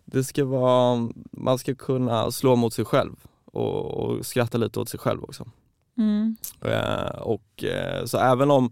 det 0.05 0.23
ska 0.23 0.45
vara, 0.45 1.09
man 1.31 1.57
ska 1.59 1.75
kunna 1.75 2.31
slå 2.31 2.55
mot 2.55 2.73
sig 2.73 2.85
själv 2.85 3.15
och, 3.45 3.85
och 3.85 4.25
skratta 4.25 4.57
lite 4.57 4.79
åt 4.79 4.89
sig 4.89 4.99
själv 4.99 5.23
också. 5.23 5.45
Mm. 5.97 6.35
Eh, 6.61 7.15
och, 7.21 7.63
eh, 7.63 8.05
så 8.05 8.17
även 8.17 8.51
om, 8.51 8.71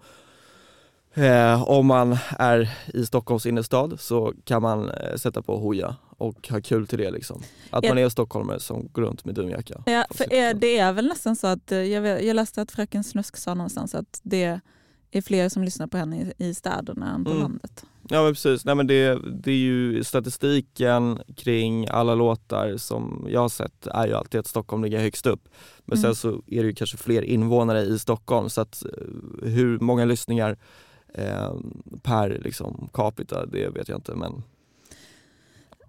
eh, 1.14 1.64
om 1.70 1.86
man 1.86 2.18
är 2.40 2.70
i 2.94 3.06
Stockholms 3.06 3.46
innerstad 3.46 4.00
så 4.00 4.34
kan 4.44 4.62
man 4.62 4.90
eh, 4.90 5.16
sätta 5.16 5.42
på 5.42 5.58
hoja 5.58 5.96
och 6.18 6.48
ha 6.50 6.62
kul 6.62 6.88
till 6.88 6.98
det 6.98 7.12
liksom. 7.12 7.42
Att 7.70 7.84
Ja. 7.84 7.90
man 7.90 7.98
är 7.98 8.10
stockholmare 8.10 8.60
som 8.60 8.88
går 8.92 9.02
runt 9.02 9.26
med 9.26 9.36
dunjacka. 9.36 9.84
Ja, 9.86 10.06
för 10.10 10.34
är, 10.34 10.54
det 10.54 10.78
är 10.78 10.94
väl 10.94 11.08
nästan 11.08 11.36
så 11.36 11.48
att, 11.48 11.72
eh, 11.72 11.78
jag, 11.80 12.02
vet, 12.02 12.24
jag 12.24 12.36
läste 12.36 12.62
att 12.62 12.72
Fröken 12.72 13.04
Snusk 13.04 13.38
sa 13.38 13.54
någonstans 13.54 13.96
att 13.96 14.20
det 14.24 14.60
är 15.12 15.22
fler 15.22 15.50
som 15.50 15.64
lyssnar 15.64 15.88
på 15.88 15.98
henne 15.98 16.34
i, 16.38 16.46
i 16.46 16.54
städerna 16.54 17.14
än 17.16 17.24
på 17.24 17.30
Mm. 17.32 17.42
landet. 17.44 17.86
Ja 18.14 18.24
men 18.24 18.34
precis, 18.34 18.66
Nej, 18.66 18.76
men 18.76 18.88
det, 18.88 19.20
det 19.44 19.52
är 19.52 19.56
ju 19.56 20.04
statistiken 20.04 21.20
kring 21.36 21.88
alla 21.88 22.16
låtar 22.16 22.78
som 22.78 23.26
jag 23.30 23.42
har 23.42 23.50
sett 23.50 23.88
är 23.88 24.08
ju 24.08 24.14
alltid 24.14 24.40
att 24.40 24.48
Stockholm 24.48 24.84
ligger 24.84 25.00
högst 25.00 25.26
upp. 25.26 25.50
Men 25.86 25.98
Mm. 25.98 26.02
sen 26.02 26.16
så 26.16 26.30
är 26.48 26.62
det 26.64 26.68
ju 26.70 26.74
kanske 26.74 26.98
fler 26.98 27.22
invånare 27.22 27.82
i 27.82 28.00
Stockholm 28.00 28.50
så 28.50 28.62
att 28.62 28.84
eh, 28.86 29.50
hur 29.50 29.80
många 29.80 30.06
lyssningar 30.06 30.58
eh, 31.14 31.54
per 32.04 32.40
liksom 32.44 32.90
capita 32.94 33.46
det 33.46 33.70
vet 33.70 33.90
jag 33.90 33.98
inte 33.98 34.16
men 34.16 34.44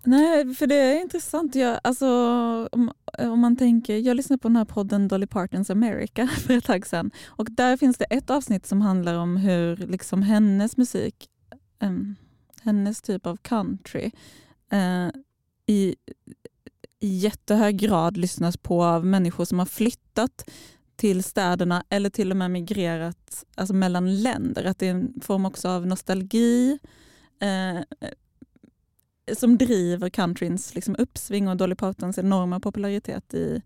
Nej, 0.05 0.55
för 0.55 0.66
det 0.66 0.75
är 0.75 1.01
intressant. 1.01 1.55
Jag, 1.55 1.81
alltså, 1.85 2.07
om, 2.73 2.93
om 3.18 3.41
man 3.41 3.57
tänker, 3.57 3.97
jag 3.97 4.16
lyssnade 4.16 4.39
på 4.41 4.49
den 4.49 4.57
här 4.57 4.64
podden 4.64 5.09
Dolly 5.09 5.27
Partons 5.27 5.70
America 5.70 6.27
för 6.47 6.55
ett 6.55 6.64
tag 6.64 6.87
sedan. 6.87 7.11
Och 7.27 7.47
där 7.51 7.77
finns 7.77 7.99
det 7.99 8.05
ett 8.05 8.31
avsnitt 8.31 8.66
som 8.66 8.81
handlar 8.81 9.14
om 9.14 9.37
hur 9.37 9.77
liksom 9.77 10.23
hennes 10.23 10.77
musik, 10.77 11.29
um, 11.83 12.16
hennes 12.62 13.03
typ 13.03 13.26
av 13.26 13.37
country, 13.37 14.11
uh, 14.72 15.11
i, 15.66 15.97
i 17.01 17.09
jättehög 17.09 17.76
grad 17.76 18.16
lyssnas 18.16 18.57
på 18.57 18.85
av 18.85 19.07
människor 19.07 19.45
som 19.45 19.59
har 19.59 19.66
flyttat 19.66 20.51
till 20.97 21.24
städerna 21.24 21.85
eller 21.89 22.11
till 22.11 22.30
och 22.30 22.37
med 22.37 22.51
migrerat 22.51 23.45
alltså 23.55 23.74
mellan 23.74 24.22
länder. 24.22 24.64
Att 24.64 24.78
det 24.78 24.87
är 24.87 24.91
en 24.91 25.20
form 25.20 25.47
också 25.47 25.68
av 25.68 25.87
nostalgi 25.87 26.78
eh, 27.41 27.76
eh 27.76 27.83
som 29.37 29.59
driver 29.59 30.11
countryns 30.11 30.74
liksom 30.74 30.97
uppsving 30.99 31.49
och 31.49 31.57
Dolly 31.57 31.74
Partons 31.74 32.18
enorma 32.18 32.61
popularitet 32.61 33.35
i, 33.35 33.62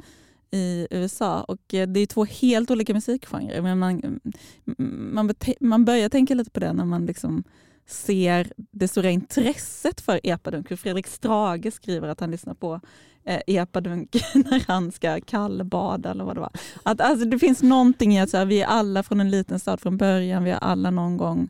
i 0.51 0.87
USA. 0.91 1.43
Och 1.43 1.75
eh, 1.75 1.89
det 1.89 2.01
är 2.01 2.07
två 2.07 2.25
helt 2.25 2.71
olika 2.71 2.95
musikgenrer 2.95 3.63
men 3.63 3.79
man, 3.79 3.91
mm, 4.01 5.15
man, 5.15 5.35
man 5.61 5.85
börjar 5.85 6.09
tänka 6.09 6.35
lite 6.35 6.51
på 6.51 6.61
det 6.61 6.73
när 6.73 6.85
man 6.85 7.07
liksom 7.07 7.45
ser 7.87 8.53
det 8.57 8.89
stora 8.89 9.11
intresset 9.11 10.01
för 10.01 10.21
epadunk. 10.23 10.79
Fredrik 10.79 11.07
Strage 11.07 11.73
skriver 11.73 12.09
att 12.09 12.21
han 12.21 12.31
lyssnar 12.31 12.55
på 12.55 12.81
eh, 13.25 13.41
epadunk 13.47 14.17
när 14.35 14.65
han 14.67 14.93
ska 14.93 15.21
kallbada 15.21 16.11
eller 16.11 16.25
vad 16.25 16.37
det 16.37 16.41
var. 16.41 16.53
Att, 16.83 17.01
alltså, 17.01 17.27
det 17.27 17.39
finns 17.39 17.63
någonting 17.63 18.15
i 18.15 18.21
att 18.21 18.31
så 18.31 18.37
här, 18.37 18.45
vi 18.45 18.63
är 18.63 18.67
alla 18.67 19.03
från 19.03 19.21
en 19.21 19.31
liten 19.31 19.59
stad 19.59 19.81
från 19.81 19.97
början. 19.97 20.45
Vi 20.45 20.51
har 20.51 20.59
alla 20.59 20.91
någon 20.91 21.17
gång 21.17 21.49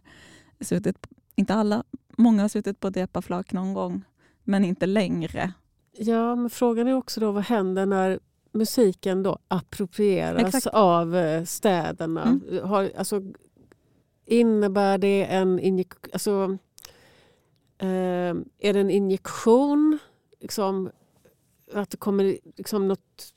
suttit, 0.60 1.06
inte 1.34 1.54
alla, 1.54 1.84
många 2.16 2.42
har 2.42 2.48
suttit 2.48 2.80
på 2.80 2.88
ett 2.88 2.96
epaflak 2.96 3.52
någon 3.52 3.74
gång, 3.74 4.04
men 4.44 4.64
inte 4.64 4.86
längre. 4.86 5.52
Ja, 5.98 6.34
men 6.34 6.50
frågan 6.50 6.88
är 6.88 6.94
också 6.94 7.20
då 7.20 7.32
vad 7.32 7.44
händer 7.44 7.86
när 7.86 8.18
musiken 8.52 9.22
då 9.22 9.38
approprieras 9.48 10.54
Exakt. 10.54 10.66
av 10.66 11.16
eh, 11.16 11.44
städerna? 11.44 12.22
Mm. 12.22 12.68
Har, 12.68 12.90
alltså, 12.98 13.22
innebär 14.26 14.98
det 14.98 15.24
en 15.24 15.58
injektion? 15.58 16.10
Alltså, 16.12 16.58
eh, 17.78 18.34
är 18.58 18.72
det 18.72 18.80
en 18.80 18.90
injektion? 18.90 19.98
Liksom, 20.40 20.90
att 21.72 21.90
det 21.90 21.96
kommer 21.96 22.38
liksom 22.56 22.88
något, 22.88 23.34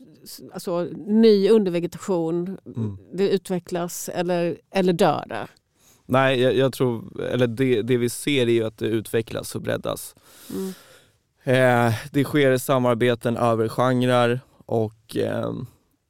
alltså, 0.53 0.87
ny 1.07 1.49
undervegetation? 1.49 2.57
Mm. 2.65 2.97
Det 3.13 3.29
utvecklas 3.29 4.09
eller, 4.13 4.57
eller 4.71 4.93
dör 4.93 5.25
det? 5.27 5.47
Nej, 6.05 6.41
jag, 6.41 6.55
jag 6.55 6.73
tror, 6.73 7.21
eller 7.21 7.47
det, 7.47 7.81
det 7.81 7.97
vi 7.97 8.09
ser 8.09 8.47
är 8.47 8.51
ju 8.51 8.63
att 8.63 8.77
det 8.77 8.85
utvecklas 8.85 9.55
och 9.55 9.61
breddas. 9.61 10.15
Mm. 10.49 10.73
Eh, 11.43 11.93
det 12.11 12.23
sker 12.23 12.57
samarbeten 12.57 13.37
över 13.37 13.67
genrer 13.67 14.39
och 14.65 15.17
eh, 15.17 15.53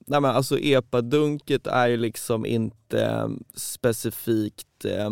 nej 0.10 0.22
men 0.22 0.32
alltså 0.32 0.60
epadunket 0.60 1.68
är 1.68 1.88
ju 1.88 1.98
liksom 1.98 2.46
inte 2.46 3.30
specifikt, 3.54 4.86
eh, 4.86 5.12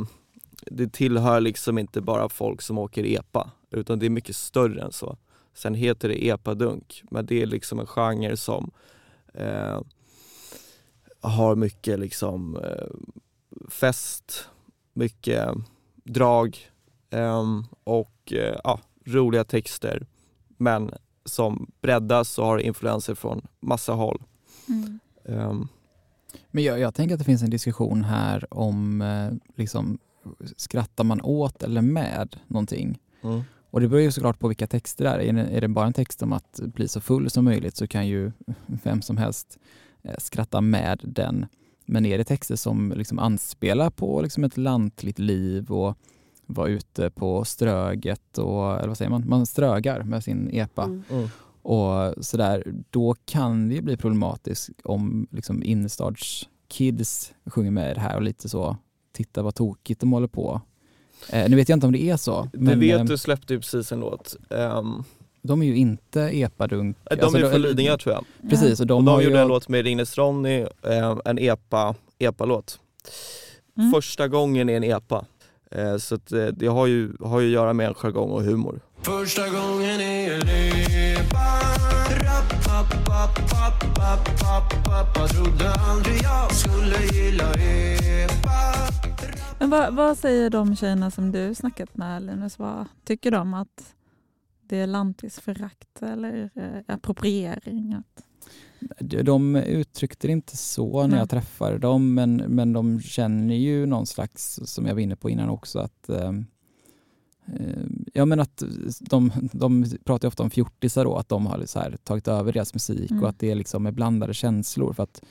det 0.62 0.94
tillhör 0.94 1.42
liksom 1.42 1.78
inte 1.78 2.02
bara 2.02 2.30
folk 2.30 2.62
som 2.62 2.78
åker 2.78 3.06
epa 3.06 3.52
utan 3.72 4.00
det 4.00 4.06
är 4.06 4.10
mycket 4.10 4.36
större 4.36 4.82
än 4.82 4.92
så. 4.92 5.18
Sen 5.54 5.74
heter 5.74 6.10
det 6.10 6.28
epadunk 6.28 7.04
men 7.12 7.26
det 7.26 7.42
är 7.42 7.46
liksom 7.46 7.80
en 7.80 7.86
genre 7.86 8.38
som 8.38 8.72
eh, 9.34 9.82
har 11.22 11.56
mycket 11.56 12.00
liksom 12.00 12.56
eh, 12.56 12.88
fest, 13.70 14.50
mycket 14.94 15.50
drag 16.04 16.58
eh, 17.10 17.44
och 17.84 18.34
eh, 18.34 18.60
ja, 18.64 18.80
roliga 19.06 19.44
texter 19.44 20.08
men 20.48 20.92
som 21.26 21.72
breddas 21.82 22.40
och 22.40 22.46
har 22.46 22.58
influenser 22.58 23.16
från 23.16 23.48
massa 23.60 23.94
håll. 23.94 24.24
Ehm, 25.26 25.68
Men 26.52 26.64
jag, 26.64 26.80
jag 26.80 26.94
tänker 26.96 27.16
att 27.16 27.20
det 27.20 27.26
finns 27.26 27.44
en 27.44 27.50
diskussion 27.50 28.04
här 28.04 28.54
om 28.54 29.02
eh, 29.02 29.32
liksom, 29.56 29.98
skrattar 30.56 31.04
man 31.04 31.22
åt 31.22 31.64
eller 31.64 31.82
med 31.82 32.36
någonting? 32.48 33.00
mm. 33.22 33.42
Och 33.70 33.82
det 33.82 33.88
beror 33.88 34.02
ju 34.02 34.12
såklart 34.12 34.40
på 34.40 34.48
vilka 34.48 34.68
texter 34.68 35.04
det 35.04 35.10
är. 35.10 35.20
Är 35.20 35.34
det, 35.34 35.42
är 35.42 35.62
det 35.62 35.68
bara 35.68 35.88
en 35.88 35.94
text 35.94 36.24
om 36.24 36.34
att 36.34 36.60
bli 36.64 36.88
så 36.88 37.02
full 37.02 37.30
som 37.30 37.46
möjligt 37.46 37.76
så 37.76 37.88
kan 37.88 38.08
ju 38.08 38.32
vem 38.66 39.02
som 39.02 39.18
helst 39.18 39.60
eh, 40.04 40.16
skratta 40.18 40.62
med 40.62 41.00
den. 41.04 41.46
Men 41.86 42.06
är 42.06 42.18
det 42.18 42.24
texter 42.24 42.56
som 42.56 42.94
liksom 42.96 43.20
anspelar 43.20 43.90
på 43.90 44.22
liksom 44.22 44.44
ett 44.44 44.58
lantligt 44.58 45.20
liv 45.20 45.72
och 45.72 45.98
vara 46.46 46.68
ute 46.70 47.10
på 47.10 47.46
ströget 47.46 48.38
och, 48.38 48.78
eller 48.78 48.88
vad 48.88 48.98
säger 48.98 49.12
man, 49.12 49.30
man 49.30 49.46
strögar 49.46 50.04
med 50.04 50.24
sin 50.24 50.50
epa 50.54 50.84
Mm. 50.84 51.04
Mm. 51.10 51.30
Och 51.68 52.26
sådär, 52.26 52.64
då 52.90 53.16
kan 53.26 53.70
det 53.70 53.76
ju 53.76 53.82
bli 53.82 53.98
problematiskt 53.98 54.70
om 54.84 55.28
liksom 55.32 55.64
innerstadskids 55.64 57.34
sjunger 57.46 57.72
med 57.72 57.92
i 57.92 57.94
det 57.94 58.00
här 58.00 58.16
och 58.16 58.22
lite 58.22 58.50
så, 58.50 58.78
titta 59.12 59.42
vad 59.42 59.56
tokigt 59.56 60.00
de 60.00 60.12
håller 60.12 60.28
på. 60.28 60.62
Eh, 61.30 61.50
nu 61.50 61.56
vet 61.56 61.70
jag 61.70 61.76
inte 61.76 61.88
om 61.88 61.94
det 61.94 62.10
är 62.10 62.18
så, 62.18 62.50
Det 62.54 62.60
men 62.60 62.80
vet 62.80 63.00
eh, 63.00 63.06
du 63.06 63.18
släppte 63.18 63.54
ju 63.54 63.60
precis 63.60 63.92
en 63.92 64.00
låt. 64.00 64.36
Ehm, 64.50 65.04
de 65.42 65.62
är 65.62 65.66
ju 65.66 65.76
inte 65.76 66.22
epadunk. 66.22 66.98
de 67.04 67.22
alltså, 67.22 67.38
är 67.38 67.42
ju 67.42 67.50
från 67.50 67.62
Lidingö 67.62 67.98
tror 67.98 68.16
jag. 68.16 68.50
Precis, 68.50 68.80
och 68.80 68.88
de, 68.88 68.98
och 68.98 69.04
de 69.04 69.12
har 69.12 69.22
gjorde 69.22 69.36
ju, 69.36 69.42
en 69.42 69.48
låt 69.48 69.70
med 69.70 69.86
Ringnes 69.86 70.18
Ronny, 70.18 70.66
eh, 70.84 71.18
en 71.26 71.40
epa, 71.40 71.96
epa-låt. 72.20 72.80
Mm. 73.78 73.92
Första 73.92 74.28
gången 74.28 74.70
i 74.70 74.74
en 74.74 74.84
epa. 74.84 75.26
Eh, 75.72 75.98
så 75.98 76.16
att, 76.16 76.32
eh, 76.32 76.46
det 76.46 76.68
har 76.68 76.88
ju, 76.88 77.14
har 77.20 77.40
ju 77.40 77.48
att 77.48 77.54
göra 77.54 77.74
med 77.74 77.98
jargong 77.98 78.30
och 78.30 78.44
humor. 78.44 78.80
Första 79.08 79.50
gången 79.50 80.02
i 80.02 80.30
en 80.34 80.50
epa 80.50 81.48
Rapp, 82.10 82.50
papp, 82.66 83.06
papp, 83.06 83.36
papp, 83.36 83.96
papp, 83.96 84.40
papp, 84.40 84.84
pappa 84.86 85.28
Trodde 85.28 85.74
aldrig 85.74 86.16
jag 86.24 86.52
skulle 86.52 87.06
gilla 87.14 87.54
epa 87.54 88.90
Men 89.60 89.70
vad, 89.70 89.96
vad 89.96 90.18
säger 90.18 90.50
de 90.50 90.76
tjejerna 90.76 91.12
som 91.12 91.32
du 91.32 91.56
snackat 91.56 91.98
med 91.98 92.22
Linus? 92.22 92.60
Vad 92.60 92.86
tycker 93.06 93.32
de 93.32 93.54
att 93.54 93.96
det 94.62 94.78
är 94.78 94.88
lantisförakt 94.88 96.02
eller 96.02 96.50
eh, 96.56 96.96
appropriering? 96.96 97.94
Att, 97.94 98.24
de 99.24 99.56
uttryckte 99.56 100.28
det 100.28 100.34
inte 100.34 100.58
så 100.58 101.02
när 101.02 101.08
Nej. 101.08 101.20
jag 101.20 101.30
träffade 101.30 101.78
dem, 101.78 102.14
men, 102.14 102.36
men 102.36 102.74
de 102.74 103.02
känner 103.02 103.56
ju 103.56 103.86
någon 103.86 104.08
slags, 104.08 104.60
som 104.66 104.86
jag 104.86 104.94
var 104.94 105.02
inne 105.02 105.16
på 105.16 105.30
innan 105.30 105.50
också, 105.50 105.80
att 105.80 106.10
eh, 106.10 106.32
Ja 108.14 108.26
men 108.26 108.40
att 108.40 108.64
de, 109.00 109.32
de 109.52 109.86
pratar 110.06 110.26
ju 110.26 110.28
ofta 110.28 110.44
om 110.44 110.50
fjortisar 110.50 111.04
då, 111.04 111.16
att 111.16 111.30
de 111.30 111.46
har 111.46 111.64
så 111.66 111.80
här 111.80 111.98
tagit 112.04 112.28
över 112.28 112.54
deras 112.54 112.74
musik 112.74 113.12
Mm. 113.12 113.24
och 113.24 113.30
att 113.30 113.40
det 113.40 113.52
är 113.52 113.56
liksom 113.56 113.84
med 113.84 113.94
blandade 113.94 114.34
känslor 114.34 114.94
för 114.94 115.04
att 115.04 115.22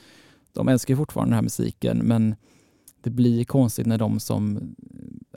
de 0.53 0.67
älskar 0.67 0.95
fortfarande 0.95 1.29
den 1.29 1.35
här 1.35 1.41
musiken 1.43 1.97
men 1.97 2.35
det 3.01 3.09
blir 3.09 3.43
konstigt 3.45 3.87
när 3.87 3.97
de 3.97 4.19
som, 4.19 4.59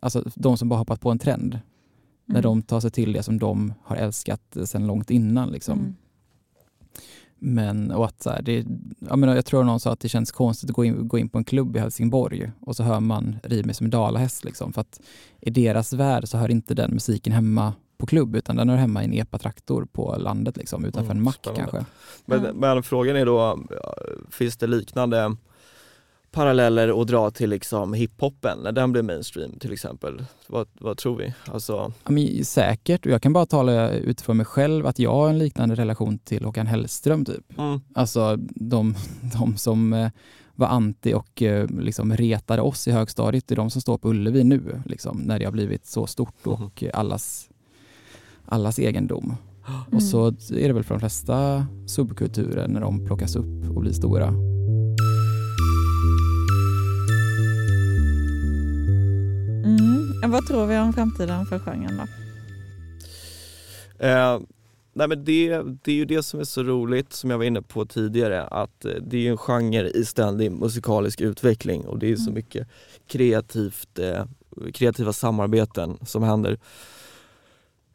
alltså 0.02 0.24
de 0.34 0.56
som 0.56 0.68
bara 0.68 0.78
hoppat 0.78 1.00
på 1.00 1.10
en 1.10 1.18
trend, 1.18 1.58
när 2.26 2.34
Mm. 2.40 2.42
de 2.42 2.62
tar 2.62 2.80
sig 2.80 2.90
till 2.90 3.12
det 3.12 3.22
som 3.22 3.38
de 3.38 3.72
har 3.82 3.96
älskat 3.96 4.56
sedan 4.64 4.86
långt 4.86 5.10
innan 5.10 5.48
liksom. 5.50 5.78
Mm. 5.78 5.94
Men 7.40 7.90
och 7.90 8.04
att 8.04 8.22
så 8.22 8.30
här, 8.30 8.42
det, 8.42 8.66
jag, 8.98 9.18
menar, 9.18 9.34
jag 9.34 9.44
tror 9.44 9.64
någon 9.64 9.80
sa 9.80 9.92
att 9.92 10.00
det 10.00 10.08
känns 10.08 10.32
konstigt 10.32 10.70
att 10.70 10.76
gå 10.76 10.84
in, 10.84 11.08
gå 11.08 11.18
in 11.18 11.28
på 11.28 11.38
en 11.38 11.44
klubb 11.44 11.76
i 11.76 11.78
Helsingborg 11.78 12.50
och 12.60 12.76
så 12.76 12.82
hör 12.82 13.00
man 13.00 13.36
Riv 13.42 13.66
mig 13.66 13.74
som 13.74 13.84
en 13.84 13.90
dalahäst. 13.90 14.44
Liksom, 14.44 14.72
för 14.72 14.80
att 14.80 15.00
i 15.40 15.50
deras 15.50 15.92
värld 15.92 16.28
så 16.28 16.38
hör 16.38 16.50
inte 16.50 16.74
den 16.74 16.90
musiken 16.90 17.32
hemma 17.32 17.72
på 17.98 18.06
klubb 18.06 18.36
utan 18.36 18.56
den 18.56 18.68
hör 18.68 18.76
hemma 18.76 19.02
i 19.02 19.04
en 19.04 19.12
epatraktor 19.12 19.84
på 19.92 20.16
landet 20.18 20.56
liksom, 20.56 20.84
utanför 20.84 21.10
Mm, 21.10 21.16
en 21.16 21.24
mack 21.24 21.48
kanske. 21.56 21.84
Men, 22.24 22.42
men 22.42 22.82
frågan 22.82 23.16
är 23.16 23.26
då, 23.26 23.58
finns 24.30 24.56
det 24.56 24.66
liknande 24.66 25.36
paralleller 26.32 27.00
att 27.00 27.08
dra 27.08 27.30
till 27.30 27.50
liksom 27.50 27.94
hiphopen 27.94 28.58
när 28.58 28.72
den 28.72 28.92
blev 28.92 29.04
mainstream 29.04 29.58
till 29.58 29.72
exempel? 29.72 30.24
Vad, 30.46 30.68
vad 30.80 30.96
tror 30.96 31.16
vi? 31.16 31.34
Alltså, 31.46 31.92
Ja, 32.04 32.10
men, 32.10 32.44
säkert, 32.44 33.06
och 33.06 33.12
jag 33.12 33.22
kan 33.22 33.32
bara 33.32 33.46
tala 33.46 33.90
utifrån 33.90 34.36
mig 34.36 34.46
själv 34.46 34.86
att 34.86 34.98
jag 34.98 35.12
har 35.12 35.28
en 35.28 35.38
liknande 35.38 35.74
relation 35.74 36.18
till 36.18 36.44
Håkan 36.44 36.66
Hellström 36.66 37.24
typ. 37.24 37.58
mm, 37.58 37.80
Alltså 37.94 38.36
de, 38.54 38.94
de 39.20 39.56
som 39.56 39.92
eh, 39.92 40.10
var 40.54 40.66
anti 40.66 41.14
och 41.14 41.42
eh, 41.42 41.66
liksom 41.68 42.16
retade 42.16 42.62
oss 42.62 42.88
i 42.88 42.90
högstadiet, 42.92 43.48
det 43.48 43.54
är 43.54 43.56
de 43.56 43.70
som 43.70 43.80
står 43.80 43.98
på 43.98 44.08
Ullevi 44.10 44.44
nu, 44.44 44.82
liksom, 44.86 45.18
när 45.18 45.38
det 45.38 45.44
har 45.44 45.52
blivit 45.52 45.86
så 45.86 46.06
stort 46.06 46.46
och 46.46 46.82
eh, 46.82 46.90
allas, 46.94 47.48
allas 48.44 48.78
egendom. 48.78 49.24
Mm. 49.68 49.80
Och 49.96 50.02
så 50.02 50.26
är 50.28 50.66
det 50.68 50.72
väl 50.72 50.84
för 50.84 50.94
de 50.94 51.00
flesta 51.00 51.66
subkulturer 51.86 52.68
när 52.68 52.80
de 52.80 53.06
plockas 53.06 53.36
upp 53.36 53.76
och 53.76 53.80
blir 53.80 53.92
stora. 53.92 54.49
Vad 60.30 60.46
tror 60.46 60.66
vi 60.66 60.78
om 60.78 60.92
framtiden 60.92 61.46
för 61.46 61.58
genren 61.58 61.96
då? 61.96 62.04
Eh, 64.06 64.40
nej 64.92 65.08
men 65.08 65.24
det, 65.24 65.62
det 65.82 65.92
är 65.92 65.96
ju 65.96 66.04
det 66.04 66.22
som 66.22 66.40
är 66.40 66.44
så 66.44 66.62
roligt 66.62 67.12
som 67.12 67.30
jag 67.30 67.38
var 67.38 67.44
inne 67.44 67.62
på 67.62 67.84
tidigare 67.86 68.44
att 68.44 68.84
eh, 68.84 68.92
det 69.02 69.16
är 69.16 69.20
ju 69.20 69.28
en 69.30 69.36
genre 69.36 69.88
i 69.90 70.04
ständig 70.04 70.52
musikalisk 70.52 71.20
utveckling 71.20 71.86
och 71.86 71.98
det 71.98 72.12
är 72.12 72.16
så 72.16 72.22
Mm. 72.22 72.34
mycket 72.34 72.68
kreativt, 73.08 73.98
eh, 73.98 74.24
kreativa 74.74 75.12
samarbeten 75.12 75.98
som 76.06 76.22
händer. 76.22 76.58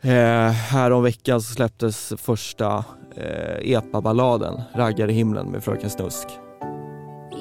Eh, 0.02 0.50
här 0.52 0.92
om 0.92 1.04
veckan 1.04 1.42
så 1.42 1.54
släpptes 1.54 2.14
första 2.18 2.86
eh, 3.16 3.72
epa-balladen 3.72 4.62
Raggar 4.76 5.10
i 5.10 5.14
himlen 5.14 5.48
med 5.52 5.64
Fröken 5.64 5.90
Snusk. 5.90 6.28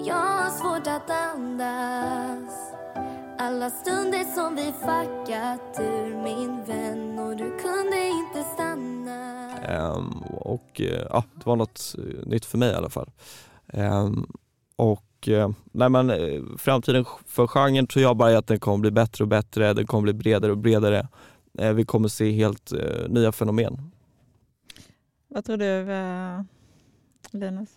Jag 0.07 0.15
har 0.15 0.51
svårt 0.51 0.87
att 0.87 1.11
andas 1.11 2.74
Alla 3.39 3.71
stunder 3.71 4.25
som 4.35 4.55
vi 4.55 4.73
fuckat 4.73 5.81
ur 5.81 6.23
min 6.23 6.65
vän 6.65 7.19
och 7.19 7.37
du 7.37 7.59
kunde 7.59 8.09
inte 8.09 8.49
stanna 8.55 9.35
Ehm, 9.69 10.23
och 10.23 10.81
eh, 10.81 11.07
ja, 11.11 11.25
det 11.35 11.47
var 11.47 11.57
något 11.57 11.95
eh, 11.99 12.27
nytt 12.29 12.45
för 12.45 12.59
mig 12.59 12.71
i 12.71 12.75
alla 12.75 12.91
fall. 12.91 13.11
Ehm, 13.67 14.27
och 14.77 15.29
eh, 15.29 15.51
nej 15.73 15.89
men, 15.89 16.09
framtiden 16.59 17.05
för 17.27 17.47
genren 17.47 17.87
tror 17.87 18.03
jag 18.03 18.17
bara 18.17 18.31
är 18.31 18.37
att 18.37 18.47
den 18.47 18.61
kommer 18.61 18.79
bli 18.79 18.91
bättre 18.91 19.25
och 19.25 19.29
bättre, 19.29 19.73
den 19.73 19.87
kommer 19.87 20.03
bli 20.03 20.13
bredare 20.13 20.53
och 20.53 20.59
bredare. 20.59 21.09
Vi 21.75 21.85
kommer 21.85 22.09
se 22.09 22.31
helt 22.31 22.73
nya 23.09 23.33
fenomen. 23.33 23.91
Vad 25.29 25.45
tror 25.45 25.57
du 25.57 25.85
Linus? 27.31 27.69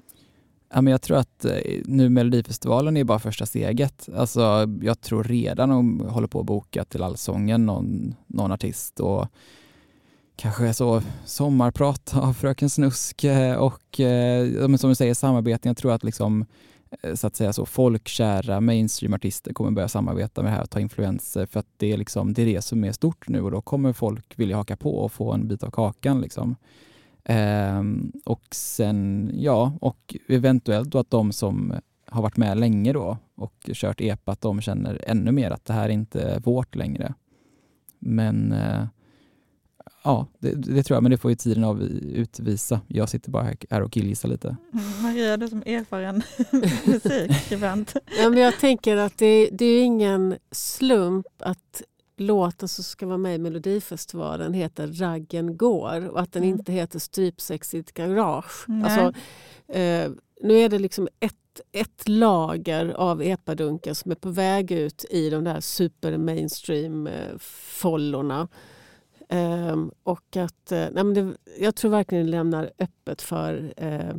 Ja, 0.69 0.81
men 0.81 0.91
jag 0.91 1.01
tror 1.01 1.17
att 1.17 1.45
eh, 1.45 1.81
nu 1.85 2.09
Melodifestivalen 2.09 2.97
är 2.97 3.03
bara 3.03 3.19
första 3.19 3.45
steget. 3.45 4.09
Alltså, 4.15 4.67
jag 4.81 5.01
tror 5.01 5.23
redan 5.23 5.69
de 5.69 5.99
håller 5.99 6.27
på 6.27 6.39
att 6.39 6.45
boka 6.45 6.85
till 6.85 7.03
Allsången 7.03 7.65
någon, 7.65 8.15
någon 8.27 8.51
artist 8.51 8.99
och 8.99 9.27
kanske 10.35 10.73
så 10.73 11.01
sommarprat 11.25 12.13
av 12.15 12.33
Fröken 12.33 12.69
Snusk 12.69 13.25
och 13.57 13.99
eh, 13.99 14.75
som 14.77 14.89
du 14.89 14.95
säger 14.95 15.13
samarbeten. 15.13 15.69
Jag 15.69 15.77
tror 15.77 15.91
att 15.91 16.03
liksom 16.03 16.45
eh, 17.01 17.13
så 17.13 17.27
att 17.27 17.35
säga 17.35 17.53
så 17.53 17.65
folkkära 17.65 18.61
mainstreamartister 18.61 19.53
kommer 19.53 19.71
börja 19.71 19.87
samarbeta 19.87 20.43
med 20.43 20.51
det 20.51 20.55
här 20.55 20.63
och 20.63 20.69
ta 20.69 20.79
influenser 20.79 21.45
för 21.45 21.59
att 21.59 21.67
det 21.77 21.93
är 21.93 21.97
liksom 21.97 22.33
det 22.33 22.41
är 22.41 22.45
det 22.45 22.61
som 22.61 22.83
är 22.83 22.91
stort 22.91 23.27
nu 23.27 23.41
och 23.41 23.51
då 23.51 23.61
kommer 23.61 23.93
folk 23.93 24.39
vilja 24.39 24.55
haka 24.55 24.75
på 24.75 24.97
och 24.97 25.11
få 25.11 25.33
en 25.33 25.47
bit 25.47 25.63
av 25.63 25.71
kakan 25.71 26.21
liksom. 26.21 26.55
Ehm, 27.29 28.11
och 28.25 28.43
sen, 28.51 29.31
ja, 29.33 29.77
och 29.81 30.15
eventuellt 30.27 30.89
då 30.89 30.97
att 30.97 31.09
de 31.11 31.31
som 31.31 31.73
har 32.05 32.21
varit 32.21 32.37
med 32.37 32.57
länge 32.57 32.93
då 32.93 33.17
och 33.35 33.69
kört 33.73 34.01
EPA, 34.01 34.31
att 34.31 34.41
de 34.41 34.61
känner 34.61 35.03
ännu 35.07 35.31
mer 35.31 35.51
att 35.51 35.65
det 35.65 35.73
här 35.73 35.85
är 35.85 35.93
inte 35.93 36.41
vårt 36.43 36.75
längre. 36.75 37.13
Men 37.99 38.51
eh, 38.51 38.85
ja, 40.03 40.27
det, 40.39 40.51
det 40.51 40.83
tror 40.83 40.95
jag, 40.95 41.03
men 41.03 41.11
det 41.11 41.17
får 41.17 41.31
ju 41.31 41.35
tiden 41.35 41.63
av 41.63 41.81
utvisa. 41.81 42.81
Jag 42.87 43.09
sitter 43.09 43.31
bara 43.31 43.53
här 43.69 43.81
och 43.81 43.91
killgissar 43.91 44.29
lite. 44.29 44.57
Mm, 44.73 45.01
Maria, 45.01 45.37
du 45.37 45.47
som 45.47 45.63
erfaren 45.65 46.21
musikskribent. 46.85 47.95
Ja, 48.19 48.29
men 48.29 48.39
jag 48.39 48.59
tänker 48.59 48.97
att 48.97 49.17
det, 49.17 49.49
det 49.51 49.65
är 49.65 49.83
ingen 49.83 50.35
slump 50.51 51.27
att 51.39 51.81
låten 52.19 52.67
som 52.67 52.83
ska 52.83 53.05
vara 53.05 53.17
med 53.17 53.35
i 53.35 53.37
Melodifestivalen 53.37 54.53
heter 54.53 54.87
Raggen 54.87 55.57
går 55.57 56.09
och 56.09 56.19
att 56.19 56.33
den 56.33 56.43
Mm. 56.43 56.59
inte 56.59 56.71
heter 56.71 56.99
Strypsex 56.99 57.73
i 57.73 57.79
ett 57.79 57.93
garage. 57.93 58.65
Nej. 58.67 58.83
Alltså, 58.83 59.19
eh, 59.79 60.11
nu 60.41 60.53
är 60.59 60.69
det 60.69 60.79
liksom 60.79 61.07
ett, 61.19 61.61
ett 61.71 62.09
lager 62.09 62.89
av 62.89 63.21
epadunkar 63.21 63.93
som 63.93 64.11
är 64.11 64.15
på 64.15 64.29
väg 64.29 64.71
ut 64.71 65.05
i 65.09 65.29
de 65.29 65.43
där 65.43 65.59
super 65.59 66.17
mainstream 66.17 67.07
eh, 67.07 67.37
follorna. 67.81 68.47
Ehm, 69.29 69.91
och 70.03 70.37
att, 70.37 70.71
eh, 70.71 70.77
nej 70.91 71.03
men 71.03 71.13
det, 71.13 71.33
jag 71.59 71.75
tror 71.75 71.91
verkligen 71.91 72.25
det 72.25 72.31
lämnar 72.31 72.71
öppet 72.79 73.21
för 73.21 73.73
eh, 73.77 74.15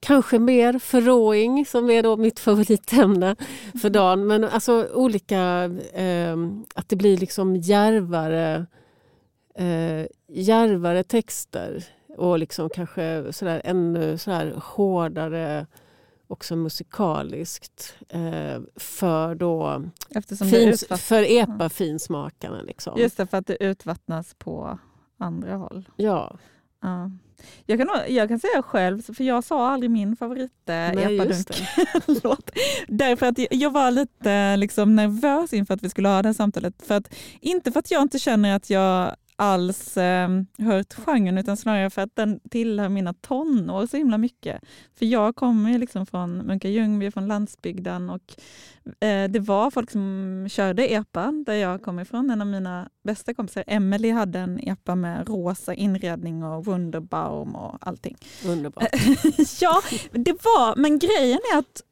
kanske 0.00 0.38
mer 0.38 0.78
förråing 0.78 1.66
som 1.66 1.90
är 1.90 2.02
då 2.02 2.16
mitt 2.16 2.40
favoritämne 2.40 3.36
för 3.82 3.90
dagen. 3.90 4.26
Men 4.26 4.44
alltså 4.44 4.88
olika, 4.94 5.64
eh, 5.92 6.36
att 6.74 6.88
det 6.88 6.96
blir 6.96 7.16
liksom 7.16 7.56
djärvare, 7.56 8.66
eh, 9.54 10.06
djärvare 10.28 11.02
texter 11.02 11.84
och 12.16 12.38
liksom 12.38 12.70
kanske 12.74 13.32
sådär 13.32 13.62
ännu 13.64 14.18
sådär 14.18 14.54
hårdare 14.64 15.66
också 16.28 16.56
musikaliskt 16.56 17.94
eh, 18.08 18.60
för 18.76 19.34
då 19.34 19.82
Eftersom 20.10 20.48
fins, 20.48 20.84
för 20.88 21.22
epa-finsmakarna. 21.22 22.62
Liksom. 22.62 22.98
Just 22.98 23.16
det, 23.16 23.26
för 23.26 23.36
att 23.36 23.46
det 23.46 23.64
utvattnas 23.64 24.34
på 24.34 24.78
andra 25.18 25.56
håll. 25.56 25.88
Ja. 25.96 26.38
Ja. 26.80 27.10
Jag, 27.66 27.78
kan, 27.78 27.88
jag 28.08 28.28
kan 28.28 28.38
säga 28.38 28.62
själv, 28.62 29.02
för 29.14 29.24
jag 29.24 29.44
sa 29.44 29.70
aldrig 29.70 29.90
min 29.90 30.16
favorit 30.16 30.50
eh, 30.68 30.74
epadunk-låt. 31.20 32.50
Därför 32.88 33.26
att 33.26 33.38
jag- 33.38 33.48
jag 33.54 33.70
var 33.70 33.90
lite 33.90 34.56
liksom, 34.56 34.96
nervös 34.96 35.52
inför 35.52 35.74
att 35.74 35.82
vi 35.82 35.88
skulle 35.90 36.08
ha 36.08 36.22
det 36.22 36.28
här 36.28 36.34
samtalet. 36.34 36.74
För 36.86 36.94
att, 36.96 37.14
inte 37.40 37.72
för 37.72 37.78
att 37.78 37.90
jag 37.90 38.02
inte 38.02 38.18
känner 38.18 38.56
att 38.56 38.70
jag 38.70 39.16
alls 39.38 39.96
eh, 39.96 40.28
hört 40.58 40.94
genren 40.94 41.38
utan 41.38 41.56
snarare 41.56 41.90
för 41.90 42.02
att 42.02 42.16
den 42.16 42.40
tillhör 42.50 42.88
mina 42.88 43.12
tonår 43.12 43.86
så 43.86 43.96
himla 43.96 44.18
mycket. 44.18 44.62
För 44.94 45.06
jag 45.06 45.36
kommer 45.36 45.78
liksom 45.78 46.06
från 46.06 46.36
Munka 46.38 46.68
Ljungby, 46.68 47.10
från 47.10 47.28
landsbygden 47.28 48.10
och 48.10 48.36
eh, 49.04 49.30
det 49.30 49.40
var 49.40 49.70
folk 49.70 49.90
som 49.90 50.46
körde 50.50 50.86
epa 50.86 51.32
där 51.46 51.54
jag 51.54 51.82
kommer 51.82 52.02
ifrån. 52.02 52.30
En 52.30 52.40
av 52.40 52.46
mina 52.46 52.88
bästa 53.04 53.34
kompisar, 53.34 53.64
Emily, 53.66 54.10
hade 54.10 54.38
en 54.38 54.60
epa 54.60 54.94
med 54.94 55.28
rosa 55.28 55.74
inredning 55.74 56.44
och 56.44 56.64
Wunderbaum 56.64 57.56
och 57.56 57.78
allting. 57.80 58.16
Underbart. 58.46 58.88
ja, 59.60 59.82
det 60.12 60.44
var, 60.44 60.76
men 60.76 60.98
grejen 60.98 61.40
är 61.54 61.58
att 61.58 61.82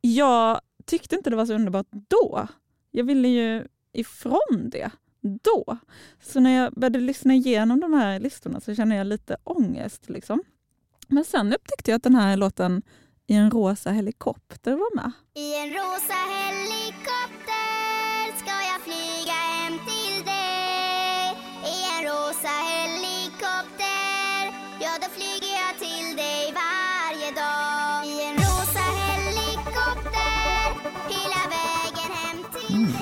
jag 0.00 0.60
tyckte 0.84 1.16
inte 1.16 1.30
det 1.30 1.36
var 1.36 1.46
så 1.46 1.54
underbart 1.54 1.88
då. 1.90 2.48
Jag 2.90 3.04
ville 3.04 3.28
ju 3.28 3.66
ifrån 3.92 4.70
det 4.72 4.90
då. 5.24 5.76
Så 6.22 6.40
när 6.40 6.50
jag 6.50 6.72
började 6.72 7.00
lyssna 7.00 7.34
igenom 7.34 7.80
de 7.80 7.92
här 7.92 8.20
listorna 8.20 8.60
så 8.60 8.74
kände 8.74 8.96
jag 8.96 9.06
lite 9.06 9.36
ångest. 9.44 10.08
Liksom. 10.08 10.42
Men 11.08 11.24
sen 11.24 11.52
upptäckte 11.52 11.90
jag 11.90 11.96
att 11.96 12.02
den 12.02 12.14
här 12.14 12.36
låten 12.36 12.82
I 13.26 13.34
en 13.34 13.50
rosa 13.50 13.90
helikopter 13.90 14.72
var 14.72 14.96
med. 14.96 15.12
I 15.34 15.54
en 15.58 15.70
rosa 15.70 16.14
helikopter 16.28 17.23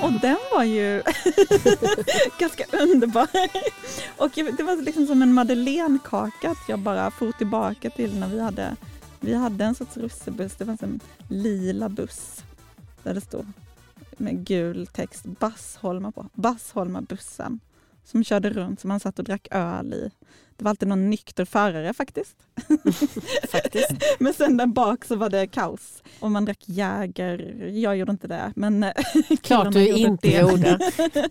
Och 0.03 0.11
den 0.11 0.37
var 0.51 0.63
ju 0.63 1.03
ganska 2.39 2.65
underbar. 2.71 3.27
Och 4.17 4.31
det 4.57 4.63
var 4.63 4.81
liksom 4.81 5.07
som 5.07 5.21
en 5.21 5.33
madeleinekaka 5.33 6.49
att 6.49 6.69
jag 6.69 6.79
bara 6.79 7.11
for 7.11 7.31
tillbaka 7.31 7.89
till 7.89 8.19
när 8.19 8.27
vi 8.27 8.39
hade, 8.41 8.75
vi 9.19 9.33
hade 9.33 9.65
en 9.65 9.75
sorts 9.75 9.97
russebuss. 9.97 10.55
Det 10.55 10.65
fanns 10.65 10.83
en 10.83 10.99
lila 11.27 11.89
buss 11.89 12.43
där 13.03 13.13
det 13.13 13.21
stod 13.21 13.45
med 14.17 14.45
gul 14.45 14.87
text 14.87 15.25
Bassholma 15.25 16.11
på. 16.11 16.25
Bassholma 16.33 17.01
bussen 17.01 17.59
som 18.03 18.23
körde 18.23 18.49
runt 18.49 18.79
som 18.79 18.87
man 18.87 18.99
satt 18.99 19.19
och 19.19 19.25
drack 19.25 19.47
öl 19.51 19.93
i. 19.93 20.11
Det 20.57 20.63
var 20.63 20.69
alltid 20.69 20.87
någon 20.87 21.09
nykter 21.09 21.45
förare 21.45 21.93
faktiskt. 21.93 22.35
faktiskt. 23.51 23.91
Men 24.19 24.33
sen 24.33 24.57
där 24.57 24.65
bak 24.65 25.05
så 25.05 25.15
var 25.15 25.29
det 25.29 25.47
kaos. 25.47 26.03
Och 26.19 26.31
man 26.31 26.45
drack 26.45 26.63
Jäger. 26.65 27.67
Jag 27.67 27.97
gjorde 27.97 28.11
inte 28.11 28.27
det. 28.27 28.53
Men 28.55 28.85
Klart 29.41 29.73
du 29.73 29.87
inte 29.87 30.27
det. 30.27 30.39
gjorde. 30.39 30.79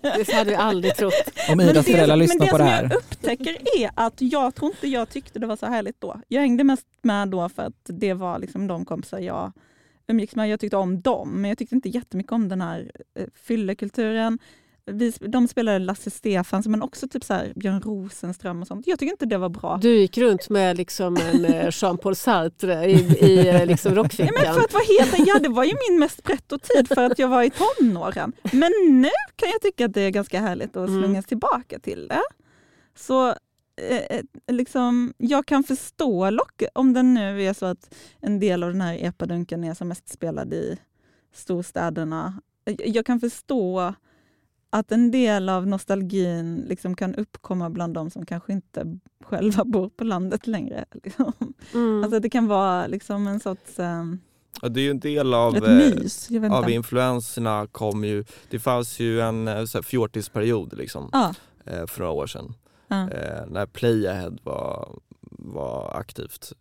Det 0.02 0.32
hade 0.32 0.52
jag 0.52 0.60
aldrig 0.60 0.96
trott. 0.96 1.12
Om 1.50 1.56
Men 1.56 1.68
Idas 1.68 1.86
det- 1.86 1.92
föräldrar 1.92 2.16
men 2.16 2.18
lyssnar 2.18 2.46
på 2.46 2.58
det 2.58 2.64
som 2.64 2.66
här. 2.72 2.82
jag 2.82 2.92
upptäcker 2.98 3.56
är 3.78 3.90
att 3.94 4.14
jag 4.16 4.54
tror 4.54 4.70
inte 4.70 4.88
jag 4.88 5.08
tyckte 5.10 5.38
det 5.38 5.46
var 5.46 5.56
så 5.56 5.66
härligt 5.66 6.00
då. 6.00 6.20
Jag 6.28 6.40
hängde 6.40 6.64
mest 6.64 6.86
med 7.02 7.28
då 7.28 7.48
för 7.48 7.62
att 7.62 7.80
det 7.84 8.14
var 8.14 8.38
liksom 8.38 8.66
de 8.66 8.84
kompisar 8.84 9.18
jag 9.18 9.52
umgicks 10.06 10.34
med. 10.34 10.48
Jag 10.48 10.60
tyckte 10.60 10.76
om 10.76 11.00
dem, 11.00 11.40
men 11.42 11.48
jag 11.48 11.58
tyckte 11.58 11.74
inte 11.74 11.88
jättemycket 11.88 12.32
om 12.32 12.48
den 12.48 12.60
här 12.60 12.90
eh, 13.18 13.26
fyllekulturen. 13.34 14.38
Vi, 14.86 15.10
de 15.10 15.48
spelade 15.48 15.78
Lasse 15.78 16.10
Stefans, 16.10 16.66
men 16.66 16.82
också 16.82 17.08
typ 17.08 17.24
så 17.24 17.34
här 17.34 17.52
Björn 17.56 17.80
Rosenström 17.82 18.60
och 18.62 18.66
sånt. 18.66 18.86
Jag 18.86 18.98
tycker 18.98 19.10
inte 19.12 19.26
det 19.26 19.38
var 19.38 19.48
bra. 19.48 19.78
Du 19.82 19.96
gick 19.98 20.18
runt 20.18 20.48
med 20.50 20.76
liksom 20.76 21.16
en 21.16 21.44
eh, 21.54 21.68
Jean-Paul 21.72 22.14
Sartre 22.16 22.84
i, 22.90 22.94
i 23.20 23.48
eh, 23.48 23.66
liksom 23.66 23.94
rockfickan. 23.94 24.34
men 24.44 24.54
för 24.54 24.60
att 24.60 24.72
vara 24.72 24.84
helt 24.98 25.28
ja, 25.28 25.38
det 25.38 25.48
var 25.48 25.64
ju 25.64 25.74
min 25.90 25.98
mest 26.00 26.22
pretto-tid 26.22 26.88
för 26.88 27.02
att 27.04 27.18
jag 27.18 27.28
var 27.28 27.42
i 27.42 27.50
tonåren. 27.50 28.32
Men 28.52 28.72
nu 28.90 29.08
kan 29.36 29.48
jag 29.48 29.60
tycka 29.60 29.84
att 29.86 29.94
det 29.94 30.00
är 30.00 30.10
ganska 30.10 30.40
härligt 30.40 30.76
att 30.76 30.88
Mm. 30.88 31.02
slungas 31.02 31.26
tillbaka 31.26 31.78
till 31.78 32.08
det. 32.08 32.22
Så 32.96 33.28
eh, 33.28 33.96
eh, 34.10 34.22
liksom, 34.52 35.14
jag 35.16 35.46
kan 35.46 35.64
förstå 35.64 36.30
lock 36.30 36.62
om 36.74 36.92
det 36.92 37.02
nu 37.02 37.42
är 37.42 37.52
så 37.52 37.66
att 37.66 37.94
en 38.20 38.40
del 38.40 38.62
av 38.62 38.72
den 38.72 38.80
här 38.80 39.04
epadunken 39.04 39.64
är 39.64 39.74
som 39.74 39.88
mest 39.88 40.08
spelad 40.08 40.52
i 40.54 40.78
storstäderna. 41.34 42.40
Jag- 42.64 42.80
Jag 42.96 43.06
kan 43.06 43.20
förstå 43.20 43.94
att 44.72 44.92
en 44.92 45.10
del 45.10 45.48
av 45.48 45.66
nostalgin 45.66 46.64
liksom 46.68 46.96
kan 46.96 47.14
uppkomma 47.14 47.70
bland 47.70 47.94
de 47.94 48.10
som 48.10 48.26
kanske 48.26 48.52
inte 48.52 48.98
själva 49.24 49.64
bor 49.66 49.88
på 49.88 50.04
landet 50.04 50.46
längre. 50.46 50.84
Liksom. 51.04 51.32
Mm. 51.74 52.04
Alltså 52.04 52.20
det 52.20 52.30
kan 52.30 52.46
vara 52.46 52.86
liksom 52.86 53.26
en 53.26 53.40
sorts... 53.40 53.78
ehm, 53.78 54.20
Ja, 54.62 54.68
det 54.68 54.80
är 54.80 54.82
ju 54.82 54.90
en 54.90 55.00
del 55.00 55.34
av, 55.34 55.56
eh, 55.56 55.76
mys. 55.76 56.28
Av 56.50 56.70
influenserna 56.70 57.66
kom 57.72 58.04
ju, 58.04 58.24
det 58.50 58.58
fanns 58.58 59.00
ju 59.00 59.20
en 59.20 59.48
eh, 59.48 59.64
fjortisperiod 59.82 60.76
liksom. 60.76 61.08
Ja. 61.12 61.34
eh, 61.64 61.86
för 61.86 62.00
några 62.00 62.12
år 62.12 62.26
sedan. 62.26 62.54
Ja. 62.88 63.10
Eh, 63.10 63.46
när 63.46 63.66
Playahead 63.66 64.38
var, 64.42 64.98
var 65.38 65.96
aktivt. 65.96 66.52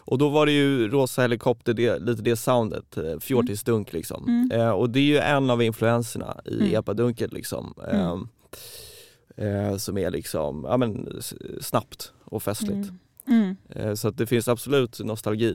Och 0.00 0.18
då 0.18 0.28
var 0.28 0.46
det 0.46 0.52
ju 0.52 0.88
Rosa 0.88 1.22
Helikopter, 1.22 1.74
det, 1.74 1.98
lite 1.98 2.22
det 2.22 2.36
soundet, 2.36 2.96
eh, 2.96 3.18
fjortisdunk 3.20 3.92
liksom. 3.92 4.24
Mm. 4.28 4.60
Eh, 4.60 4.70
och 4.70 4.90
det 4.90 4.98
är 5.00 5.04
ju 5.04 5.18
en 5.18 5.50
av 5.50 5.62
influenserna 5.62 6.40
i 6.44 6.54
Mm. 6.54 6.74
epadunket 6.74 7.32
liksom. 7.32 7.74
Eh, 7.88 8.16
eh, 9.46 9.76
som 9.76 9.98
är 9.98 10.10
liksom, 10.10 10.66
ja 10.68 10.76
men 10.76 11.22
snabbt 11.60 12.12
och 12.24 12.42
festligt. 12.42 12.72
Mm. 12.72 12.98
Mm. 13.28 13.56
Eh, 13.68 13.94
så 13.94 14.08
att 14.08 14.18
det 14.18 14.26
finns 14.26 14.48
absolut 14.48 15.00
nostalgi. 15.00 15.54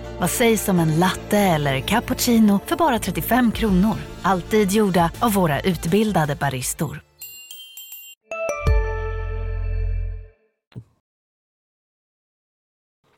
Vad 0.21 0.29
sägs 0.29 0.69
om 0.69 0.79
en 0.79 0.99
latte 0.99 1.37
eller 1.37 1.79
cappuccino 1.79 2.59
för 2.65 2.75
bara 2.75 2.99
35 2.99 3.51
kronor? 3.51 3.95
Alltid 4.21 4.71
gjorda 4.71 5.11
av 5.19 5.33
våra 5.33 5.61
utbildade 5.61 6.35
baristor. 6.35 7.03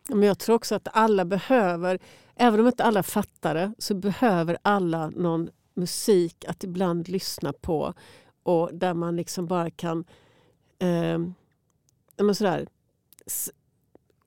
Men 0.08 0.24
jag 0.24 0.40
tror 0.40 0.56
också 0.56 0.76
att 0.76 0.88
alla 0.92 1.26
behöver, 1.26 2.00
även 2.36 2.60
om 2.60 2.68
inte 2.68 2.84
alla 2.84 3.04
fattar 3.04 3.56
det, 3.56 3.74
så 3.78 3.94
behöver 3.96 4.58
alla 4.62 5.10
någon 5.10 5.50
musik 5.74 6.46
att 6.48 6.64
ibland 6.64 7.10
lyssna 7.10 7.54
på 7.54 7.94
och 8.44 8.70
där 8.74 8.94
man 8.94 9.16
liksom 9.16 9.48
bara 9.48 9.70
kan... 9.70 10.06
Eh, 10.80 11.20
men 12.18 12.36
sådär. 12.36 12.68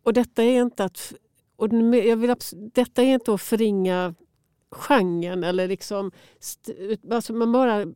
Och 0.02 0.12
detta 0.12 0.42
är 0.42 0.62
inte 0.62 0.84
att... 0.84 1.12
Och 1.56 1.68
jag 1.94 2.16
vill, 2.16 2.34
detta 2.74 3.02
är 3.02 3.06
inte 3.06 3.34
att 3.34 3.42
förringa 3.42 4.14
genren 4.70 5.44
eller 5.44 5.68
liksom... 5.68 6.12
Alltså 7.10 7.32
man, 7.32 7.52
bara, 7.52 7.86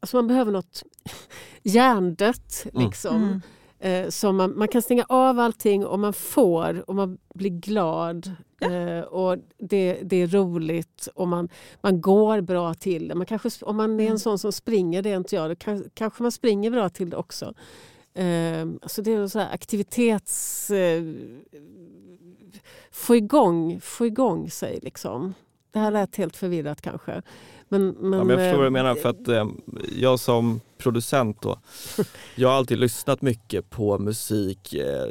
alltså 0.00 0.16
man 0.16 0.26
behöver 0.26 0.52
något 0.52 0.82
hjärndött. 1.62 2.66
Mm. 2.72 2.86
Liksom. 2.86 3.16
Mm. 3.16 3.40
Eh, 3.82 4.10
som 4.10 4.36
man, 4.36 4.58
man 4.58 4.68
kan 4.68 4.82
stänga 4.82 5.04
av 5.08 5.38
allting 5.38 5.86
och 5.86 5.98
man 5.98 6.12
får 6.12 6.90
och 6.90 6.94
man 6.94 7.18
blir 7.34 7.50
glad. 7.50 8.30
Eh, 8.60 9.00
och 9.00 9.38
det, 9.58 10.00
det 10.02 10.16
är 10.16 10.26
roligt 10.26 11.08
och 11.14 11.28
man, 11.28 11.48
man 11.80 12.00
går 12.00 12.40
bra 12.40 12.74
till 12.74 13.08
det. 13.08 13.14
Man 13.14 13.26
kanske, 13.26 13.64
om 13.64 13.76
man 13.76 14.00
är 14.00 14.10
en 14.10 14.18
sån 14.18 14.38
som 14.38 14.52
springer, 14.52 15.02
det 15.02 15.10
är 15.10 15.16
inte 15.16 15.36
jag, 15.36 15.50
då 15.50 15.56
kan, 15.56 15.84
kanske 15.94 16.22
man 16.22 16.32
springer 16.32 16.70
bra 16.70 16.88
till 16.88 17.10
det 17.10 17.16
också. 17.16 17.54
Eh, 18.14 18.66
alltså 18.82 19.02
det 19.02 19.12
är 19.12 19.26
så 19.26 19.38
här 19.38 19.54
aktivitets... 19.54 20.70
Få, 22.90 23.16
igång, 23.16 23.80
få 23.80 24.06
igång 24.06 24.50
sig 24.50 24.78
liksom. 24.82 25.34
Det 25.72 25.78
här 25.78 25.90
lät 25.90 26.16
helt 26.16 26.36
förvirrat 26.36 26.82
kanske. 26.82 27.22
Men, 27.68 27.88
men, 27.88 28.12
ja, 28.18 28.24
men 28.24 28.28
jag 28.28 28.38
förstår 28.38 28.56
vad 28.56 28.72
du 28.72 28.78
eh, 28.78 28.82
menar 28.84 28.94
för 28.94 29.08
att 29.08 29.28
eh, 29.28 29.46
jag 29.98 30.20
som 30.20 30.60
producent 30.78 31.42
då, 31.42 31.58
jag 32.34 32.48
har 32.48 32.56
alltid 32.56 32.78
lyssnat 32.78 33.22
mycket 33.22 33.70
på 33.70 33.98
musik. 33.98 34.74
Eh, 34.74 35.08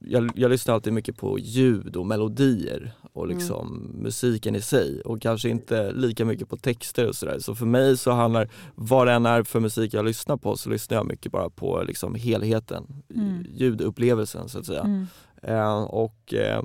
jag, 0.00 0.30
jag 0.34 0.50
lyssnar 0.50 0.74
alltid 0.74 0.92
mycket 0.92 1.16
på 1.16 1.38
ljud 1.38 1.96
och 1.96 2.06
melodier 2.06 2.92
och 3.12 3.24
Mm. 3.24 3.36
liksom 3.36 3.90
musiken 4.02 4.54
i 4.54 4.60
sig 4.60 5.00
och 5.00 5.22
kanske 5.22 5.48
inte 5.48 5.92
lika 5.92 6.24
mycket 6.24 6.48
på 6.48 6.56
texter 6.56 7.08
och 7.08 7.14
sådär. 7.16 7.38
Så 7.38 7.54
för 7.54 7.66
mig 7.66 7.96
så 7.96 8.10
handlar, 8.10 8.48
vad 8.74 9.06
det 9.06 9.12
än 9.12 9.26
är 9.26 9.42
för 9.42 9.60
musik 9.60 9.94
jag 9.94 10.04
lyssnar 10.04 10.36
på 10.36 10.56
så 10.56 10.70
lyssnar 10.70 10.96
jag 10.96 11.06
mycket 11.06 11.32
bara 11.32 11.50
på 11.50 11.82
liksom 11.86 12.14
helheten, 12.14 12.86
Mm. 13.14 13.46
ljudupplevelsen 13.54 14.48
så 14.48 14.58
att 14.58 14.66
säga. 14.66 14.80
Mm. 14.80 15.06
Eh, 15.42 15.82
och 15.82 16.34
eh, 16.34 16.62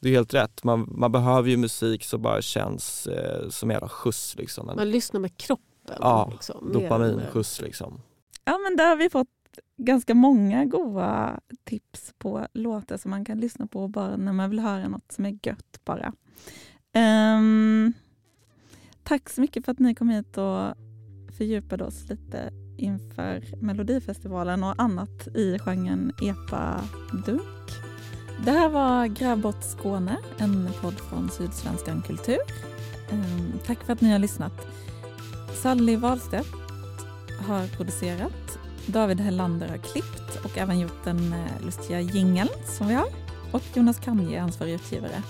det 0.00 0.08
är 0.08 0.12
helt 0.12 0.34
rätt, 0.34 0.64
man, 0.64 0.88
man 0.90 1.12
behöver 1.12 1.50
ju 1.50 1.56
musik 1.56 2.04
som 2.04 2.22
bara 2.22 2.42
känns 2.42 3.06
eh, 3.06 3.48
som 3.48 3.70
en 3.70 3.74
jävla 3.74 3.88
skjuts 3.88 4.36
liksom. 4.36 4.66
Man 4.66 4.90
lyssnar 4.90 5.20
med 5.20 5.36
kroppen. 5.36 5.96
Ja, 6.00 6.28
liksom, 6.32 6.72
dopaminskjuts 6.72 7.60
liksom. 7.60 8.00
Ja, 8.44 8.58
men 8.58 8.76
där 8.76 8.88
har 8.88 8.96
vi 8.96 9.10
fått 9.10 9.28
ganska 9.76 10.14
många 10.14 10.64
goda 10.64 11.40
tips 11.64 12.14
på 12.18 12.46
låtar 12.52 12.96
som 12.96 13.10
man 13.10 13.24
kan 13.24 13.40
lyssna 13.40 13.66
på 13.66 13.88
bara 13.88 14.16
när 14.16 14.32
man 14.32 14.50
vill 14.50 14.58
höra 14.58 14.88
något 14.88 15.12
som 15.12 15.26
är 15.26 15.38
gött 15.42 15.80
bara. 15.84 16.12
Ehm, 16.92 17.92
tack 19.02 19.28
så 19.28 19.40
mycket 19.40 19.64
för 19.64 19.72
att 19.72 19.78
ni 19.78 19.94
kom 19.94 20.08
hit 20.08 20.38
och 20.38 20.74
fördjupade 21.36 21.84
oss 21.84 22.08
lite 22.08 22.52
inför 22.78 23.62
Melodifestivalen 23.62 24.64
och 24.64 24.74
annat 24.78 25.28
i 25.34 25.58
genren 25.58 26.12
epa-dunk. 26.22 27.87
Det 28.44 28.50
här 28.50 28.68
var 28.68 29.06
Grävbort 29.06 29.62
Skåne, 29.62 30.16
en 30.38 30.70
podd 30.80 31.00
från 31.00 31.30
Sydsvenskan 31.30 32.02
Kultur. 32.02 32.38
Ehm, 33.10 33.52
tack 33.66 33.84
för 33.84 33.92
att 33.92 34.00
ni 34.00 34.12
har 34.12 34.18
lyssnat. 34.18 34.52
Sally 35.54 35.96
Wahlstedt 35.96 36.48
har 37.46 37.76
producerat. 37.76 38.58
David 38.86 39.20
Hellander 39.20 39.68
har 39.68 39.76
klippt 39.76 40.44
och 40.44 40.58
även 40.58 40.80
gjort 40.80 41.04
den 41.04 41.32
eh, 41.32 41.64
lustiga 41.64 42.00
jingeln 42.00 42.48
som 42.64 42.88
vi 42.88 42.94
har. 42.94 43.08
Och 43.52 43.62
Jonas 43.74 44.00
Kanje 44.00 44.38
är 44.38 44.42
ansvarig 44.42 44.72
utgivare. 44.72 45.22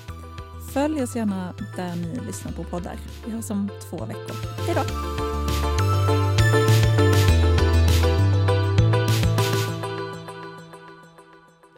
Följ 0.73 1.03
oss 1.03 1.17
gärna 1.17 1.55
där 1.77 1.97
ni 1.97 2.27
lyssnar 2.27 2.53
på 2.53 2.65
poddar. 2.65 2.97
Vi 3.27 3.33
hörs 3.33 3.51
om 3.51 3.71
två 3.91 4.05
veckor. 4.05 4.37
Hej 4.67 4.75
då! 4.75 4.83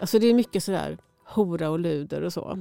Alltså 0.01 0.19
det 0.19 0.27
är 0.27 0.35
mycket 0.35 0.65
sådär 0.65 0.99
hora 1.35 1.71
och 1.71 1.79
luder 1.79 2.23
och 2.23 2.33
så. 2.33 2.59